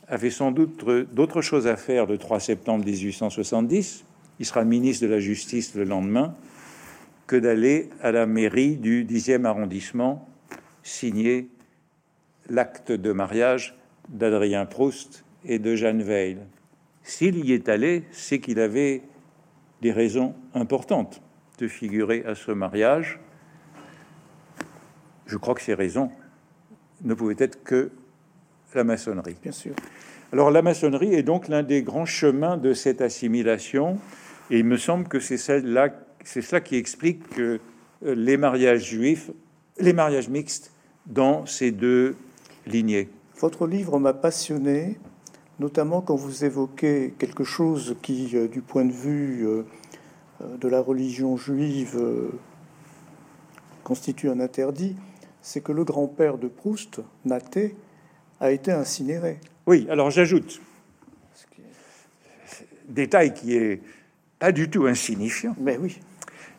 avait 0.07 0.29
sans 0.29 0.51
doute 0.51 0.85
d'autres 1.11 1.41
choses 1.41 1.65
à 1.65 1.77
faire 1.77 2.05
le 2.05 2.19
3 2.19 2.39
septembre 2.39 2.85
1870, 2.85 4.05
il 4.37 4.45
sera 4.45 4.63
ministre 4.63 5.03
de 5.07 5.11
la 5.11 5.19
Justice 5.19 5.73
le 5.73 5.83
lendemain, 5.83 6.35
que 7.25 7.37
d'aller 7.37 7.89
à 8.03 8.11
la 8.11 8.27
mairie 8.27 8.77
du 8.77 9.03
10e 9.03 9.45
arrondissement 9.45 10.29
signer 10.83 11.49
l'acte 12.51 12.91
de 12.91 13.11
mariage 13.11 13.75
d'Adrien 14.09 14.65
Proust 14.65 15.23
et 15.45 15.59
de 15.59 15.75
Jeanne 15.75 16.01
Weil. 16.01 16.39
S'il 17.03 17.43
y 17.45 17.53
est 17.53 17.69
allé, 17.69 18.03
c'est 18.11 18.39
qu'il 18.39 18.59
avait 18.59 19.01
des 19.81 19.91
raisons 19.91 20.35
importantes 20.53 21.21
de 21.59 21.67
figurer 21.67 22.23
à 22.25 22.35
ce 22.35 22.51
mariage. 22.51 23.19
Je 25.27 25.37
crois 25.37 25.53
que 25.53 25.61
ces 25.61 25.73
raisons 25.73 26.11
ne 27.03 27.13
pouvaient 27.13 27.35
être 27.37 27.63
que 27.63 27.91
la 28.73 28.83
maçonnerie. 28.83 29.35
Bien 29.41 29.51
sûr. 29.51 29.73
Alors 30.31 30.49
la 30.49 30.61
maçonnerie 30.61 31.13
est 31.13 31.23
donc 31.23 31.47
l'un 31.47 31.63
des 31.63 31.83
grands 31.83 32.05
chemins 32.05 32.57
de 32.57 32.73
cette 32.73 33.01
assimilation, 33.01 33.99
et 34.49 34.59
il 34.59 34.65
me 34.65 34.77
semble 34.77 35.07
que 35.07 35.19
c'est 35.19 35.37
celle-là, 35.37 35.93
c'est 36.23 36.41
cela 36.41 36.61
qui 36.61 36.75
explique 36.75 37.29
que 37.29 37.59
euh, 38.05 38.15
les 38.15 38.37
mariages 38.37 38.85
juifs, 38.85 39.29
les 39.79 39.93
mariages 39.93 40.29
mixtes 40.29 40.71
dans 41.05 41.45
ces 41.45 41.71
deux 41.71 42.15
lignées. 42.65 43.09
Votre 43.43 43.67
livre 43.67 43.99
m'a 43.99 44.13
passionné, 44.13 44.97
notamment 45.59 45.99
quand 45.99 46.15
vous 46.15 46.45
évoquez 46.45 47.13
quelque 47.19 47.43
chose 47.43 47.97
qui, 48.01 48.29
euh, 48.35 48.47
du 48.47 48.61
point 48.61 48.85
de 48.85 48.93
vue 48.93 49.45
euh, 49.45 49.63
de 50.61 50.67
la 50.69 50.79
religion 50.79 51.35
juive, 51.35 52.01
constitue 53.83 54.29
un 54.29 54.39
interdit, 54.39 54.95
c'est 55.41 55.59
que 55.59 55.73
le 55.73 55.83
grand-père 55.83 56.37
de 56.37 56.47
Proust, 56.47 57.01
Nathé, 57.25 57.75
a 58.39 58.51
été 58.51 58.71
incinéré. 58.71 59.41
Oui, 59.67 59.87
alors 59.89 60.09
j'ajoute, 60.09 60.61
détail 62.87 63.33
qui 63.33 63.57
est 63.57 63.81
pas 64.39 64.53
du 64.53 64.69
tout 64.69 64.85
insignifiant, 64.85 65.53
mais 65.59 65.75
oui, 65.75 65.99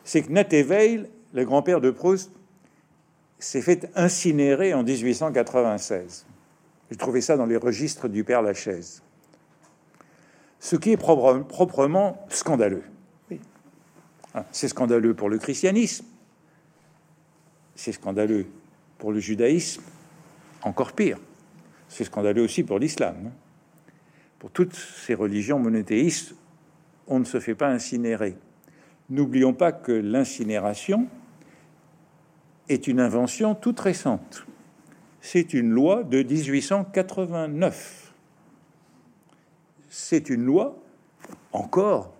c'est 0.03 0.21
que 0.21 0.31
Natéveil, 0.31 1.07
le 1.33 1.45
grand-père 1.45 1.81
de 1.81 1.89
Proust, 1.89 2.29
s'est 3.39 3.63
fait 3.63 3.89
incinérer 3.95 4.75
en 4.75 4.83
1896. 4.83 6.27
J'ai 6.89 6.97
trouvé 6.97 7.21
ça 7.21 7.37
dans 7.37 7.45
les 7.45 7.57
registres 7.57 8.07
du 8.07 8.23
Père 8.23 8.41
Lachaise. 8.41 9.01
Ce 10.59 10.75
qui 10.75 10.91
est 10.91 10.97
proprement 10.97 12.25
scandaleux. 12.29 12.83
Ah, 14.33 14.45
c'est 14.51 14.67
scandaleux 14.67 15.13
pour 15.13 15.29
le 15.29 15.37
christianisme, 15.37 16.03
c'est 17.73 17.93
scandaleux 17.93 18.47
pour 18.97 19.13
le 19.13 19.19
judaïsme, 19.19 19.81
encore 20.61 20.91
pire. 20.91 21.19
C'est 21.87 22.03
scandaleux 22.03 22.43
aussi 22.43 22.63
pour 22.63 22.77
l'islam. 22.77 23.15
Hein. 23.27 23.31
Pour 24.39 24.51
toutes 24.51 24.75
ces 24.75 25.13
religions 25.13 25.57
monothéistes, 25.57 26.35
on 27.07 27.19
ne 27.19 27.23
se 27.23 27.39
fait 27.39 27.55
pas 27.55 27.69
incinérer. 27.69 28.35
N'oublions 29.09 29.53
pas 29.53 29.71
que 29.71 29.93
l'incinération 29.93 31.07
est 32.67 32.87
une 32.87 32.99
invention 32.99 33.55
toute 33.55 33.79
récente. 33.79 34.45
C'est 35.27 35.55
une 35.55 35.71
loi 35.71 36.03
de 36.03 36.21
1889. 36.21 38.13
C'est 39.89 40.29
une 40.29 40.45
loi 40.45 40.77
encore 41.51 42.13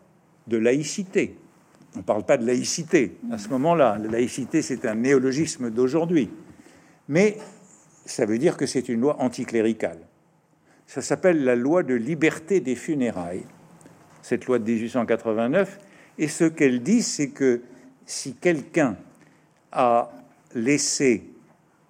de 0.47 0.57
laïcité. 0.57 1.37
On 1.93 1.99
ne 1.99 2.03
parle 2.03 2.25
pas 2.25 2.37
de 2.37 2.47
laïcité 2.47 3.15
à 3.31 3.37
ce 3.37 3.49
moment-là. 3.49 3.99
La 3.99 4.09
laïcité, 4.09 4.63
c'est 4.63 4.87
un 4.87 4.95
néologisme 4.95 5.69
d'aujourd'hui. 5.69 6.31
Mais 7.07 7.37
ça 8.07 8.25
veut 8.25 8.39
dire 8.39 8.57
que 8.57 8.65
c'est 8.65 8.89
une 8.89 9.01
loi 9.01 9.21
anticléricale. 9.21 9.99
Ça 10.87 11.03
s'appelle 11.03 11.43
la 11.43 11.55
loi 11.55 11.83
de 11.83 11.93
liberté 11.93 12.59
des 12.59 12.75
funérailles, 12.75 13.45
cette 14.23 14.47
loi 14.47 14.57
de 14.57 14.63
1889. 14.63 15.79
Et 16.17 16.27
ce 16.27 16.45
qu'elle 16.45 16.81
dit, 16.81 17.03
c'est 17.03 17.29
que 17.29 17.61
si 18.07 18.33
quelqu'un 18.33 18.97
a 19.71 20.11
laissé 20.55 21.29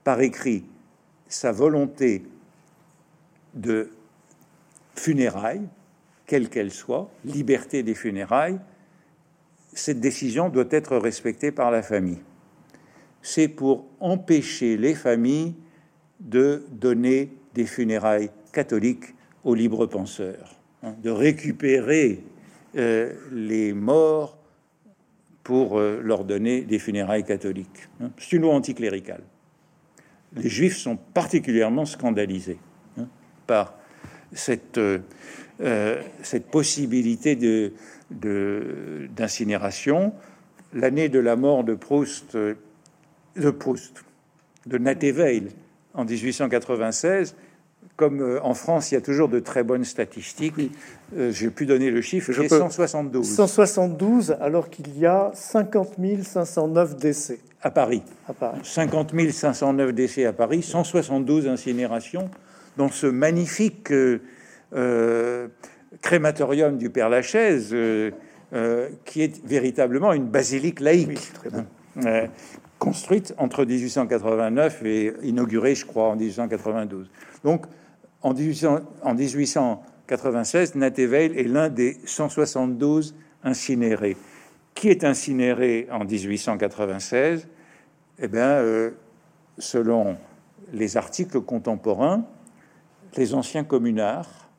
par 0.04 0.20
écrit 0.20 0.66
sa 1.28 1.52
volonté 1.52 2.24
de 3.54 3.90
funérailles, 4.96 5.68
quelle 6.26 6.50
qu'elle 6.50 6.72
soit, 6.72 7.10
liberté 7.24 7.84
des 7.84 7.96
funérailles, 7.96 8.60
cette 9.74 10.00
décision 10.00 10.50
doit 10.50 10.66
être 10.70 10.98
respectée 10.98 11.52
par 11.52 11.72
la 11.72 11.82
famille. 11.82 12.22
C'est 13.22 13.48
pour 13.48 13.86
empêcher 14.00 14.78
les 14.78 14.96
familles 14.96 15.56
de 16.20 16.66
donner 16.72 17.32
des 17.54 17.66
funérailles 17.66 18.30
catholiques 18.54 19.16
aux 19.44 19.56
libres 19.56 19.86
penseurs, 19.86 20.56
hein, 20.84 20.96
de 21.04 21.10
récupérer 21.10 22.24
les 23.32 23.74
morts 23.74 24.38
pour 25.44 25.80
leur 25.80 26.26
donner 26.26 26.62
des 26.62 26.80
funérailles 26.80 27.24
catholiques. 27.24 27.88
Hein. 28.02 28.12
C'est 28.18 28.36
une 28.36 28.42
loi 28.42 28.54
anticléricale. 28.54 29.24
Les 30.36 30.50
juifs 30.50 30.78
sont 30.78 30.98
particulièrement 30.98 31.86
scandalisés 31.86 32.60
hein, 32.98 33.08
par 33.48 33.76
cette, 34.34 34.80
cette 36.24 36.48
possibilité 36.48 37.36
de, 37.36 37.72
d'incinération. 39.16 40.14
L'année 40.74 41.08
de 41.08 41.20
la 41.20 41.36
mort 41.36 41.64
de 41.64 41.74
Proust, 41.74 42.36
de 42.36 43.50
Proust, 43.52 44.04
de 44.66 44.78
Natéveil 44.78 45.50
en 45.94 46.06
1896, 46.06 47.36
comme 47.96 48.22
euh, 48.22 48.40
en 48.44 48.54
France, 48.54 48.92
il 48.92 48.96
y 48.96 48.98
a 48.98 49.02
toujours 49.02 49.30
de 49.30 49.40
très 49.40 49.64
bonnes 49.64 49.86
statistiques. 49.86 50.56
Euh, 51.16 51.32
j'ai 51.32 51.50
pu 51.50 51.66
donner 51.66 51.92
le 51.92 52.02
chiffre, 52.02 52.32
j'ai 52.32 52.48
172. 52.48 53.26
172, 53.26 54.36
alors 54.42 54.70
qu'il 54.70 54.98
y 54.98 55.06
a 55.06 55.32
50 55.34 55.96
509 56.24 56.98
décès. 56.98 57.40
À 57.62 57.72
Paris. 57.72 58.04
à 58.28 58.34
Paris. 58.34 58.60
50 58.64 59.14
509 59.32 59.94
décès 59.94 60.26
à 60.26 60.34
Paris, 60.34 60.62
172 60.62 61.48
incinérations 61.48 62.30
dans 62.78 62.90
ce 62.90 63.08
magnifique 63.08 63.92
euh, 63.92 65.48
crématorium 66.02 66.78
du 66.78 66.90
Père 66.90 67.10
Lachaise, 67.10 67.76
qui 69.06 69.22
est 69.22 69.46
véritablement 69.46 70.14
une 70.14 70.28
basilique 70.28 70.80
laïque. 70.80 71.34
très 71.34 71.50
hein 71.56 72.28
construite 72.80 73.34
entre 73.38 73.66
1889 73.66 74.84
et 74.86 75.14
inaugurée, 75.24 75.76
je 75.76 75.86
crois, 75.86 76.10
en 76.10 76.16
1892. 76.16 77.10
Donc, 77.44 77.66
en, 78.26 78.34
1896, 78.34 80.76
Natéveil 80.76 81.38
est 81.38 81.44
l'un 81.44 81.70
des 81.70 82.00
172 82.06 83.14
incinérés. 83.44 84.18
Qui 84.74 84.90
est 84.90 85.04
incinéré 85.04 85.88
en 85.92 86.06
1896 86.06 87.48
Eh 88.18 88.28
bien, 88.28 88.48
euh, 88.48 88.92
selon 89.60 90.18
les 90.74 90.98
articles 90.98 91.40
contemporains, 91.42 92.26
les 93.16 93.36
anciens 93.36 93.64
communards, 93.64 94.50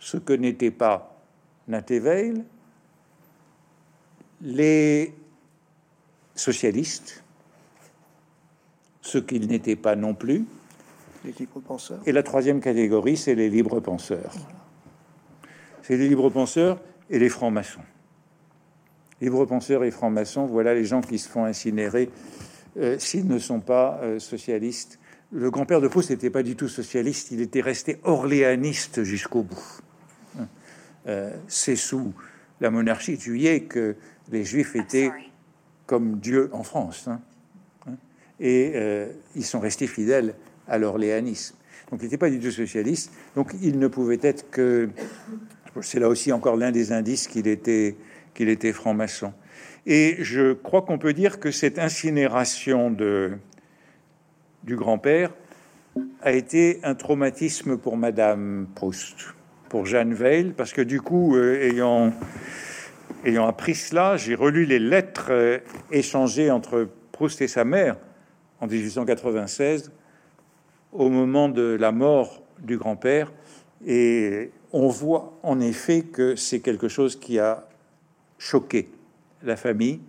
ce 0.00 0.16
que 0.16 0.32
n'était 0.32 0.72
pas 0.72 1.22
Natéveil, 1.68 2.42
les 4.40 5.14
socialistes, 6.34 7.22
ce 9.02 9.18
qu'ils 9.18 9.46
n'étaient 9.46 9.76
pas 9.76 9.94
non 9.94 10.14
plus. 10.14 10.46
Les 11.24 11.32
libres 11.32 11.60
penseurs. 11.60 12.00
Et 12.06 12.12
la 12.12 12.22
troisième 12.22 12.60
catégorie, 12.60 13.16
c'est 13.16 13.34
les 13.34 13.50
libres 13.50 13.80
penseurs. 13.80 14.32
C'est 15.82 15.96
les 15.96 16.08
libres 16.08 16.30
penseurs 16.30 16.80
et 17.10 17.18
les 17.18 17.28
francs-maçons. 17.28 17.80
Libres 19.20 19.46
penseurs 19.46 19.84
et 19.84 19.90
francs-maçons, 19.90 20.46
voilà 20.46 20.74
les 20.74 20.84
gens 20.84 21.00
qui 21.00 21.18
se 21.18 21.28
font 21.28 21.44
incinérer 21.44 22.10
euh, 22.76 22.98
s'ils 22.98 23.26
ne 23.26 23.38
sont 23.38 23.60
pas 23.60 23.98
euh, 24.02 24.18
socialistes. 24.18 24.98
Le 25.32 25.50
grand-père 25.50 25.80
de 25.80 25.88
Proust 25.88 26.10
n'était 26.10 26.30
pas 26.30 26.42
du 26.42 26.54
tout 26.54 26.68
socialiste, 26.68 27.32
il 27.32 27.40
était 27.40 27.60
resté 27.60 27.98
orléaniste 28.04 29.02
jusqu'au 29.02 29.42
bout. 29.42 29.80
Euh, 31.06 31.34
c'est 31.48 31.76
sous 31.76 32.12
la 32.60 32.70
monarchie 32.70 33.16
de 33.16 33.20
juillet 33.20 33.62
que 33.62 33.96
les 34.30 34.44
juifs 34.44 34.76
étaient 34.76 35.10
comme 35.86 36.18
Dieu 36.18 36.50
en 36.52 36.62
France. 36.62 37.08
Hein 37.08 37.20
et 38.40 38.72
euh, 38.74 39.10
ils 39.34 39.44
sont 39.44 39.60
restés 39.60 39.86
fidèles 39.86 40.34
à 40.68 40.78
l'orléanisme. 40.78 41.54
Donc, 41.90 42.00
il 42.00 42.04
n'était 42.04 42.18
pas 42.18 42.30
du 42.30 42.38
tout 42.38 42.50
socialiste. 42.50 43.12
Donc, 43.34 43.52
il 43.62 43.78
ne 43.78 43.88
pouvait 43.88 44.18
être 44.22 44.50
que. 44.50 44.90
C'est 45.80 46.00
là 46.00 46.08
aussi 46.08 46.32
encore 46.32 46.56
l'un 46.56 46.72
des 46.72 46.92
indices 46.92 47.28
qu'il 47.28 47.46
était, 47.46 47.96
était 48.38 48.72
franc-maçon. 48.72 49.32
Et 49.86 50.16
je 50.20 50.52
crois 50.52 50.82
qu'on 50.82 50.98
peut 50.98 51.12
dire 51.12 51.40
que 51.40 51.50
cette 51.50 51.78
incinération 51.78 52.90
de, 52.90 53.38
du 54.64 54.76
grand-père 54.76 55.32
a 56.22 56.32
été 56.32 56.80
un 56.82 56.94
traumatisme 56.94 57.78
pour 57.78 57.96
Madame 57.96 58.66
Proust, 58.74 59.34
pour 59.68 59.86
Jeanne 59.86 60.14
Veil, 60.14 60.52
parce 60.56 60.72
que 60.72 60.82
du 60.82 61.00
coup, 61.00 61.36
euh, 61.36 61.62
ayant, 61.62 62.12
ayant 63.24 63.46
appris 63.46 63.74
cela, 63.74 64.16
j'ai 64.16 64.34
relu 64.34 64.64
les 64.64 64.78
lettres 64.78 65.28
euh, 65.30 65.58
échangées 65.90 66.50
entre 66.50 66.88
Proust 67.12 67.40
et 67.40 67.48
sa 67.48 67.64
mère 67.64 67.96
en 68.60 68.66
1896, 68.66 69.90
au 70.92 71.08
moment 71.08 71.48
de 71.48 71.76
la 71.78 71.92
mort 71.92 72.42
du 72.60 72.76
grand-père, 72.76 73.32
et 73.86 74.50
on 74.72 74.88
voit 74.88 75.38
en 75.42 75.60
effet 75.60 76.02
que 76.02 76.36
c'est 76.36 76.60
quelque 76.60 76.88
chose 76.88 77.16
qui 77.16 77.38
a 77.38 77.66
choqué 78.38 78.88
la 79.42 79.56
famille. 79.56 80.00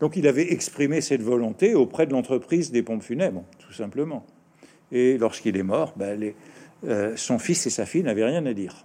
Donc 0.00 0.16
il 0.16 0.26
avait 0.26 0.52
exprimé 0.52 1.00
cette 1.00 1.22
volonté 1.22 1.74
auprès 1.74 2.06
de 2.06 2.12
l'entreprise 2.12 2.70
des 2.70 2.82
pompes 2.82 3.02
funèbres, 3.02 3.44
tout 3.58 3.72
simplement. 3.72 4.24
Et 4.92 5.18
lorsqu'il 5.18 5.56
est 5.56 5.62
mort, 5.62 5.94
ben, 5.96 6.32
euh, 6.84 7.16
son 7.16 7.38
fils 7.38 7.66
et 7.66 7.70
sa 7.70 7.86
fille 7.86 8.02
n'avaient 8.02 8.24
rien 8.24 8.44
à 8.46 8.52
dire. 8.52 8.84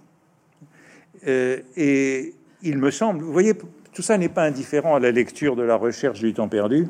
Euh, 1.26 1.60
et 1.76 2.34
il 2.62 2.78
me 2.78 2.90
semble, 2.90 3.22
vous 3.22 3.32
voyez, 3.32 3.54
tout 3.92 4.02
ça 4.02 4.16
n'est 4.16 4.28
pas 4.28 4.44
indifférent 4.44 4.94
à 4.94 5.00
la 5.00 5.10
lecture 5.10 5.56
de 5.56 5.62
la 5.62 5.76
recherche 5.76 6.20
du 6.20 6.32
temps 6.32 6.48
perdu, 6.48 6.86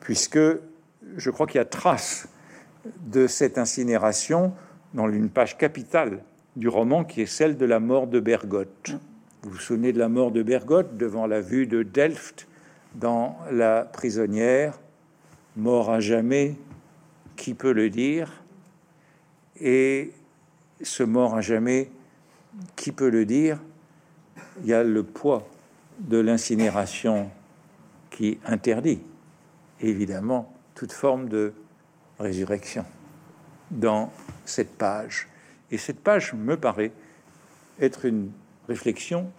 puisque 0.00 0.38
je 1.16 1.30
crois 1.30 1.46
qu'il 1.46 1.56
y 1.56 1.60
a 1.60 1.64
trace 1.64 2.28
de 3.06 3.26
cette 3.26 3.58
incinération 3.58 4.52
dans 4.92 5.08
une 5.08 5.28
page 5.28 5.58
capitale 5.58 6.22
du 6.56 6.68
roman 6.68 7.04
qui 7.04 7.22
est 7.22 7.26
celle 7.26 7.56
de 7.56 7.66
la 7.66 7.80
mort 7.80 8.06
de 8.06 8.20
Bergotte. 8.20 8.92
Vous 9.42 9.50
vous 9.50 9.58
souvenez 9.58 9.92
de 9.92 9.98
la 9.98 10.08
mort 10.08 10.30
de 10.30 10.42
Bergotte 10.42 10.96
devant 10.96 11.26
la 11.26 11.40
vue 11.40 11.66
de 11.66 11.82
Delft 11.82 12.46
dans 12.94 13.36
La 13.50 13.82
prisonnière, 13.82 14.78
mort 15.56 15.90
à 15.90 16.00
jamais, 16.00 16.56
qui 17.36 17.54
peut 17.54 17.72
le 17.72 17.90
dire? 17.90 18.44
Et 19.60 20.12
ce 20.82 21.02
mort 21.02 21.34
à 21.34 21.40
jamais, 21.40 21.90
qui 22.76 22.92
peut 22.92 23.10
le 23.10 23.26
dire? 23.26 23.60
Il 24.60 24.66
y 24.68 24.72
a 24.72 24.84
le 24.84 25.02
poids 25.02 25.46
de 25.98 26.18
l'incinération 26.18 27.30
qui 28.10 28.38
interdit, 28.46 29.00
évidemment, 29.80 30.52
toute 30.74 30.92
forme 30.92 31.28
de 31.28 31.52
résurrection 32.18 32.84
dans 33.70 34.10
cette 34.44 34.76
page. 34.76 35.28
Et 35.70 35.78
cette 35.78 36.00
page 36.00 36.34
me 36.34 36.56
paraît 36.56 36.92
être 37.80 38.04
une 38.04 38.30
réflexion 38.68 39.30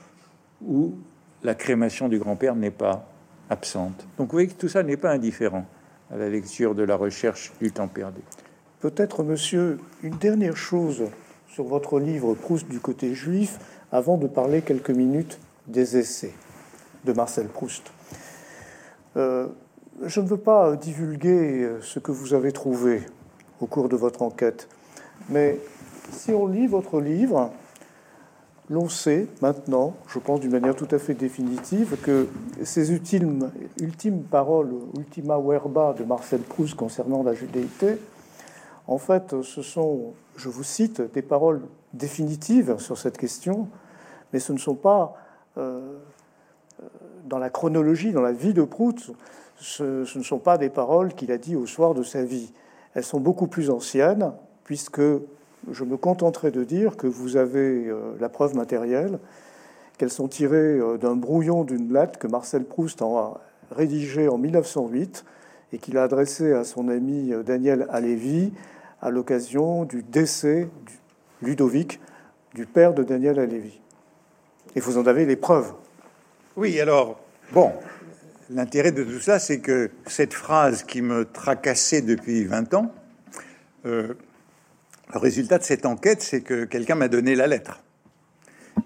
où 0.61 0.95
la 1.43 1.55
crémation 1.55 2.09
du 2.09 2.19
grand-père 2.19 2.55
n'est 2.55 2.71
pas 2.71 3.07
absente. 3.49 4.07
Donc 4.17 4.27
vous 4.27 4.33
voyez 4.33 4.47
que 4.47 4.53
tout 4.53 4.69
ça 4.69 4.83
n'est 4.83 4.97
pas 4.97 5.11
indifférent 5.11 5.65
à 6.11 6.17
la 6.17 6.29
lecture 6.29 6.75
de 6.75 6.83
la 6.83 6.95
recherche 6.95 7.53
du 7.61 7.71
temps 7.71 7.87
perdu. 7.87 8.21
Peut-être, 8.79 9.23
monsieur, 9.23 9.79
une 10.03 10.17
dernière 10.17 10.57
chose 10.57 11.03
sur 11.47 11.63
votre 11.63 11.99
livre 11.99 12.35
Proust 12.35 12.67
du 12.67 12.79
côté 12.79 13.13
juif, 13.13 13.59
avant 13.91 14.17
de 14.17 14.27
parler 14.27 14.61
quelques 14.61 14.89
minutes 14.89 15.39
des 15.67 15.97
essais 15.97 16.33
de 17.05 17.13
Marcel 17.13 17.47
Proust. 17.47 17.91
Euh, 19.15 19.47
je 20.03 20.21
ne 20.21 20.27
veux 20.27 20.37
pas 20.37 20.75
divulguer 20.75 21.63
euh, 21.63 21.81
ce 21.81 21.99
que 21.99 22.11
vous 22.11 22.33
avez 22.33 22.51
trouvé 22.51 23.03
au 23.61 23.65
cours 23.65 23.89
de 23.89 23.95
votre 23.95 24.21
enquête, 24.21 24.67
mais 25.29 25.59
si 26.11 26.31
on 26.31 26.47
lit 26.47 26.67
votre 26.67 26.99
livre, 26.99 27.51
l'on 28.69 28.89
sait 28.89 29.27
maintenant, 29.41 29.95
je 30.07 30.19
pense 30.19 30.39
d'une 30.39 30.51
manière 30.51 30.75
tout 30.75 30.87
à 30.91 30.99
fait 30.99 31.13
définitive, 31.13 31.97
que 32.01 32.27
ces 32.63 32.91
ultimes, 32.91 33.49
paroles, 34.29 34.73
ultima 34.97 35.37
verba 35.39 35.93
de 35.97 36.03
Marcel 36.03 36.41
Proust 36.41 36.75
concernant 36.75 37.23
la 37.23 37.33
judéité, 37.33 37.97
en 38.87 38.97
fait, 38.97 39.41
ce 39.41 39.61
sont, 39.61 40.13
je 40.35 40.49
vous 40.49 40.63
cite, 40.63 41.01
des 41.13 41.21
paroles 41.21 41.61
définitives 41.93 42.77
sur 42.77 42.97
cette 42.97 43.17
question, 43.17 43.67
mais 44.33 44.39
ce 44.39 44.53
ne 44.53 44.57
sont 44.57 44.75
pas 44.75 45.15
euh, 45.57 45.97
euh, 46.83 46.87
dans 47.25 47.39
la 47.39 47.49
chronologie, 47.49 48.11
dans 48.11 48.21
la 48.21 48.33
vie 48.33 48.53
de 48.53 48.63
Proust, 48.63 49.11
ce, 49.57 50.17
ne 50.17 50.23
sont 50.23 50.39
pas 50.39 50.57
des 50.57 50.69
paroles 50.69 51.13
qu'il 51.13 51.31
a 51.31 51.37
dit 51.37 51.55
au 51.55 51.65
soir 51.65 51.93
de 51.93 52.03
sa 52.03 52.23
vie. 52.23 52.51
Elles 52.93 53.03
sont 53.03 53.19
beaucoup 53.19 53.47
plus 53.47 53.69
anciennes, 53.69 54.33
puisque 54.63 55.01
je 55.71 55.83
me 55.83 55.97
contenterai 55.97 56.51
de 56.51 56.63
dire 56.63 56.97
que 56.97 57.07
vous 57.07 57.37
avez 57.37 57.87
euh, 57.87 58.15
la 58.19 58.29
preuve 58.29 58.55
matérielle, 58.55 59.19
qu'elles 59.97 60.11
sont 60.11 60.27
tirées 60.27 60.79
euh, 60.79 60.97
d'un 60.97 61.15
brouillon 61.15 61.63
d'une 61.63 61.93
lettre 61.93 62.19
que 62.19 62.27
Marcel 62.27 62.63
Proust 62.63 63.01
a 63.01 63.41
rédigée 63.71 64.27
en 64.27 64.37
1908 64.37 65.25
et 65.73 65.77
qu'il 65.77 65.97
a 65.97 66.03
adressée 66.03 66.53
à 66.53 66.63
son 66.63 66.89
ami 66.89 67.33
euh, 67.33 67.43
Daniel 67.43 67.87
Alévi 67.89 68.53
à 69.01 69.09
l'occasion 69.09 69.83
du 69.83 70.03
décès 70.03 70.69
du 70.85 70.99
Ludovic, 71.41 71.99
du 72.53 72.65
père 72.65 72.93
de 72.93 73.03
Daniel 73.03 73.39
Alévi. 73.39 73.79
Et 74.75 74.79
vous 74.79 74.97
en 74.97 75.05
avez 75.05 75.25
les 75.25 75.35
preuves. 75.35 75.73
Oui, 76.55 76.79
alors, 76.79 77.19
bon, 77.53 77.71
L'intérêt 78.51 78.91
de 78.91 79.03
tout 79.03 79.19
ça, 79.19 79.39
c'est 79.39 79.59
que 79.59 79.89
cette 80.05 80.33
phrase 80.33 80.83
qui 80.83 81.01
me 81.01 81.25
tracassait 81.25 82.03
depuis 82.03 82.43
20 82.43 82.75
ans, 82.75 82.93
euh, 83.87 84.13
le 85.13 85.19
résultat 85.19 85.57
de 85.57 85.63
cette 85.63 85.85
enquête, 85.85 86.21
c'est 86.21 86.41
que 86.41 86.65
quelqu'un 86.65 86.93
m'a 86.93 87.07
donné 87.07 87.33
la 87.33 87.47
lettre. 87.47 87.81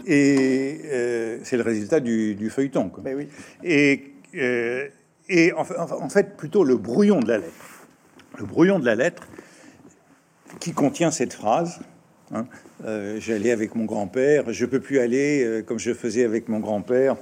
Et 0.06 0.80
euh, 0.86 1.40
c'est 1.44 1.58
le 1.58 1.64
résultat 1.64 2.00
du, 2.00 2.50
feuilleton. 2.50 2.90
Oui. 3.04 3.28
Et, 3.64 4.14
euh, 4.36 4.88
et 5.28 5.52
en, 5.52 5.62
en, 5.62 6.10
fait, 6.10 6.38
plutôt 6.38 6.64
le 6.64 6.78
brouillon 6.78 7.20
de 7.20 7.28
la 7.28 7.40
lettre. 7.40 7.88
Le 8.38 8.46
brouillon 8.46 8.80
de 8.80 8.86
la 8.86 8.96
lettre 8.96 9.28
qui 10.62 10.72
contient 10.72 11.12
cette 11.12 11.34
phrase. 11.34 11.80
Hein, 12.34 12.46
J'allais 13.18 13.52
avec 13.52 13.76
mon 13.76 13.84
grand-père, 13.86 14.54
je 14.54 14.66
peux 14.66 14.80
plus 14.80 15.00
aller 15.00 15.64
comme 15.66 15.80
je 15.80 15.94
faisais 15.94 16.24
avec 16.24 16.48
mon 16.48 16.60
grand-père, 16.60 17.18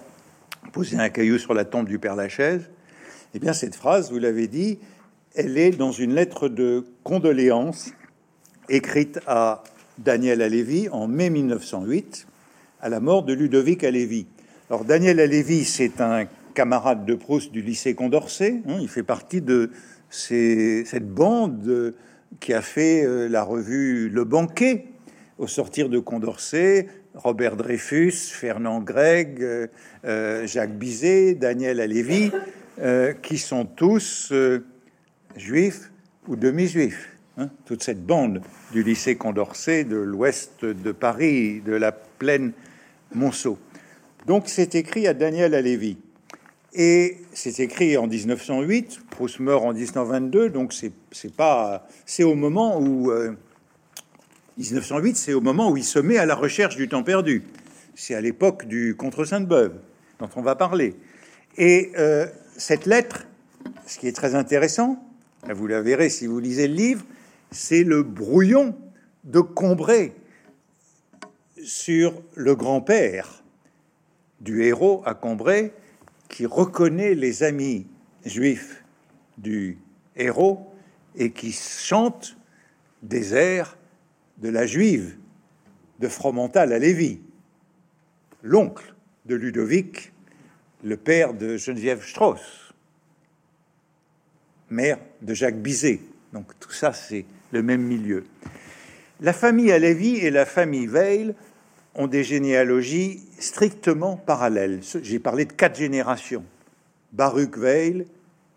poser 0.71 0.97
un 0.97 1.09
caillou 1.09 1.37
sur 1.37 1.53
la 1.53 1.65
tombe 1.65 1.87
du 1.87 1.99
Père 1.99 2.15
Lachaise. 2.15 2.69
Eh 3.33 3.39
bien, 3.39 3.53
cette 3.53 3.75
phrase, 3.75 4.11
vous 4.11 4.19
l'avez 4.19 4.47
dit, 4.47 4.79
elle 5.35 5.57
est 5.57 5.71
dans 5.71 5.91
une 5.91 6.13
lettre 6.13 6.49
de 6.49 6.85
condoléances 7.03 7.91
écrite 8.69 9.19
à 9.27 9.63
Daniel 9.97 10.41
Alévi 10.41 10.89
en 10.89 11.07
mai 11.07 11.29
1908, 11.29 12.27
à 12.81 12.89
la 12.89 12.99
mort 12.99 13.23
de 13.23 13.33
Ludovic 13.33 13.83
Alévi. 13.83 14.27
Alors 14.69 14.83
Daniel 14.83 15.19
Alévi, 15.19 15.63
c'est 15.63 16.01
un 16.01 16.25
camarade 16.53 17.05
de 17.05 17.15
Proust 17.15 17.51
du 17.51 17.61
lycée 17.61 17.95
Condorcet. 17.95 18.61
Hein, 18.67 18.77
il 18.81 18.89
fait 18.89 19.03
partie 19.03 19.41
de 19.41 19.71
cette 20.09 21.07
bande 21.07 21.93
qui 22.39 22.53
a 22.53 22.61
fait 22.61 23.05
euh, 23.05 23.27
la 23.29 23.43
revue 23.43 24.09
Le 24.09 24.23
Banquet 24.23 24.85
au 25.37 25.47
sortir 25.47 25.89
de 25.89 25.99
Condorcet. 25.99 26.87
Robert 27.17 27.55
Dreyfus, 27.55 28.13
Fernand 28.31 28.79
Gregg, 28.79 29.41
euh, 29.41 29.67
euh, 30.05 30.47
Jacques 30.47 30.77
Bizet, 30.77 31.33
Daniel 31.33 31.79
Alévi, 31.79 32.31
qui 33.23 33.39
sont 33.39 33.65
tous 33.65 34.31
juifs 35.35 35.91
ou 36.27 36.35
demi-juifs. 36.35 37.09
Hein, 37.39 37.49
toute 37.65 37.83
cette 37.83 38.03
bande 38.03 38.41
du 38.71 38.83
lycée 38.83 39.15
Condorcet, 39.15 39.83
de 39.83 39.97
l'ouest 39.97 40.63
de 40.63 40.91
Paris, 40.91 41.61
de 41.61 41.73
la 41.73 41.91
plaine 41.91 42.51
Monceau. 43.13 43.57
Donc 44.27 44.43
c'est 44.47 44.75
écrit 44.75 45.07
à 45.07 45.13
Daniel 45.13 45.55
Alévi. 45.55 45.97
Et 46.73 47.17
c'est 47.33 47.59
écrit 47.59 47.97
en 47.97 48.07
1908, 48.07 49.01
Proust 49.09 49.39
meurt 49.39 49.63
en 49.63 49.73
1922, 49.73 50.49
donc 50.49 50.73
c'est 50.73 51.33
pas 51.35 51.87
c'est 52.05 52.23
au 52.23 52.35
moment 52.35 52.79
où 52.79 53.11
1908, 54.57 55.09
euh, 55.09 55.13
c'est 55.15 55.33
au 55.33 55.41
moment 55.41 55.69
où 55.69 55.77
il 55.77 55.83
se 55.83 55.99
met 55.99 56.17
à 56.17 56.25
la 56.25 56.35
recherche 56.35 56.75
du 56.75 56.87
temps 56.87 57.03
perdu. 57.03 57.43
C'est 57.95 58.15
à 58.15 58.21
l'époque 58.21 58.65
du 58.65 58.95
contre 58.95 59.25
Sainte-Beuve 59.25 59.73
dont 60.19 60.29
on 60.35 60.41
va 60.41 60.55
parler. 60.55 60.95
Et 61.57 61.91
euh, 61.97 62.27
cette 62.57 62.85
lettre, 62.85 63.27
ce 63.85 63.97
qui 63.97 64.07
est 64.07 64.15
très 64.15 64.35
intéressant, 64.35 65.03
vous 65.47 65.67
la 65.67 65.81
verrez 65.81 66.09
si 66.09 66.27
vous 66.27 66.39
lisez 66.39 66.67
le 66.67 66.73
livre, 66.73 67.05
c'est 67.51 67.83
le 67.83 68.03
brouillon 68.03 68.75
de 69.23 69.39
Combray 69.39 70.13
sur 71.63 72.21
le 72.35 72.55
grand-père 72.55 73.43
du 74.41 74.63
héros 74.63 75.01
à 75.05 75.13
Combray 75.13 75.71
qui 76.29 76.45
reconnaît 76.45 77.15
les 77.15 77.43
amis 77.43 77.87
juifs 78.25 78.83
du 79.37 79.77
héros 80.15 80.71
et 81.15 81.31
qui 81.31 81.51
chante 81.51 82.37
des 83.01 83.33
airs 83.33 83.77
de 84.37 84.49
la 84.49 84.65
juive 84.65 85.15
de 85.99 86.07
Fromental 86.07 86.73
à 86.73 86.79
Lévis, 86.79 87.19
l'oncle 88.43 88.93
de 89.25 89.35
Ludovic, 89.35 90.13
le 90.83 90.95
père 90.95 91.33
de 91.33 91.57
Geneviève 91.57 92.03
Strauss, 92.03 92.73
mère 94.69 94.99
de 95.21 95.33
Jacques 95.33 95.61
Bizet. 95.61 95.99
Donc 96.33 96.47
tout 96.59 96.71
ça, 96.71 96.93
c'est 96.93 97.25
le 97.51 97.63
même 97.63 97.81
milieu. 97.81 98.25
La 99.21 99.33
famille 99.33 99.71
Alévi 99.71 100.17
et 100.17 100.29
la 100.29 100.45
famille 100.45 100.85
Veil 100.85 101.33
ont 101.95 102.07
des 102.07 102.23
généalogies 102.23 103.23
strictement 103.39 104.17
parallèles. 104.17 104.81
J'ai 105.01 105.19
parlé 105.19 105.45
de 105.45 105.53
quatre 105.53 105.77
générations. 105.77 106.45
Baruch 107.11 107.57
Veil 107.57 108.05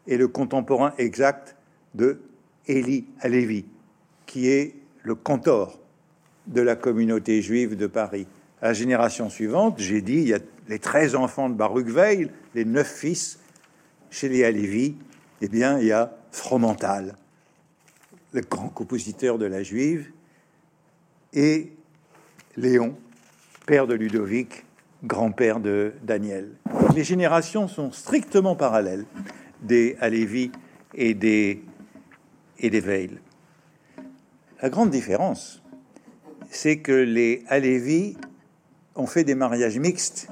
est 0.07 0.17
le 0.19 0.29
contemporain 0.29 0.93
exact 0.99 1.57
de 1.95 2.21
Élie 2.67 3.07
Alévi, 3.21 3.65
qui 4.27 4.49
est 4.49 4.75
le 5.03 5.15
cantor 5.15 5.79
de 6.47 6.61
la 6.61 6.77
communauté 6.77 7.43
juive 7.43 7.77
de 7.77 7.87
Paris. 7.87 8.27
À 8.61 8.69
la 8.69 8.73
génération 8.73 9.31
suivante, 9.31 9.77
j'ai 9.79 10.03
dit, 10.03 10.17
il 10.17 10.29
y 10.29 10.35
a 10.35 10.39
les 10.69 10.79
13 10.79 11.15
enfants 11.15 11.49
de 11.49 11.55
Baruch 11.55 11.87
Veil, 11.87 12.31
les 12.55 12.65
neuf 12.65 12.89
fils. 12.89 13.39
Chez 14.11 14.29
les 14.29 14.45
Alévi, 14.45 14.97
eh 15.41 15.49
bien, 15.49 15.79
il 15.79 15.87
y 15.87 15.93
a 15.93 16.13
Fromental, 16.33 17.17
le 18.33 18.41
grand 18.41 18.69
compositeur 18.69 19.39
de 19.39 19.47
la 19.47 19.63
juive, 19.63 20.11
et 21.33 21.73
Léon, 22.57 22.97
père 23.67 23.87
de 23.87 23.95
Ludovic, 23.95 24.65
grand-père 25.05 25.61
de 25.61 25.93
Daniel. 26.03 26.51
Les 26.95 27.05
générations 27.05 27.69
sont 27.69 27.93
strictement 27.93 28.57
parallèles 28.57 29.07
des 29.63 29.97
Alévi 30.01 30.51
et 30.95 31.15
des, 31.15 31.63
et 32.59 32.71
des 32.71 32.81
Veil. 32.81 33.19
La 34.63 34.69
grande 34.69 34.91
différence, 34.91 35.63
c'est 36.51 36.81
que 36.81 36.93
les 36.93 37.45
Alévi 37.49 38.19
ont 38.95 39.07
fait 39.07 39.25
des 39.25 39.35
mariages 39.35 39.79
mixtes 39.79 40.29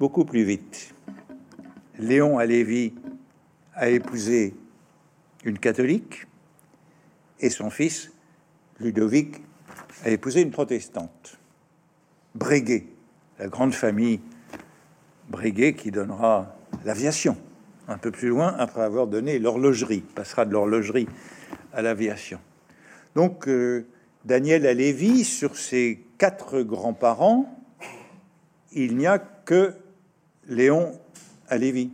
beaucoup 0.00 0.24
plus 0.24 0.44
vite. 0.44 0.94
Léon 1.98 2.38
Alévi 2.38 2.94
a 3.74 3.90
épousé 3.90 4.54
une 5.44 5.58
catholique, 5.58 6.26
et 7.40 7.50
son 7.50 7.68
fils, 7.68 8.12
Ludovic, 8.80 9.42
a 10.04 10.08
épousé 10.08 10.40
une 10.40 10.50
protestante. 10.50 11.38
Breguet, 12.34 12.86
la 13.38 13.48
grande 13.48 13.74
famille 13.74 14.20
Breguet 15.28 15.74
qui 15.74 15.90
donnera 15.90 16.56
l'aviation 16.86 17.36
un 17.88 17.98
peu 17.98 18.10
plus 18.10 18.28
loin 18.28 18.54
après 18.58 18.82
avoir 18.82 19.06
donné 19.06 19.38
l'horlogerie, 19.38 20.00
passera 20.00 20.46
de 20.46 20.52
l'horlogerie 20.52 21.08
à 21.74 21.82
l'aviation. 21.82 22.40
Donc 23.16 23.48
euh, 23.48 23.86
Daniel 24.26 24.66
Alévi, 24.66 25.24
sur 25.24 25.56
ses 25.56 26.04
quatre 26.18 26.60
grands-parents, 26.60 27.50
il 28.72 28.98
n'y 28.98 29.06
a 29.06 29.18
que 29.18 29.72
Léon 30.48 30.92
Alévi 31.48 31.90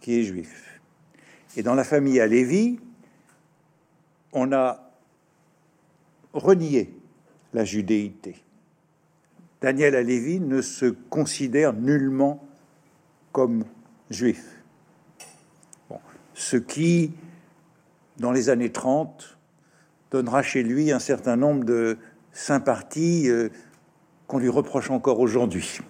qui 0.00 0.20
est 0.20 0.22
juif. 0.22 0.80
Et 1.56 1.64
dans 1.64 1.74
la 1.74 1.82
famille 1.82 2.20
Alévi, 2.20 2.78
on 4.32 4.52
a 4.52 4.92
renié 6.34 6.94
la 7.52 7.64
judéité. 7.64 8.36
Daniel 9.60 9.96
Alévi 9.96 10.38
ne 10.38 10.62
se 10.62 10.86
considère 10.86 11.72
nullement 11.72 12.46
comme 13.32 13.64
juif. 14.08 14.62
Ce 16.34 16.56
qui, 16.56 17.12
dans 18.18 18.30
les 18.30 18.50
années 18.50 18.70
30, 18.70 19.36
donnera 20.10 20.42
chez 20.42 20.62
lui 20.62 20.92
un 20.92 20.98
certain 20.98 21.36
nombre 21.36 21.64
de 21.64 21.98
sympathies 22.32 23.28
euh, 23.28 23.48
qu'on 24.26 24.38
lui 24.38 24.48
reproche 24.48 24.90
encore 24.90 25.20
aujourd'hui. 25.20 25.80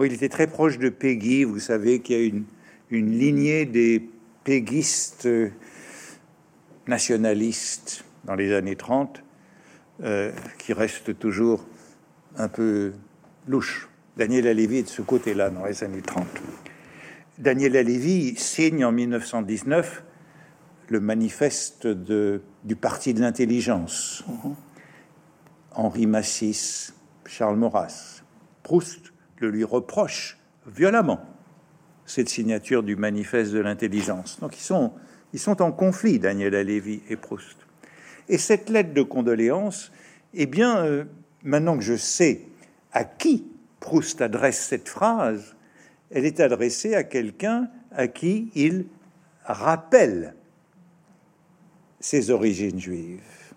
Il 0.00 0.12
était 0.12 0.28
très 0.28 0.46
proche 0.46 0.78
de 0.78 0.90
Peggy, 0.90 1.42
vous 1.42 1.58
savez 1.58 1.98
qu'il 2.00 2.16
y 2.16 2.20
a 2.20 2.24
une, 2.24 2.44
une 2.90 3.18
lignée 3.18 3.66
des 3.66 4.08
péguistes 4.44 5.26
euh, 5.26 5.50
nationalistes 6.86 8.04
dans 8.24 8.36
les 8.36 8.54
années 8.54 8.76
30 8.76 9.22
euh, 10.04 10.30
qui 10.58 10.72
reste 10.72 11.18
toujours 11.18 11.66
un 12.36 12.48
peu 12.48 12.92
louche. 13.48 13.88
Daniel 14.16 14.46
Alévi 14.46 14.78
est 14.78 14.82
de 14.84 14.88
ce 14.88 15.02
côté-là 15.02 15.50
dans 15.50 15.64
les 15.64 15.82
années 15.82 16.02
30. 16.02 16.24
Daniel 17.38 17.76
Alévi 17.76 18.36
signe 18.36 18.84
en 18.84 18.92
1919 18.92 20.04
le 20.88 21.00
manifeste 21.00 21.86
de, 21.86 22.42
du 22.64 22.76
Parti 22.76 23.14
de 23.14 23.20
l'intelligence. 23.20 24.24
Henri 25.72 26.06
Massis, 26.06 26.92
Charles 27.26 27.56
Maurras. 27.56 28.22
Proust 28.62 29.12
le 29.38 29.50
lui 29.50 29.64
reproche 29.64 30.38
violemment, 30.66 31.20
cette 32.04 32.28
signature 32.28 32.82
du 32.82 32.96
manifeste 32.96 33.52
de 33.52 33.60
l'intelligence. 33.60 34.40
Donc 34.40 34.56
ils 34.56 34.62
sont 34.62 34.92
ils 35.32 35.38
sont 35.38 35.60
en 35.60 35.72
conflit, 35.72 36.18
Daniel 36.18 36.54
Alévi 36.54 37.02
et 37.08 37.16
Proust. 37.16 37.58
Et 38.28 38.38
cette 38.38 38.70
lettre 38.70 38.94
de 38.94 39.02
condoléances, 39.02 39.92
eh 40.34 40.46
bien, 40.46 40.78
euh, 40.78 41.04
maintenant 41.42 41.76
que 41.76 41.84
je 41.84 41.96
sais 41.96 42.42
à 42.92 43.04
qui 43.04 43.46
Proust 43.80 44.20
adresse 44.20 44.58
cette 44.58 44.88
phrase, 44.88 45.54
elle 46.10 46.24
est 46.24 46.40
adressée 46.40 46.94
à 46.94 47.04
quelqu'un 47.04 47.68
à 47.92 48.08
qui 48.08 48.50
il 48.54 48.86
rappelle 49.44 50.34
ses 52.00 52.30
origines 52.30 52.78
juives. 52.78 53.52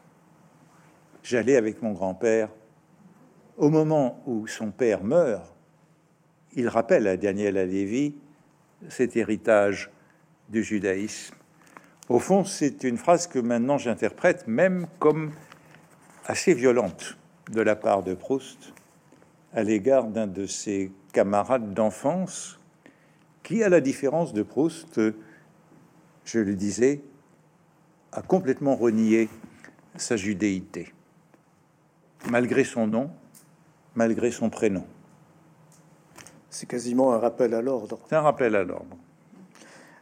J'allais 1.24 1.56
avec 1.56 1.82
mon 1.82 1.92
grand-père. 1.92 2.50
Au 3.58 3.70
moment 3.70 4.22
où 4.26 4.48
son 4.48 4.72
père 4.72 5.04
meurt, 5.04 5.54
il 6.54 6.68
rappelle 6.68 7.08
à 7.08 7.18
Daniel 7.18 7.58
Alévi 7.58 8.16
cet 8.90 9.16
héritage 9.16 9.92
du 10.50 10.64
judaïsme. 10.64 11.36
Au 12.10 12.20
fond, 12.20 12.44
c'est 12.44 12.84
une 12.84 12.98
phrase 12.98 13.28
que 13.28 13.40
maintenant 13.40 13.78
j'interprète 13.78 14.48
même 14.48 14.88
comme 15.00 15.32
assez 16.26 16.54
violente 16.54 17.18
de 17.52 17.62
la 17.62 17.76
part 17.76 18.04
de 18.04 18.14
Proust, 18.14 18.74
à 19.54 19.64
l'égard 19.64 20.08
d'un 20.08 20.28
de 20.28 20.46
ses 20.46 20.92
camarades 21.14 21.74
d'enfance 21.74 22.60
qui, 23.44 23.64
à 23.64 23.70
la 23.70 23.82
différence 23.82 24.34
de 24.34 24.44
Proust, 24.44 25.00
je 26.26 26.40
le 26.40 26.56
disais, 26.56 27.02
a 28.12 28.22
complètement 28.22 28.76
renié 28.76 29.30
sa 29.96 30.16
judéité, 30.16 30.94
malgré 32.30 32.64
son 32.64 32.88
nom, 32.88 33.10
malgré 33.96 34.32
son 34.32 34.50
prénom. 34.50 34.86
C'est 36.50 36.68
quasiment 36.68 37.14
un 37.14 37.18
rappel 37.18 37.54
à 37.54 37.62
l'ordre. 37.62 38.00
C'est 38.10 38.16
un 38.16 38.22
rappel 38.22 38.56
à 38.56 38.64
l'ordre. 38.64 38.98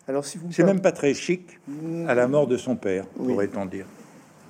Alors, 0.07 0.25
si 0.25 0.39
vous 0.39 0.51
c'est 0.51 0.63
même 0.63 0.81
pas 0.81 0.91
très 0.91 1.13
chic 1.13 1.59
à 2.07 2.15
la 2.15 2.27
mort 2.27 2.47
de 2.47 2.57
son 2.57 2.75
père, 2.75 3.05
pourrait-on 3.05 3.65
dire. 3.65 3.85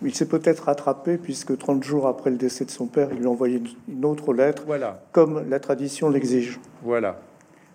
Il 0.01 0.15
s'est 0.15 0.27
peut-être 0.27 0.63
rattrapé 0.63 1.17
puisque 1.17 1.57
30 1.57 1.83
jours 1.83 2.07
après 2.07 2.29
le 2.29 2.37
décès 2.37 2.63
de 2.63 2.71
son 2.71 2.85
père, 2.85 3.09
il 3.11 3.19
lui 3.19 3.25
a 3.25 3.29
envoyé 3.29 3.61
une 3.89 4.05
autre 4.05 4.33
lettre, 4.33 4.63
voilà. 4.65 5.03
comme 5.11 5.49
la 5.49 5.59
tradition 5.59 6.09
l'exige. 6.09 6.57
Voilà. 6.83 7.19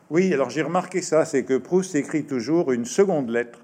Oui, 0.09 0.33
alors 0.33 0.49
j'ai 0.49 0.63
remarqué 0.63 1.03
ça, 1.03 1.27
c'est 1.27 1.45
que 1.45 1.59
Proust 1.59 1.95
écrit 1.95 2.25
toujours 2.25 2.73
une 2.73 2.87
seconde 2.87 3.29
lettre 3.29 3.64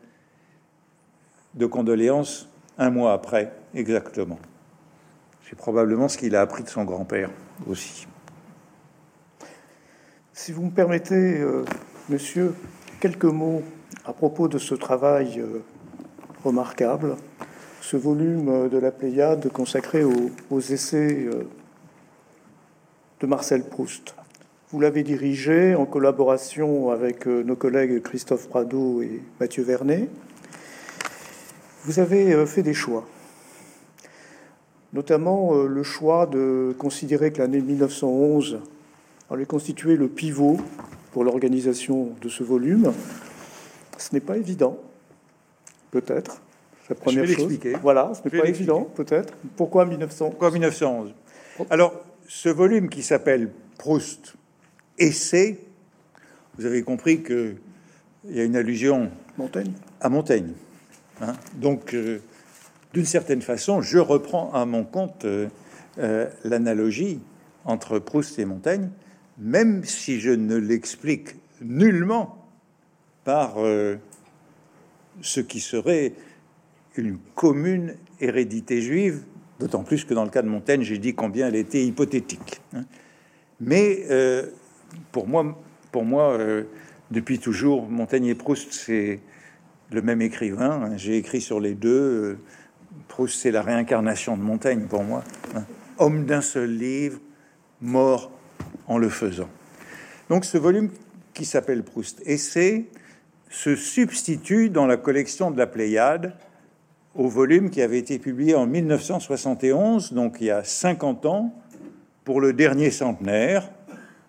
de 1.54 1.66
condoléances 1.66 2.48
un 2.78 2.90
mois 2.90 3.12
après, 3.12 3.52
exactement. 3.74 4.38
C'est 5.48 5.56
probablement 5.56 6.08
ce 6.08 6.16
qu'il 6.16 6.34
a 6.36 6.40
appris 6.40 6.62
de 6.62 6.68
son 6.68 6.84
grand-père 6.84 7.30
aussi. 7.68 8.06
Si 10.32 10.52
vous 10.52 10.62
me 10.62 10.70
permettez, 10.70 11.40
euh, 11.40 11.64
monsieur, 12.08 12.54
quelques 13.00 13.24
mots 13.24 13.62
à 14.06 14.14
propos 14.14 14.48
de 14.48 14.56
ce 14.56 14.74
travail 14.74 15.38
euh, 15.38 15.62
remarquable, 16.44 17.16
ce 17.82 17.98
volume 17.98 18.48
euh, 18.48 18.68
de 18.68 18.78
la 18.78 18.92
Pléiade 18.92 19.50
consacré 19.50 20.02
aux, 20.02 20.60
essais 20.60 21.28
de 23.20 23.26
Marcel 23.26 23.64
Proust. 23.64 24.14
Vous 24.70 24.80
l'avez 24.80 25.02
dirigé 25.02 25.74
en 25.74 25.84
collaboration 25.84 26.90
avec 26.90 27.26
nos 27.26 27.56
collègues 27.56 28.00
Christophe 28.00 28.48
Prado 28.48 29.02
et 29.02 29.20
Mathieu 29.40 29.64
Vernet. 29.64 30.08
Vous 31.84 31.98
avez 31.98 32.44
fait 32.46 32.62
des 32.62 32.74
choix, 32.74 33.06
notamment 34.92 35.54
le 35.54 35.82
choix 35.82 36.26
de 36.26 36.74
considérer 36.78 37.32
que 37.32 37.38
l'année 37.38 37.60
1911 37.60 38.60
allait 39.30 39.46
constituer 39.46 39.96
le 39.96 40.08
pivot 40.08 40.58
pour 41.12 41.24
l'organisation 41.24 42.10
de 42.20 42.28
ce 42.28 42.42
volume. 42.42 42.92
Ce 43.96 44.10
n'est 44.12 44.20
pas 44.20 44.36
évident, 44.36 44.78
peut-être. 45.90 46.42
La 46.88 46.96
première 46.96 47.24
Je 47.24 47.30
vais 47.30 47.36
chose. 47.36 47.58
Voilà, 47.82 48.12
ce 48.14 48.28
n'est 48.28 48.40
pas 48.40 48.48
évident, 48.48 48.82
peut-être. 48.94 49.32
Pourquoi 49.56 49.86
1911 49.86 50.30
Pourquoi 50.32 50.50
1911 50.50 51.14
Alors, 51.70 51.94
ce 52.26 52.48
volume 52.48 52.88
qui 52.88 53.02
s'appelle 53.02 53.50
Proust 53.78 54.34
Essai, 54.98 55.58
vous 56.58 56.66
avez 56.66 56.82
compris 56.82 57.22
qu'il 57.22 57.56
y 58.28 58.40
a 58.40 58.44
une 58.44 58.56
allusion 58.56 59.10
Montaigne. 59.38 59.72
à 60.00 60.08
Montaigne. 60.08 60.52
Hein. 61.20 61.34
Donc, 61.54 61.94
euh, 61.94 62.20
d'une 62.92 63.04
certaine 63.04 63.42
façon, 63.42 63.82
je 63.82 63.98
reprends 63.98 64.52
à 64.52 64.64
mon 64.64 64.84
compte 64.84 65.24
euh, 65.24 65.48
euh, 65.98 66.28
l'analogie 66.44 67.20
entre 67.64 67.98
Proust 67.98 68.38
et 68.38 68.44
Montaigne 68.44 68.90
même 69.38 69.84
si 69.84 70.20
je 70.20 70.30
ne 70.30 70.56
l'explique 70.56 71.36
nullement 71.62 72.46
par 73.24 73.54
ce 75.22 75.40
qui 75.40 75.60
serait 75.60 76.12
une 76.96 77.16
commune 77.34 77.94
hérédité 78.20 78.82
juive, 78.82 79.22
d'autant 79.58 79.82
plus 79.82 80.04
que 80.04 80.12
dans 80.12 80.24
le 80.24 80.30
cas 80.30 80.42
de 80.42 80.48
Montaigne, 80.48 80.82
j'ai 80.82 80.98
dit 80.98 81.14
combien 81.14 81.48
elle 81.48 81.56
était 81.56 81.82
hypothétique. 81.82 82.60
Hein. 82.74 82.84
Mais 83.60 84.04
pour 85.10 85.26
moi, 85.26 85.58
pour 85.90 86.04
moi 86.04 86.36
depuis 87.10 87.38
toujours, 87.38 87.88
Montaigne 87.88 88.26
et 88.26 88.34
Proust, 88.34 88.74
c'est 88.74 89.20
le 89.90 90.02
même 90.02 90.22
écrivain. 90.22 90.82
Hein. 90.84 90.96
J'ai 90.96 91.16
écrit 91.16 91.40
sur 91.40 91.60
les 91.60 91.74
deux. 91.74 92.38
Proust, 93.08 93.40
c'est 93.40 93.50
la 93.50 93.62
réincarnation 93.62 94.36
de 94.36 94.42
Montaigne 94.42 94.86
pour 94.88 95.02
moi. 95.02 95.24
Hein. 95.54 95.64
Homme 95.98 96.24
d'un 96.24 96.40
seul 96.40 96.70
livre, 96.70 97.20
mort 97.80 98.30
en 98.86 98.98
le 98.98 99.08
faisant. 99.08 99.48
Donc 100.28 100.44
ce 100.44 100.58
volume 100.58 100.90
qui 101.34 101.44
s'appelle 101.44 101.82
Proust 101.82 102.22
Essai 102.24 102.86
se 103.48 103.74
substitue 103.74 104.70
dans 104.70 104.86
la 104.86 104.96
collection 104.96 105.50
de 105.50 105.58
la 105.58 105.66
Pléiade 105.66 106.34
au 107.14 107.28
volume 107.28 107.70
qui 107.70 107.82
avait 107.82 107.98
été 107.98 108.18
publié 108.18 108.54
en 108.54 108.66
1971, 108.66 110.12
donc 110.12 110.36
il 110.40 110.46
y 110.46 110.50
a 110.50 110.62
50 110.62 111.26
ans, 111.26 111.52
pour 112.24 112.40
le 112.40 112.52
dernier 112.52 112.90
centenaire, 112.90 113.70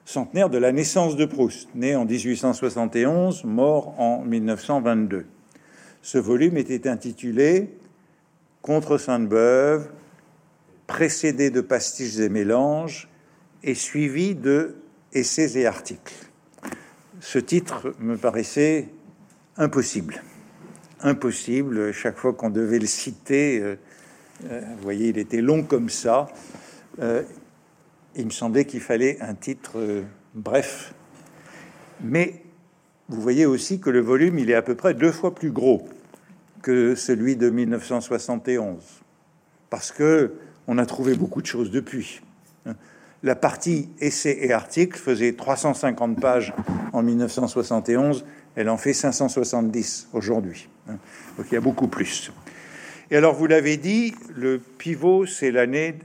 centenaire 0.05 0.49
de 0.49 0.57
la 0.57 0.71
naissance 0.71 1.15
de 1.15 1.25
Proust, 1.25 1.69
né 1.75 1.95
en 1.95 2.05
1871, 2.05 3.43
mort 3.43 3.99
en 3.99 4.23
1922. 4.23 5.25
Ce 6.01 6.17
volume 6.17 6.57
était 6.57 6.87
intitulé 6.87 7.69
Contre 8.61 8.97
Sainte-Beuve, 8.97 9.89
précédé 10.87 11.49
de 11.49 11.61
pastiches 11.61 12.19
et 12.19 12.29
mélanges, 12.29 13.07
et 13.63 13.75
suivi 13.75 14.35
de 14.35 14.75
essais 15.13 15.59
et 15.59 15.65
articles. 15.65 16.13
Ce 17.19 17.37
titre 17.37 17.93
me 17.99 18.17
paraissait 18.17 18.89
impossible. 19.57 20.23
Impossible, 21.01 21.91
chaque 21.91 22.17
fois 22.17 22.33
qu'on 22.33 22.49
devait 22.49 22.79
le 22.79 22.87
citer, 22.87 23.59
euh, 23.59 23.75
euh, 24.45 24.61
vous 24.77 24.83
voyez, 24.83 25.09
il 25.09 25.17
était 25.17 25.41
long 25.41 25.63
comme 25.63 25.89
ça. 25.89 26.27
Euh, 26.99 27.23
il 28.15 28.25
me 28.25 28.31
semblait 28.31 28.65
qu'il 28.65 28.81
fallait 28.81 29.21
un 29.21 29.35
titre 29.35 30.03
bref. 30.33 30.93
Mais 32.01 32.41
vous 33.11 33.21
voyez 33.21 33.45
aussi 33.45 33.79
que 33.79 33.89
le 33.89 33.99
volume, 33.99 34.39
il 34.39 34.49
est 34.49 34.55
à 34.55 34.61
peu 34.61 34.75
près 34.75 34.93
deux 34.93 35.11
fois 35.11 35.35
plus 35.35 35.51
gros 35.51 35.87
que 36.61 36.95
celui 36.95 37.35
de 37.35 37.49
1971, 37.49 38.83
parce 39.69 39.91
que 39.91 40.33
on 40.67 40.77
a 40.77 40.85
trouvé 40.85 41.15
beaucoup 41.15 41.41
de 41.41 41.47
choses 41.47 41.71
depuis. 41.71 42.21
La 43.23 43.35
partie 43.35 43.89
essais 43.99 44.37
et 44.41 44.53
articles 44.53 44.97
faisait 44.97 45.33
350 45.33 46.19
pages 46.19 46.53
en 46.93 47.03
1971, 47.03 48.25
elle 48.55 48.69
en 48.69 48.77
fait 48.77 48.93
570 48.93 50.09
aujourd'hui. 50.13 50.69
Donc 50.87 51.47
il 51.51 51.53
y 51.53 51.57
a 51.57 51.61
beaucoup 51.61 51.87
plus. 51.87 52.31
Et 53.11 53.17
alors, 53.17 53.35
vous 53.35 53.45
l'avez 53.45 53.75
dit, 53.75 54.15
le 54.33 54.57
pivot, 54.57 55.25
c'est 55.25 55.51
l'année. 55.51 55.95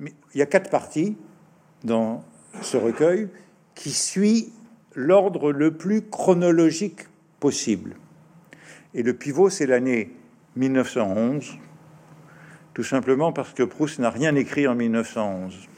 Il 0.00 0.12
y 0.38 0.42
a 0.42 0.46
quatre 0.46 0.70
parties 0.70 1.16
dans 1.82 2.24
ce 2.60 2.76
recueil 2.76 3.28
qui 3.74 3.90
suit 3.90 4.52
l'ordre 4.94 5.52
le 5.52 5.72
plus 5.72 6.02
chronologique 6.02 7.08
possible. 7.40 7.96
Et 8.94 9.02
le 9.02 9.14
pivot, 9.14 9.50
c'est 9.50 9.66
l'année 9.66 10.12
1911, 10.56 11.58
tout 12.74 12.84
simplement 12.84 13.32
parce 13.32 13.52
que 13.52 13.62
Proust 13.62 13.98
n'a 13.98 14.10
rien 14.10 14.34
écrit 14.34 14.66
en 14.66 14.74
1911 14.74 15.68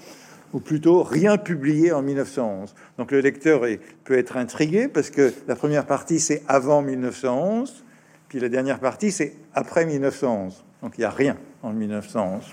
ou 0.53 0.61
plutôt 0.61 1.03
rien 1.03 1.37
publié 1.37 1.93
en 1.93 2.03
1911. 2.03 2.75
Donc 2.97 3.11
le 3.11 3.21
lecteur 3.21 3.63
peut 4.05 4.17
être 4.17 4.37
intrigué 4.37 4.87
parce 4.89 5.11
que 5.11 5.33
la 5.49 5.57
première 5.57 5.85
partie 5.85 6.21
c'est 6.21 6.43
avant 6.47 6.81
1911, 6.81 7.85
puis 8.29 8.39
la 8.39 8.49
dernière 8.49 8.79
partie 8.79 9.11
c'est 9.11 9.35
après 9.53 9.85
1911. 9.85 10.65
Donc 10.83 10.95
il 10.97 11.01
n'y 11.01 11.05
a 11.05 11.11
rien 11.11 11.37
en 11.63 11.73
1911. 11.73 12.45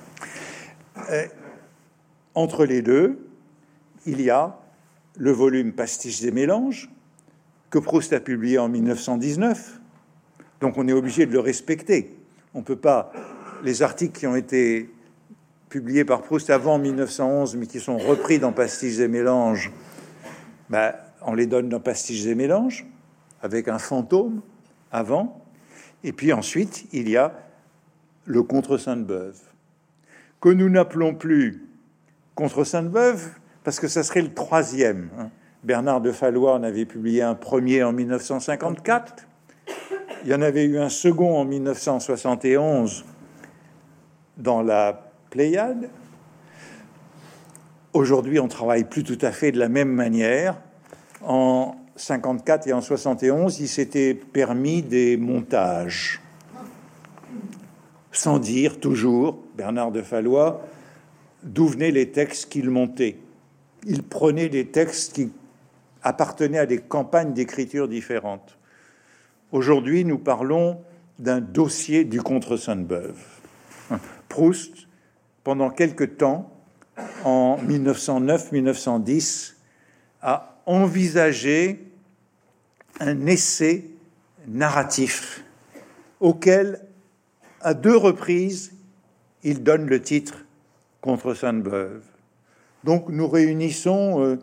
Euh, 1.11 1.25
entre 2.33 2.65
les 2.65 2.81
deux, 2.81 3.19
il 4.05 4.21
y 4.21 4.31
a 4.31 4.57
le 5.17 5.31
volume 5.31 5.73
Pastiches 5.73 6.23
et 6.23 6.31
mélanges 6.31 6.89
que 7.69 7.79
Proust 7.79 8.13
a 8.13 8.19
publié 8.19 8.57
en 8.57 8.69
1919. 8.69 9.79
Donc 10.59 10.77
on 10.77 10.87
est 10.87 10.93
obligé 10.93 11.25
de 11.25 11.31
le 11.31 11.39
respecter. 11.39 12.15
On 12.53 12.61
peut 12.61 12.75
pas 12.75 13.11
les 13.63 13.81
articles 13.81 14.19
qui 14.19 14.27
ont 14.27 14.35
été 14.35 14.89
publiés 15.69 16.03
par 16.03 16.21
Proust 16.21 16.49
avant 16.49 16.77
1911, 16.77 17.55
mais 17.55 17.65
qui 17.65 17.79
sont 17.79 17.97
repris 17.97 18.39
dans 18.39 18.51
Pastiches 18.51 18.99
et 18.99 19.07
Mélanges, 19.07 19.71
ben, 20.69 20.93
on 21.21 21.33
les 21.33 21.47
donne 21.47 21.69
dans 21.69 21.79
Pastiches 21.79 22.25
et 22.25 22.35
Mélanges, 22.35 22.85
avec 23.41 23.67
un 23.67 23.79
fantôme 23.79 24.41
avant. 24.91 25.41
Et 26.03 26.11
puis 26.11 26.33
ensuite, 26.33 26.85
il 26.91 27.09
y 27.09 27.15
a 27.15 27.33
le 28.25 28.43
Contre 28.43 28.77
Sainte-Beuve, 28.77 29.39
que 30.41 30.49
nous 30.49 30.69
n'appelons 30.69 31.15
plus 31.15 31.63
Contre 32.35 32.63
Sainte-Beuve, 32.63 33.29
parce 33.63 33.79
que 33.79 33.87
ça 33.87 34.03
serait 34.03 34.21
le 34.21 34.33
troisième. 34.33 35.09
Hein. 35.19 35.29
Bernard 35.63 36.01
de 36.01 36.11
Fallois 36.11 36.55
en 36.55 36.63
avait 36.63 36.85
publié 36.85 37.21
un 37.21 37.35
premier 37.35 37.83
en 37.83 37.93
1954. 37.93 39.27
Il 40.23 40.29
y 40.29 40.33
en 40.33 40.41
avait 40.41 40.65
eu 40.65 40.79
un 40.79 40.89
second 40.89 41.37
en 41.37 41.45
1971 41.45 43.05
dans 44.37 44.61
la 44.61 45.11
Pléiade. 45.29 45.89
Aujourd'hui, 47.93 48.39
on 48.39 48.47
travaille 48.47 48.85
plus 48.85 49.03
tout 49.03 49.17
à 49.21 49.31
fait 49.31 49.51
de 49.51 49.59
la 49.59 49.69
même 49.69 49.91
manière. 49.91 50.57
En 51.21 51.75
54 51.95 52.67
et 52.67 52.73
en 52.73 52.81
71, 52.81 53.59
il 53.59 53.67
s'était 53.67 54.15
permis 54.15 54.81
des 54.81 55.17
montages, 55.17 56.21
sans 58.11 58.39
dire 58.39 58.79
toujours, 58.79 59.39
Bernard 59.55 59.91
de 59.91 60.01
Fallois, 60.01 60.65
d'où 61.43 61.67
venaient 61.67 61.91
les 61.91 62.11
textes 62.11 62.49
qu'il 62.49 62.69
montait. 62.69 63.17
Il 63.85 64.03
prenait 64.03 64.49
des 64.49 64.67
textes 64.67 65.13
qui 65.13 65.31
appartenaient 66.03 66.59
à 66.59 66.65
des 66.65 66.79
campagnes 66.79 67.33
d'écriture 67.33 67.87
différentes. 67.87 68.57
Aujourd'hui, 69.51 70.05
nous 70.05 70.17
parlons 70.17 70.81
d'un 71.19 71.41
dossier 71.41 72.03
du 72.03 72.21
contre 72.21 72.57
Sainte-Beuve. 72.57 73.19
Proust, 74.29 74.87
pendant 75.43 75.69
quelque 75.69 76.03
temps, 76.03 76.51
en 77.23 77.57
1909-1910, 77.63 79.53
a 80.21 80.57
envisagé 80.65 81.85
un 82.99 83.25
essai 83.25 83.85
narratif 84.47 85.43
auquel, 86.19 86.81
à 87.61 87.73
deux 87.73 87.97
reprises, 87.97 88.73
il 89.43 89.63
donne 89.63 89.87
le 89.87 90.01
titre 90.01 90.45
Contre 91.01 91.33
Sainte-Beuve. 91.33 92.03
Donc 92.83 93.09
nous 93.09 93.27
réunissons 93.27 94.23
euh, 94.23 94.39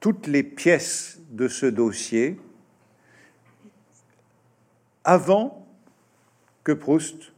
toutes 0.00 0.26
les 0.26 0.42
pièces 0.42 1.20
de 1.30 1.48
ce 1.48 1.66
dossier 1.66 2.38
avant 5.04 5.66
que 6.64 6.72
Proust 6.72 7.32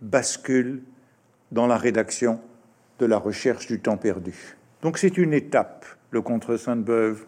bascule 0.00 0.82
dans 1.52 1.66
la 1.66 1.76
rédaction 1.76 2.40
de 2.98 3.06
la 3.06 3.18
recherche 3.18 3.66
du 3.66 3.80
temps 3.80 3.96
perdu. 3.96 4.56
Donc 4.82 4.98
c'est 4.98 5.16
une 5.18 5.32
étape, 5.32 5.86
le 6.10 6.22
contre 6.22 6.56
Sainte-Beuve. 6.56 7.26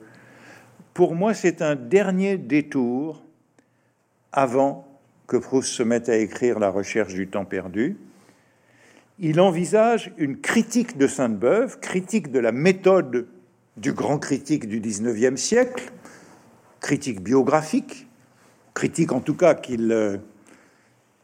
Pour 0.95 1.15
moi, 1.15 1.35
c'est 1.35 1.63
un 1.63 1.77
dernier 1.77 2.39
détour 2.39 3.23
avant 4.33 4.89
que 5.27 5.37
Proust 5.37 5.71
se 5.71 5.83
mette 5.83 6.09
à 6.09 6.17
écrire 6.17 6.59
la 6.59 6.71
recherche 6.71 7.15
du 7.15 7.29
temps 7.29 7.45
perdu 7.45 7.97
il 9.21 9.41
envisage 9.41 10.13
une 10.17 10.41
critique 10.41 10.97
de 10.97 11.07
Sainte-Beuve, 11.07 11.81
critique 11.81 12.31
de 12.31 12.39
la 12.39 12.53
méthode 12.53 13.27
du 13.77 13.93
grand 13.93 14.19
critique 14.19 14.69
du 14.69 14.81
XIXe 14.81 15.41
siècle, 15.41 15.93
critique 16.81 17.21
biographique, 17.21 18.07
critique 18.75 19.13
en 19.13 19.21
tout 19.21 19.35
cas 19.35 19.55
qu'il, 19.55 19.91
euh, 19.91 20.19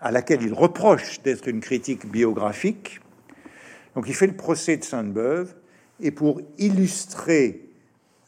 à 0.00 0.10
laquelle 0.10 0.42
il 0.42 0.52
reproche 0.52 1.22
d'être 1.22 1.48
une 1.48 1.60
critique 1.60 2.10
biographique. 2.10 3.00
Donc 3.94 4.08
il 4.08 4.14
fait 4.14 4.26
le 4.26 4.36
procès 4.36 4.76
de 4.76 4.84
Sainte-Beuve, 4.84 5.54
et 6.00 6.10
pour 6.10 6.40
illustrer 6.58 7.68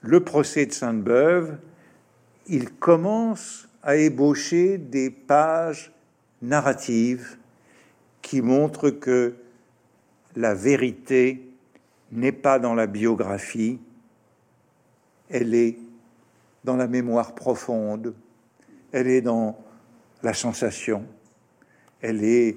le 0.00 0.20
procès 0.20 0.66
de 0.66 0.72
Sainte-Beuve, 0.72 1.58
il 2.46 2.70
commence 2.70 3.68
à 3.82 3.96
ébaucher 3.96 4.78
des 4.78 5.10
pages 5.10 5.92
narratives 6.40 7.36
qui 8.22 8.40
montrent 8.42 8.90
que 8.90 9.34
la 10.36 10.54
vérité 10.54 11.50
n'est 12.12 12.32
pas 12.32 12.58
dans 12.58 12.74
la 12.74 12.86
biographie, 12.86 13.80
elle 15.28 15.54
est 15.54 15.76
dans 16.62 16.76
la 16.76 16.86
mémoire 16.86 17.34
profonde, 17.34 18.14
elle 18.92 19.08
est 19.08 19.22
dans 19.22 19.58
la 20.22 20.34
sensation, 20.34 21.04
elle 22.00 22.22
est 22.22 22.56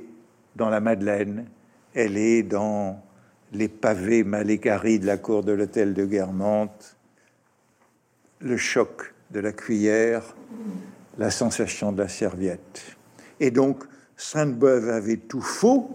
dans 0.55 0.69
la 0.69 0.79
Madeleine, 0.79 1.45
elle 1.93 2.17
est 2.17 2.43
dans 2.43 3.01
les 3.51 3.67
pavés 3.67 4.23
mal 4.23 4.49
équarris 4.51 4.99
de 4.99 5.07
la 5.07 5.17
cour 5.17 5.43
de 5.43 5.51
l'hôtel 5.51 5.93
de 5.93 6.05
Guermantes, 6.05 6.97
le 8.39 8.57
choc 8.57 9.13
de 9.31 9.39
la 9.39 9.51
cuillère, 9.51 10.35
la 11.17 11.31
sensation 11.31 11.91
de 11.91 12.01
la 12.01 12.07
serviette. 12.07 12.97
Et 13.39 13.51
donc, 13.51 13.83
Sainte-Beuve 14.17 14.89
avait 14.89 15.17
tout 15.17 15.41
faux, 15.41 15.89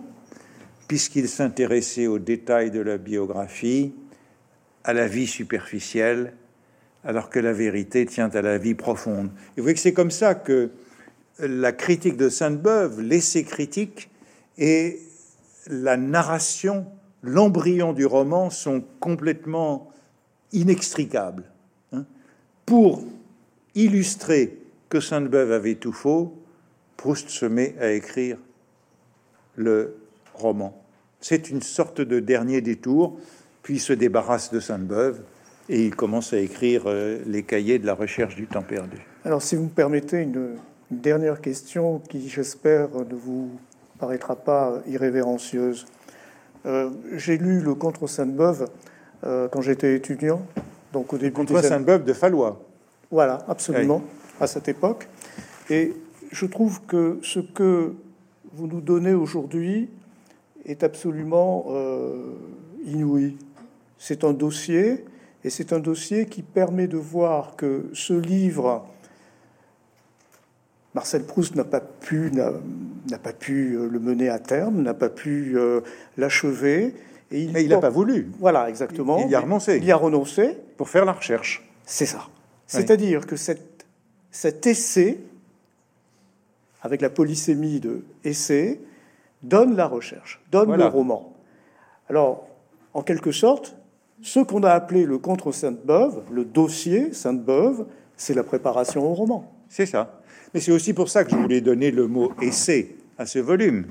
puisqu'il 0.89 1.29
s'intéressait 1.29 2.07
aux 2.07 2.19
détails 2.19 2.71
de 2.71 2.81
la 2.81 2.99
biographie, 2.99 3.93
à 4.85 4.93
la 4.93 5.07
vie 5.07 5.27
superficielle, 5.27 6.35
alors 7.05 7.31
que 7.31 7.39
la 7.39 7.53
vérité 7.53 8.07
tient 8.07 8.31
à 8.31 8.43
la 8.43 8.59
vie 8.59 8.75
profonde. 8.75 9.31
Et 9.57 9.61
vous 9.61 9.65
voyez 9.65 9.75
que 9.75 9.81
c'est 9.81 9.93
comme 9.93 10.11
ça 10.11 10.35
que 10.35 10.71
la 11.39 11.73
critique 11.73 12.17
de 12.17 12.29
Sainte-Beuve, 12.29 13.01
l'essai 13.01 13.45
critique 13.45 14.11
et 14.59 15.01
la 15.67 15.97
narration, 15.97 16.87
l'embryon 17.23 17.93
du 17.93 18.07
roman 18.07 18.51
sont 18.51 18.85
complètement 19.01 19.91
inextricables. 20.53 21.45
Hein. 21.93 22.05
Pour 22.67 23.05
illustrer 23.75 24.59
que 24.89 25.01
Sainte-Beuve 25.01 25.53
avait 25.53 25.75
tout 25.75 25.93
faux, 25.93 26.41
Proust 26.97 27.29
se 27.29 27.47
met 27.47 27.75
à 27.81 27.91
écrire 27.91 28.39
le 29.57 29.97
roman. 30.35 30.83
C'est 31.21 31.51
une 31.51 31.63
sorte 31.63 32.01
de 32.01 32.21
dernier 32.21 32.61
détour, 32.61 33.19
puis 33.63 33.75
il 33.75 33.81
se 33.81 33.93
débarrasse 33.93 34.53
de 34.53 34.61
Sainte-Beuve 34.61 35.23
et 35.69 35.87
il 35.87 35.97
commence 35.97 36.33
à 36.33 36.39
écrire 36.39 36.83
euh, 36.87 37.19
les 37.27 37.43
cahiers 37.43 37.79
de 37.79 37.87
la 37.87 37.95
recherche 37.95 38.37
du 38.37 38.47
temps 38.47 38.63
perdu. 38.63 38.99
Alors, 39.25 39.43
si 39.43 39.57
vous 39.57 39.65
me 39.65 39.69
permettez 39.71 40.21
une, 40.21 40.57
dernière 40.91 41.41
question 41.41 42.01
qui, 42.09 42.29
j'espère, 42.29 42.89
ne 42.91 43.15
vous 43.15 43.51
paraîtra 43.99 44.37
pas 44.37 44.81
irrévérencieuse. 44.87 45.87
Euh, 46.67 46.91
j'ai 47.15 47.39
lu 47.39 47.61
le 47.61 47.75
Contre 47.75 48.07
Sainte-Beuve 48.07 48.69
euh, 49.25 49.49
quand 49.49 49.61
j'étais 49.61 49.97
étudiant, 49.97 50.43
donc 50.93 51.13
au 51.13 51.19
début. 51.19 51.33
Contre 51.33 51.63
Sainte-Beuve 51.63 52.05
de 52.05 52.13
Fallois. 52.13 52.63
Voilà, 53.11 53.39
absolument, 53.49 54.03
à 54.41 54.47
cette 54.47 54.69
époque. 54.69 55.09
Et 55.71 55.95
je 56.31 56.47
trouve 56.47 56.83
que 56.83 57.19
ce 57.23 57.41
que 57.41 57.95
vous 58.53 58.67
nous 58.67 58.81
donnez 58.81 59.15
aujourd'hui 59.15 59.89
est 60.67 60.83
absolument 60.83 61.67
euh, 61.69 62.35
inouï. 62.87 63.37
C'est 63.99 64.25
un 64.25 64.33
dossier, 64.33 65.05
et 65.45 65.51
c'est 65.51 65.73
un 65.73 65.79
dossier 65.79 66.27
qui 66.27 66.43
permet 66.43 66.87
de 66.87 66.97
voir 66.97 67.57
que 67.57 67.91
ce 67.93 68.15
livre, 68.15 68.87
Marcel 70.95 71.25
Proust 71.25 71.55
n'a 71.55 71.65
pas 71.65 71.81
pu 71.81 72.31
n'a 72.33 73.19
pas 73.19 73.33
pu 73.33 73.77
euh, 73.77 73.89
le 73.89 73.99
mener 73.99 74.29
à 74.29 74.39
terme, 74.39 74.83
n'a 74.83 74.95
pas 74.95 75.09
pu 75.09 75.59
euh, 75.59 75.81
l'achever. 76.17 76.95
Et 77.31 77.43
il 77.43 77.69
n'a 77.69 77.79
pas 77.79 77.91
voulu. 77.91 78.31
Voilà, 78.39 78.69
exactement. 78.69 79.19
Il 79.25 79.31
y 79.31 79.35
a 79.35 79.41
renoncé. 79.41 79.77
Il 79.79 79.85
y 79.85 79.91
a 79.91 79.97
renoncé. 79.97 80.57
Pour 80.77 80.89
faire 80.89 81.05
la 81.05 81.13
recherche. 81.13 81.67
C'est 81.85 82.07
ça. 82.07 82.29
C'est-à-dire 82.67 83.27
que 83.27 83.37
cet 83.37 84.67
essai, 84.67 85.21
avec 86.83 87.01
la 87.01 87.11
polysémie 87.11 87.81
de 87.81 88.05
essai, 88.25 88.81
donne 89.45 89.77
la 89.77 89.87
recherche, 89.87 90.41
donne 90.51 90.75
le 90.75 90.87
roman. 90.87 91.33
Alors, 92.09 92.49
en 92.93 93.03
quelque 93.03 93.33
sorte, 93.33 93.77
ce 94.21 94.41
qu'on 94.41 94.63
a 94.63 94.71
appelé 94.71 95.05
le 95.05 95.19
contre 95.19 95.53
Sainte-Beuve, 95.53 96.23
le 96.31 96.45
dossier 96.45 97.13
Sainte-Beuve, 97.13 97.87
c'est 98.17 98.35
la 98.35 98.43
préparation 98.43 99.05
au 99.11 99.15
roman. 99.15 99.53
C'est 99.69 99.87
ça. 99.87 100.21
Mais 100.53 100.61
c'est 100.61 100.73
aussi 100.73 100.95
pour 100.95 101.09
ça 101.09 101.25
que 101.25 101.31
je 101.31 101.37
voulais 101.37 101.61
donner 101.61 101.91
le 101.91 102.07
mot 102.07 102.33
essai 102.41 102.97
à 103.19 103.27
ce 103.27 103.39
volume. 103.39 103.87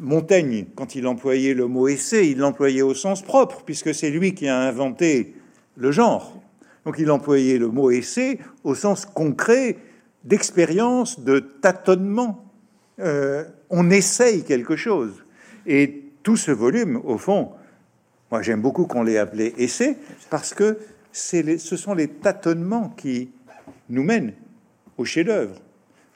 Montaigne, 0.00 0.66
quand 0.74 0.94
il 0.94 1.06
employait 1.06 1.54
le 1.54 1.66
mot 1.66 1.88
essai, 1.88 2.30
il 2.30 2.38
l'employait 2.38 2.82
au 2.82 2.94
sens 2.94 3.22
propre, 3.22 3.62
puisque 3.64 3.94
c'est 3.94 4.10
lui 4.10 4.34
qui 4.34 4.48
a 4.48 4.60
inventé 4.60 5.34
le 5.76 5.90
genre. 5.90 6.36
Donc 6.84 6.96
il 6.98 7.10
employait 7.10 7.58
le 7.58 7.68
mot 7.68 7.90
essai 7.90 8.38
au 8.64 8.74
sens 8.74 9.06
concret 9.06 9.76
d'expérience, 10.24 11.20
de 11.20 11.38
tâtonnement. 11.38 12.44
Euh, 13.00 13.44
on 13.70 13.90
essaye 13.90 14.44
quelque 14.44 14.76
chose. 14.76 15.24
Et 15.66 16.04
tout 16.22 16.36
ce 16.36 16.50
volume, 16.50 17.00
au 17.04 17.18
fond, 17.18 17.52
moi 18.30 18.42
j'aime 18.42 18.60
beaucoup 18.60 18.86
qu'on 18.86 19.02
l'ait 19.02 19.18
appelé 19.18 19.54
essai, 19.58 19.96
parce 20.30 20.54
que 20.54 20.78
ce 21.12 21.76
sont 21.76 21.94
les 21.94 22.08
tâtonnements 22.08 22.90
qui 22.90 23.30
nous 23.88 24.02
mènent 24.02 24.34
au 24.96 25.04
chef-d'œuvre. 25.04 25.56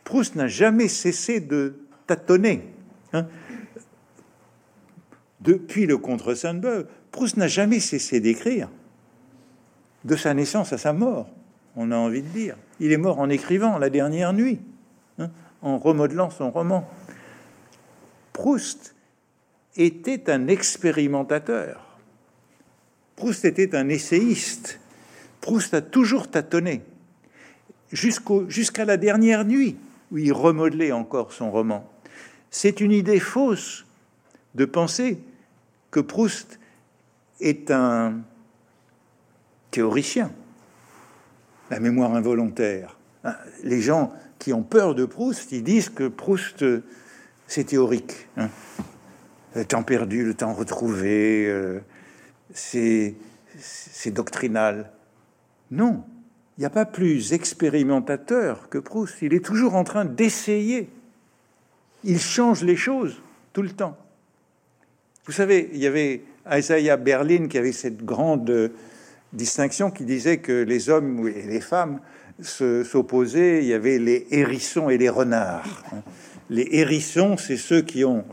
Proust 0.05 0.35
n'a 0.35 0.49
jamais 0.49 0.89
cessé 0.89 1.41
de 1.41 1.75
tâtonner. 2.07 2.63
Hein. 3.13 3.27
Depuis 5.41 5.87
le 5.87 5.99
contre 5.99 6.35
Sainte-Beuve, 6.35 6.87
Proust 7.11 7.37
n'a 7.37 7.49
jamais 7.49 7.81
cessé 7.81 8.21
d'écrire. 8.21 8.69
De 10.05 10.17
sa 10.17 10.35
naissance 10.35 10.73
à 10.73 10.79
sa 10.79 10.93
mort, 10.93 11.31
on 11.77 11.93
a 11.93 11.97
envie 11.97 12.23
de 12.23 12.29
dire. 12.29 12.57
Il 12.81 12.91
est 12.91 12.97
mort 12.97 13.21
en 13.21 13.29
écrivant 13.29 13.79
la 13.79 13.89
dernière 13.89 14.33
nuit, 14.33 14.61
hein, 15.19 15.31
en 15.63 15.79
remodelant 15.79 16.31
son 16.31 16.51
roman. 16.51 16.89
Proust 18.33 18.95
était 19.77 20.31
un 20.31 20.49
expérimentateur. 20.49 21.99
Proust 23.17 23.45
était 23.45 23.75
un 23.75 23.89
essayiste. 23.89 24.81
Proust 25.41 25.75
a 25.75 25.81
toujours 25.81 26.31
tâtonné, 26.31 26.83
jusqu'à 27.91 28.85
la 28.85 28.97
dernière 28.97 29.45
nuit, 29.45 29.77
où 30.11 30.19
il 30.19 30.33
remodelait 30.33 30.93
encore 30.93 31.33
son 31.33 31.51
roman. 31.51 31.89
C'est 32.51 32.81
une 32.81 32.93
idée 32.93 33.21
fausse 33.21 33.87
de 34.55 34.65
penser 34.65 35.19
que 35.91 36.01
Proust 36.01 36.59
est 37.41 37.71
un 37.71 38.21
théoricien. 39.71 40.31
La 41.71 41.81
mémoire 41.81 42.15
involontaire. 42.15 42.99
Les 43.63 43.81
gens 43.81 44.13
qui 44.43 44.53
ont 44.53 44.65
peur 44.65 44.97
de 44.97 45.05
Proust, 45.05 45.53
ils 45.53 45.63
disent 45.63 45.89
que 45.89 46.09
Proust 46.09 46.65
c'est 47.47 47.65
théorique. 47.65 48.27
Hein. 48.37 48.49
Le 49.55 49.65
temps 49.65 49.85
perdu, 49.85 50.25
le 50.25 50.35
temps 50.35 50.53
retrouvé, 50.53 51.47
euh, 51.47 51.79
c'est 52.53 53.15
doctrinal. 54.07 54.91
Non, 55.71 56.03
il 56.59 56.63
n'y 56.63 56.67
a 56.67 56.71
pas 56.71 56.87
plus 56.87 57.33
expérimentateur 57.33 58.69
que 58.69 58.79
Proust. 58.79 59.23
Il 59.23 59.33
est 59.33 59.45
toujours 59.45 59.77
en 59.77 59.85
train 59.85 60.05
d'essayer. 60.05 60.89
Il 62.03 62.19
change 62.19 62.65
les 62.65 62.77
choses 62.77 63.23
tout 63.53 63.63
le 63.63 63.71
temps. 63.71 63.97
Vous 65.27 65.33
savez, 65.33 65.71
il 65.73 65.79
y 65.79 65.87
avait 65.87 66.25
Isaiah 66.51 66.97
Berlin 66.97 67.47
qui 67.47 67.59
avait 67.59 67.71
cette 67.71 68.05
grande 68.05 68.73
distinction 69.33 69.93
qui 69.93 70.05
disait 70.05 70.39
que 70.39 70.65
les 70.65 70.91
hommes 70.91 71.29
et 71.29 71.43
les 71.43 71.61
femmes 71.61 72.01
s'opposaient. 72.41 73.63
Il 73.63 73.69
y 73.69 73.75
avait 73.75 73.99
les 73.99 74.27
hérissons 74.31 74.89
et 74.89 74.99
les 74.99 75.09
renards. 75.09 75.85
Les 76.51 76.69
hérissons, 76.73 77.37
c'est 77.37 77.57
ceux 77.57 77.81
qui 77.81 78.05
ont, 78.05 78.25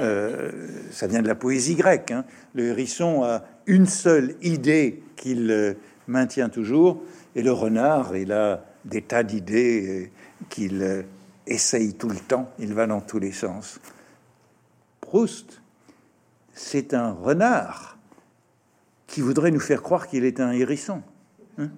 euh, 0.00 0.52
ça 0.92 1.06
vient 1.06 1.22
de 1.22 1.26
la 1.26 1.34
poésie 1.34 1.74
grecque. 1.74 2.12
Hein. 2.12 2.24
Le 2.54 2.66
hérisson 2.66 3.24
a 3.24 3.42
une 3.66 3.86
seule 3.86 4.36
idée 4.42 5.02
qu'il 5.16 5.50
euh, 5.50 5.74
maintient 6.06 6.48
toujours, 6.48 7.02
et 7.34 7.42
le 7.42 7.50
renard, 7.50 8.16
il 8.16 8.30
a 8.30 8.64
des 8.84 9.02
tas 9.02 9.24
d'idées 9.24 9.88
euh, 9.88 10.06
qu'il 10.48 11.04
essaye 11.46 11.94
tout 11.94 12.08
le 12.08 12.20
temps, 12.20 12.52
il 12.58 12.72
va 12.72 12.86
dans 12.86 13.00
tous 13.00 13.18
les 13.18 13.32
sens. 13.32 13.80
Proust, 15.00 15.60
c'est 16.52 16.94
un 16.94 17.12
renard 17.12 17.98
qui 19.06 19.20
voudrait 19.20 19.50
nous 19.50 19.60
faire 19.60 19.82
croire 19.82 20.08
qu'il 20.08 20.24
est 20.24 20.40
un 20.40 20.52
hérisson, 20.52 21.02
hein, 21.58 21.68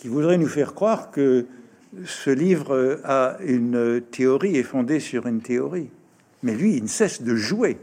qui 0.00 0.08
voudrait 0.08 0.38
nous 0.38 0.48
faire 0.48 0.74
croire 0.74 1.10
que 1.10 1.46
ce 2.04 2.30
livre 2.30 3.00
a 3.04 3.36
une 3.44 4.02
théorie, 4.10 4.56
est 4.56 4.62
fondé 4.62 5.00
sur 5.00 5.26
une 5.26 5.40
théorie. 5.40 5.90
Mais 6.42 6.54
lui, 6.54 6.76
il 6.76 6.82
ne 6.82 6.88
cesse 6.88 7.22
de 7.22 7.34
jouer 7.36 7.78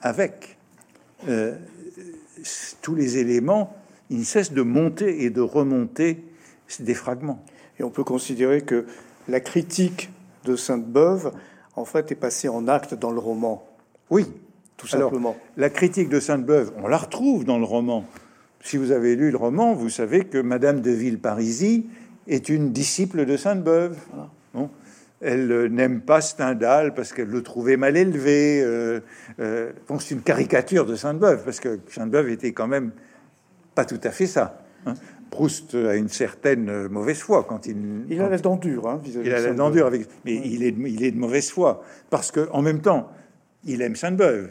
avec 0.00 0.58
euh, 1.28 1.56
tous 2.82 2.94
les 2.94 3.18
éléments 3.18 3.76
il 4.12 4.18
ne 4.18 4.24
cesse 4.24 4.52
de 4.52 4.60
monter 4.60 5.24
et 5.24 5.30
de 5.30 5.40
remonter 5.40 6.22
des 6.80 6.94
fragments. 6.94 7.42
Et 7.80 7.82
on 7.82 7.88
peut 7.88 8.04
considérer 8.04 8.60
que 8.60 8.84
la 9.26 9.40
critique 9.40 10.10
de 10.44 10.54
Sainte-Beuve, 10.54 11.32
en 11.76 11.86
fait, 11.86 12.12
est 12.12 12.16
passée 12.16 12.48
en 12.48 12.68
acte 12.68 12.92
dans 12.92 13.10
le 13.10 13.18
roman. 13.18 13.66
Oui, 14.10 14.26
tout 14.76 14.86
simplement. 14.86 15.34
la 15.56 15.70
critique 15.70 16.10
de 16.10 16.20
Sainte-Beuve, 16.20 16.72
on 16.82 16.88
la 16.88 16.98
retrouve 16.98 17.46
dans 17.46 17.58
le 17.58 17.64
roman. 17.64 18.04
Si 18.62 18.76
vous 18.76 18.92
avez 18.92 19.16
lu 19.16 19.32
le 19.32 19.36
roman, 19.36 19.74
vous 19.74 19.90
savez 19.90 20.24
que 20.24 20.38
Madame 20.38 20.80
de 20.80 20.92
Villeparisis 20.92 21.82
est 22.28 22.48
une 22.48 22.72
disciple 22.72 23.26
de 23.26 23.36
Sainte-Beuve. 23.36 23.96
Elle 25.20 25.52
euh, 25.52 25.68
n'aime 25.68 26.00
pas 26.00 26.20
Stendhal 26.20 26.94
parce 26.94 27.12
qu'elle 27.12 27.28
le 27.28 27.42
trouvait 27.42 27.76
mal 27.76 27.96
élevé. 27.96 28.60
Euh, 28.62 29.00
euh, 29.40 29.72
c'est 29.98 30.14
une 30.14 30.22
caricature 30.22 30.86
de 30.86 30.94
Sainte-Beuve 30.94 31.44
parce 31.44 31.60
que 31.60 31.80
Sainte-Beuve 31.88 32.30
était 32.30 32.52
quand 32.52 32.68
même 32.68 32.92
pas 33.74 33.84
tout 33.84 34.00
à 34.02 34.10
fait 34.10 34.26
ça. 34.26 34.62
Hein. 34.86 34.94
Proust 35.30 35.74
a 35.74 35.94
une 35.96 36.08
certaine 36.08 36.88
mauvaise 36.88 37.18
foi 37.18 37.44
quand 37.48 37.66
il. 37.66 38.04
Il 38.08 38.20
a 38.20 38.28
la 38.28 38.38
dent 38.38 38.56
dure, 38.56 38.88
hein, 38.88 39.00
Il 39.24 39.32
a 39.32 39.40
la 39.40 39.54
dent 39.54 39.70
dure 39.70 39.86
avec, 39.86 40.06
mais 40.24 40.34
il 40.34 40.62
est, 40.62 40.74
il 40.76 41.04
est 41.04 41.12
de 41.12 41.18
mauvaise 41.18 41.50
foi 41.50 41.82
parce 42.10 42.30
que 42.30 42.48
en 42.52 42.62
même 42.62 42.80
temps, 42.80 43.10
il 43.64 43.80
aime 43.80 43.96
Sainte-Beuve. 43.96 44.50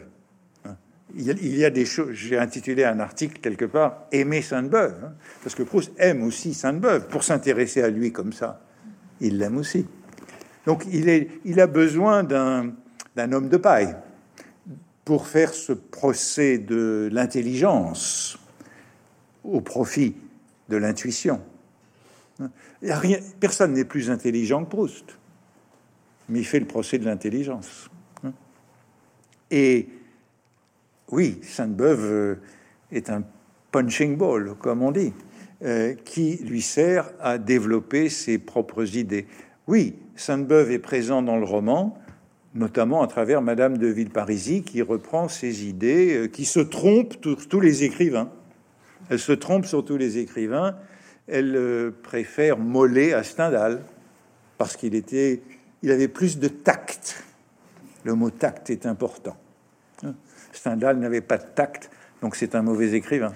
Hein. 1.14 1.34
Il 1.40 1.56
y 1.56 1.64
a 1.64 1.70
des 1.70 1.84
choses. 1.84 2.12
J'ai 2.12 2.38
intitulé 2.38 2.84
un 2.84 3.00
article 3.00 3.40
quelque 3.40 3.64
part 3.64 4.06
"Aimer 4.12 4.42
Sainte-Beuve", 4.42 5.04
hein, 5.04 5.12
parce 5.42 5.54
que 5.54 5.62
Proust 5.62 5.92
aime 5.98 6.22
aussi 6.22 6.54
Sainte-Beuve 6.54 7.08
pour 7.08 7.24
s'intéresser 7.24 7.82
à 7.82 7.88
lui 7.88 8.12
comme 8.12 8.32
ça. 8.32 8.60
Il 9.20 9.38
l'aime 9.38 9.56
aussi. 9.56 9.86
Donc 10.66 10.84
il 10.90 11.08
est, 11.08 11.28
il 11.44 11.60
a 11.60 11.66
besoin 11.66 12.22
d'un 12.22 12.74
homme 13.32 13.48
de 13.48 13.56
paille 13.56 13.96
pour 15.04 15.26
faire 15.26 15.52
ce 15.52 15.72
procès 15.72 16.58
de 16.58 17.08
l'intelligence 17.12 18.38
au 19.44 19.60
profit 19.60 20.14
de 20.68 20.76
l'intuition. 20.76 21.40
Personne 23.40 23.74
n'est 23.74 23.84
plus 23.84 24.10
intelligent 24.10 24.64
que 24.64 24.70
Proust, 24.70 25.16
mais 26.28 26.40
il 26.40 26.46
fait 26.46 26.60
le 26.60 26.66
procès 26.66 26.98
de 26.98 27.04
l'intelligence. 27.04 27.90
Et 29.50 29.88
oui, 31.12 31.38
Sainte-Beuve 31.42 32.04
euh, 32.04 32.34
est 32.90 33.10
un 33.10 33.22
punching 33.70 34.16
ball, 34.16 34.54
comme 34.58 34.82
on 34.82 34.90
dit, 34.90 35.12
euh, 35.62 35.94
qui 36.06 36.38
lui 36.38 36.62
sert 36.62 37.10
à 37.20 37.36
développer 37.36 38.08
ses 38.08 38.38
propres 38.38 38.96
idées. 38.96 39.26
Oui, 39.66 39.94
Sainte-Beuve 40.16 40.72
est 40.72 40.78
présent 40.78 41.20
dans 41.20 41.36
le 41.36 41.44
roman, 41.44 41.98
notamment 42.54 43.02
à 43.02 43.06
travers 43.08 43.42
Madame 43.42 43.76
de 43.76 43.88
Villeparisis, 43.88 44.62
qui 44.62 44.80
reprend 44.80 45.28
ses 45.28 45.66
idées, 45.66 46.16
euh, 46.16 46.28
qui 46.28 46.46
se 46.46 46.60
trompe 46.60 47.20
tous 47.20 47.60
les 47.60 47.84
écrivains. 47.84 48.30
Elle 49.10 49.18
se 49.18 49.32
trompe 49.32 49.66
sur 49.66 49.84
tous 49.84 49.98
les 49.98 50.16
écrivains. 50.16 50.76
Elle 51.28 51.92
préfère 52.02 52.56
Mollet 52.56 53.12
à 53.12 53.22
Stendhal 53.22 53.82
parce 54.56 54.76
qu'il 54.76 54.94
il 55.82 55.90
avait 55.90 56.08
plus 56.08 56.38
de 56.38 56.48
tact. 56.48 57.22
Le 58.04 58.14
mot 58.14 58.30
tact 58.30 58.70
est 58.70 58.86
important. 58.86 59.36
Stendhal 60.52 60.98
n'avait 60.98 61.20
pas 61.20 61.38
de 61.38 61.46
tact, 61.54 61.90
donc 62.20 62.36
c'est 62.36 62.54
un 62.54 62.62
mauvais 62.62 62.92
écrivain. 62.92 63.32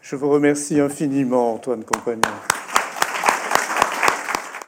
Je 0.00 0.16
vous 0.16 0.30
remercie 0.30 0.80
infiniment, 0.80 1.54
Antoine 1.54 1.84
Compagnon. 1.84 2.22